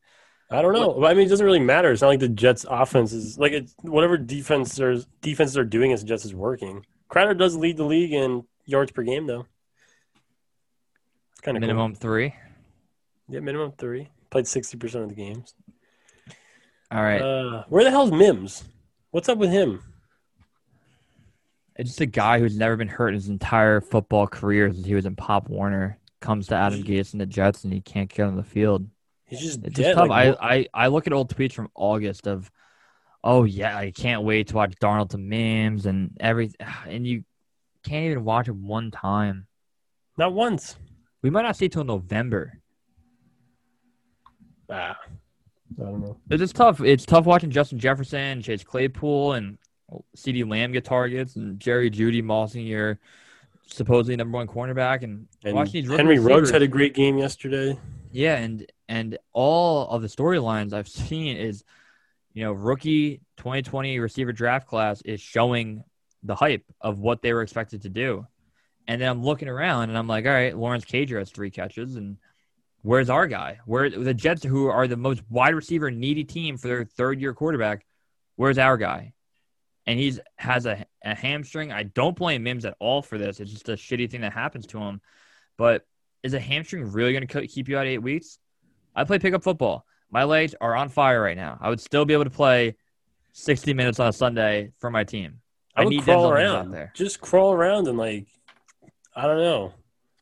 I 0.49 0.61
don't 0.61 0.73
know. 0.73 1.05
I 1.05 1.13
mean, 1.13 1.27
it 1.27 1.29
doesn't 1.29 1.45
really 1.45 1.59
matter. 1.59 1.91
It's 1.91 2.01
not 2.01 2.07
like 2.07 2.21
the 2.21 2.29
Jets' 2.29 2.65
offense 2.69 3.11
is 3.11 3.37
like 3.37 3.51
it's 3.51 3.75
whatever 3.81 4.17
defense 4.17 4.79
defenses 5.21 5.57
are 5.57 5.65
doing 5.65 5.91
as 5.91 6.01
the 6.01 6.07
Jets 6.07 6.23
is 6.23 6.33
working. 6.33 6.85
Crowder 7.09 7.33
does 7.33 7.57
lead 7.57 7.75
the 7.75 7.83
league 7.83 8.13
in 8.13 8.45
yards 8.65 8.91
per 8.91 9.03
game, 9.03 9.27
though. 9.27 9.45
Kind 11.41 11.57
of 11.57 11.61
Minimum 11.61 11.95
three. 11.95 12.33
Yeah, 13.29 13.39
minimum 13.39 13.73
three. 13.77 14.09
Played 14.29 14.47
sixty 14.47 14.77
percent 14.77 15.03
of 15.03 15.09
the 15.09 15.15
games. 15.15 15.53
All 16.91 17.01
right. 17.01 17.21
Uh, 17.21 17.63
where 17.69 17.83
the 17.83 17.91
hell's 17.91 18.11
Mims? 18.11 18.63
What's 19.11 19.29
up 19.29 19.37
with 19.37 19.51
him? 19.51 19.81
It's 21.75 21.91
just 21.91 22.01
a 22.01 22.05
guy 22.05 22.39
who's 22.39 22.57
never 22.57 22.75
been 22.75 22.87
hurt 22.87 23.09
in 23.09 23.13
his 23.13 23.29
entire 23.29 23.79
football 23.79 24.27
career 24.27 24.71
since 24.73 24.85
he 24.85 24.95
was 24.95 25.05
in 25.05 25.15
Pop 25.15 25.49
Warner. 25.49 25.97
Comes 26.19 26.47
to 26.47 26.55
Adam 26.55 26.83
Gase 26.83 27.13
and 27.13 27.21
the 27.21 27.25
Jets, 27.25 27.63
and 27.63 27.71
he 27.71 27.79
can't 27.79 28.09
get 28.13 28.23
on 28.27 28.35
the 28.35 28.43
field. 28.43 28.85
He's 29.25 29.39
just 29.39 29.63
It's 29.63 29.75
dead. 29.75 29.83
just 29.83 29.95
tough. 29.97 30.09
like, 30.09 30.35
I, 30.41 30.55
I, 30.55 30.67
I 30.73 30.87
look 30.87 31.07
at 31.07 31.13
old 31.13 31.33
tweets 31.33 31.53
from 31.53 31.69
August 31.75 32.27
of, 32.27 32.51
oh 33.23 33.45
yeah, 33.45 33.77
I 33.77 33.91
can't 33.91 34.23
wait 34.23 34.47
to 34.47 34.55
watch 34.55 34.73
Darnold 34.81 35.11
to 35.11 35.17
Mims 35.17 35.85
and 35.85 36.17
everything, 36.19 36.57
and 36.87 37.07
you 37.07 37.23
can't 37.85 38.07
even 38.11 38.25
watch 38.25 38.49
it 38.49 38.55
one 38.55 38.91
time. 38.91 39.47
not 40.17 40.33
once. 40.33 40.75
We 41.21 41.29
might 41.29 41.41
not 41.41 41.55
see 41.55 41.65
it 41.65 41.71
till 41.71 41.83
November. 41.83 42.59
Ah, 44.69 44.97
I 45.79 45.83
don't 45.83 46.01
know. 46.01 46.17
It's 46.29 46.39
just 46.39 46.55
tough. 46.55 46.81
It's 46.81 47.05
tough 47.05 47.25
watching 47.25 47.49
Justin 47.49 47.79
Jefferson, 47.79 48.41
Chase 48.41 48.63
Claypool, 48.63 49.33
and 49.33 49.57
CeeDee 50.15 50.49
Lamb 50.49 50.71
get 50.71 50.85
targets, 50.85 51.35
and 51.35 51.59
Jerry 51.59 51.89
Jeudy 51.89 52.21
mossing 52.21 52.67
your 52.67 52.99
supposedly 53.65 54.15
number 54.15 54.37
one 54.37 54.47
cornerback, 54.47 55.03
and, 55.03 55.27
And 55.43 55.55
watching 55.55 55.73
these 55.73 55.87
rookie 55.87 55.97
Henry 55.97 56.19
Ruggs 56.19 56.49
had 56.49 56.61
a 56.61 56.67
great 56.67 56.93
game 56.93 57.17
yesterday. 57.17 57.77
Yeah, 58.11 58.37
and 58.37 58.65
and 58.87 59.17
all 59.33 59.87
of 59.89 60.01
the 60.01 60.07
storylines 60.07 60.73
I've 60.73 60.87
seen 60.87 61.37
is, 61.37 61.63
you 62.33 62.43
know, 62.43 62.51
rookie 62.51 63.21
2020 63.37 63.99
receiver 63.99 64.31
draft 64.31 64.67
class 64.67 65.01
is 65.03 65.21
showing 65.21 65.83
the 66.23 66.35
hype 66.35 66.63
of 66.81 66.99
what 66.99 67.21
they 67.21 67.33
were 67.33 67.41
expected 67.41 67.81
to 67.83 67.89
do. 67.89 68.25
And 68.89 68.99
then 68.99 69.07
I'm 69.07 69.23
looking 69.23 69.47
around 69.47 69.89
and 69.89 69.97
I'm 69.97 70.07
like, 70.07 70.25
all 70.25 70.31
right, 70.31 70.57
Lawrence 70.57 70.83
Cager 70.83 71.19
has 71.19 71.29
three 71.29 71.51
catches, 71.51 71.95
and 71.95 72.17
where's 72.81 73.07
our 73.07 73.27
guy? 73.27 73.59
Where 73.67 73.87
the 73.87 74.15
Jets, 74.15 74.43
who 74.43 74.65
are 74.65 74.87
the 74.87 74.97
most 74.97 75.21
wide 75.29 75.53
receiver 75.53 75.91
needy 75.91 76.23
team 76.23 76.57
for 76.57 76.67
their 76.67 76.85
third 76.85 77.21
year 77.21 77.35
quarterback, 77.35 77.85
where's 78.35 78.57
our 78.57 78.77
guy? 78.77 79.13
And 79.85 79.99
he's 79.99 80.19
has 80.37 80.65
a, 80.65 80.87
a 81.05 81.13
hamstring. 81.13 81.71
I 81.71 81.83
don't 81.83 82.17
blame 82.17 82.41
Mims 82.41 82.65
at 82.65 82.75
all 82.79 83.03
for 83.03 83.19
this. 83.19 83.39
It's 83.39 83.51
just 83.51 83.69
a 83.69 83.73
shitty 83.73 84.09
thing 84.09 84.21
that 84.21 84.33
happens 84.33 84.65
to 84.67 84.79
him. 84.79 85.01
But 85.55 85.85
is 86.23 86.33
a 86.33 86.39
hamstring 86.39 86.91
really 86.91 87.13
going 87.13 87.27
to 87.27 87.47
keep 87.47 87.69
you 87.69 87.77
out 87.77 87.85
eight 87.85 87.99
weeks? 87.99 88.39
I 88.95 89.03
play 89.03 89.19
pickup 89.19 89.43
football. 89.43 89.85
My 90.09 90.23
legs 90.23 90.55
are 90.59 90.75
on 90.75 90.89
fire 90.89 91.21
right 91.21 91.37
now. 91.37 91.59
I 91.61 91.69
would 91.69 91.79
still 91.79 92.05
be 92.05 92.13
able 92.13 92.23
to 92.23 92.31
play 92.31 92.75
60 93.33 93.71
minutes 93.75 93.99
on 93.99 94.07
a 94.07 94.13
Sunday 94.13 94.71
for 94.79 94.89
my 94.89 95.03
team. 95.03 95.41
I, 95.75 95.81
I, 95.81 95.85
would 95.85 95.91
need 95.91 96.03
crawl 96.03 96.31
around. 96.31 96.55
out 96.55 96.71
there. 96.71 96.91
Just 96.95 97.21
crawl 97.21 97.53
around 97.53 97.87
and 97.87 97.95
like, 97.95 98.25
I 99.15 99.23
don't 99.23 99.37
know. 99.37 99.73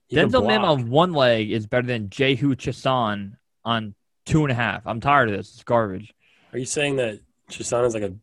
Can 0.10 0.30
Denzel 0.30 0.44
block. 0.44 0.64
on 0.64 0.90
one 0.90 1.14
leg 1.14 1.52
is 1.52 1.68
better 1.68 1.88
than 1.88 2.10
Jehu 2.10 2.56
Chesson 2.56 3.38
on 3.66 3.94
two 4.26 4.44
and 4.44 4.52
a 4.52 4.56
half. 4.56 4.88
I'm 4.88 5.02
tired 5.02 5.30
of 5.30 5.36
this. 5.36 5.54
It's 5.54 5.64
garbage. 5.64 6.14
Are 6.54 6.60
you 6.60 6.66
saying 6.66 6.96
that 6.98 7.20
Chesson 7.50 7.84
is 7.86 7.94
like 7.94 8.04
a 8.04 8.14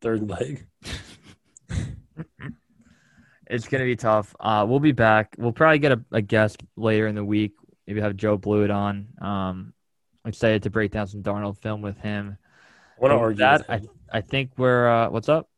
third 0.00 0.28
leg? 0.28 0.66
It's 3.50 3.66
going 3.66 3.80
to 3.80 3.86
be 3.86 3.96
tough. 3.96 4.36
Uh, 4.38 4.66
we'll 4.68 4.80
be 4.80 4.92
back. 4.92 5.34
We'll 5.38 5.52
probably 5.52 5.78
get 5.78 5.92
a, 5.92 6.04
a 6.12 6.20
guest 6.20 6.62
later 6.76 7.06
in 7.06 7.14
the 7.14 7.24
week. 7.24 7.52
Maybe 7.86 8.00
have 8.00 8.16
Joe 8.16 8.36
Blewett 8.36 8.70
on. 8.70 9.08
Um, 9.20 9.72
I'm 10.24 10.28
excited 10.28 10.64
to 10.64 10.70
break 10.70 10.92
down 10.92 11.06
some 11.06 11.22
Darnold 11.22 11.56
film 11.58 11.80
with 11.80 11.98
him. 11.98 12.36
I 12.98 13.00
want 13.00 13.12
to 13.12 13.16
argue 13.16 13.38
that. 13.38 13.66
with 13.68 13.88
I. 14.12 14.18
I 14.18 14.20
think 14.20 14.50
we're. 14.58 14.88
Uh, 14.88 15.08
what's 15.08 15.30
up? 15.30 15.48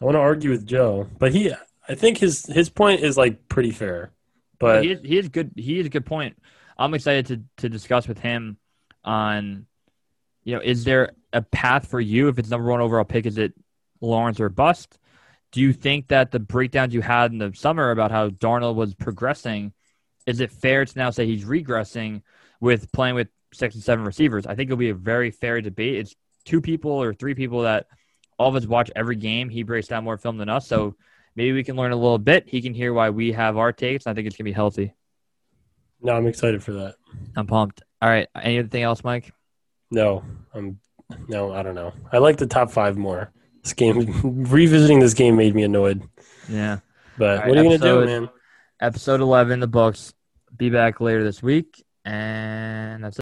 I 0.00 0.04
want 0.04 0.16
to 0.16 0.20
argue 0.20 0.50
with 0.50 0.66
Joe, 0.66 1.08
but 1.18 1.32
he, 1.32 1.52
I 1.88 1.94
think 1.94 2.18
his 2.18 2.46
his 2.46 2.70
point 2.70 3.00
is 3.00 3.16
like 3.16 3.48
pretty 3.48 3.70
fair. 3.70 4.12
But 4.58 4.84
he 4.84 4.92
is, 4.92 5.00
he 5.02 5.18
is 5.18 5.28
good. 5.28 5.52
He 5.56 5.78
is 5.78 5.86
a 5.86 5.90
good 5.90 6.06
point. 6.06 6.36
I'm 6.78 6.94
excited 6.94 7.26
to 7.26 7.62
to 7.62 7.68
discuss 7.68 8.08
with 8.08 8.18
him 8.18 8.56
on, 9.04 9.66
you 10.44 10.54
know, 10.54 10.62
is 10.62 10.84
there 10.84 11.12
a 11.32 11.42
path 11.42 11.88
for 11.88 12.00
you 12.00 12.28
if 12.28 12.38
it's 12.38 12.50
number 12.50 12.70
one 12.70 12.80
overall 12.80 13.04
pick? 13.04 13.26
Is 13.26 13.38
it 13.38 13.52
Lawrence 14.00 14.40
or 14.40 14.48
bust? 14.48 14.98
Do 15.52 15.60
you 15.60 15.72
think 15.72 16.08
that 16.08 16.30
the 16.30 16.40
breakdowns 16.40 16.94
you 16.94 17.00
had 17.00 17.30
in 17.32 17.38
the 17.38 17.52
summer 17.54 17.90
about 17.90 18.10
how 18.10 18.28
Darnold 18.28 18.74
was 18.74 18.94
progressing, 18.94 19.72
is 20.26 20.40
it 20.40 20.50
fair 20.50 20.84
to 20.84 20.98
now 20.98 21.10
say 21.10 21.26
he's 21.26 21.44
regressing 21.44 22.22
with 22.60 22.90
playing 22.92 23.14
with 23.14 23.28
six 23.52 23.74
and 23.74 23.84
seven 23.84 24.04
receivers? 24.04 24.46
I 24.46 24.54
think 24.54 24.68
it'll 24.68 24.78
be 24.78 24.90
a 24.90 24.94
very 24.94 25.30
fair 25.30 25.60
debate. 25.60 25.96
It's 25.96 26.16
two 26.44 26.60
people 26.60 26.90
or 26.90 27.14
three 27.14 27.34
people 27.34 27.62
that 27.62 27.86
all 28.38 28.48
of 28.48 28.56
us 28.56 28.66
watch 28.66 28.90
every 28.96 29.16
game. 29.16 29.48
He 29.48 29.62
breaks 29.62 29.86
down 29.86 30.02
more 30.02 30.18
film 30.18 30.38
than 30.38 30.48
us, 30.48 30.66
so 30.66 30.96
maybe 31.36 31.52
we 31.52 31.64
can 31.64 31.76
learn 31.76 31.92
a 31.92 31.96
little 31.96 32.18
bit. 32.18 32.48
He 32.48 32.62
can 32.62 32.74
hear 32.74 32.92
why 32.92 33.10
we 33.10 33.32
have 33.32 33.56
our 33.56 33.72
takes. 33.72 34.06
I 34.06 34.14
think 34.14 34.26
it's 34.26 34.36
gonna 34.36 34.44
be 34.44 34.52
healthy. 34.52 34.94
no, 36.00 36.12
I'm 36.12 36.26
excited 36.26 36.62
for 36.62 36.72
that. 36.72 36.96
I'm 37.36 37.46
pumped. 37.46 37.82
All 38.02 38.08
right. 38.08 38.28
Anything 38.40 38.82
else, 38.82 39.02
Mike? 39.04 39.32
No, 39.90 40.24
I'm 40.54 40.78
no, 41.28 41.52
I 41.52 41.62
don't 41.62 41.74
know. 41.74 41.92
I 42.12 42.18
like 42.18 42.36
the 42.36 42.46
top 42.46 42.70
five 42.70 42.96
more. 42.96 43.30
This 43.62 43.72
game, 43.72 44.20
revisiting 44.48 45.00
this 45.00 45.14
game 45.14 45.36
made 45.36 45.54
me 45.54 45.62
annoyed. 45.62 46.02
Yeah. 46.48 46.78
But 47.16 47.40
right, 47.40 47.48
what 47.48 47.58
are 47.58 47.62
you 47.62 47.78
gonna 47.78 48.06
do, 48.06 48.06
man? 48.06 48.30
Episode 48.80 49.20
11, 49.20 49.60
the 49.60 49.66
books. 49.66 50.12
Be 50.56 50.68
back 50.70 51.00
later 51.00 51.24
this 51.24 51.42
week. 51.42 51.84
And 52.04 53.02
that's 53.02 53.08
it. 53.08 53.12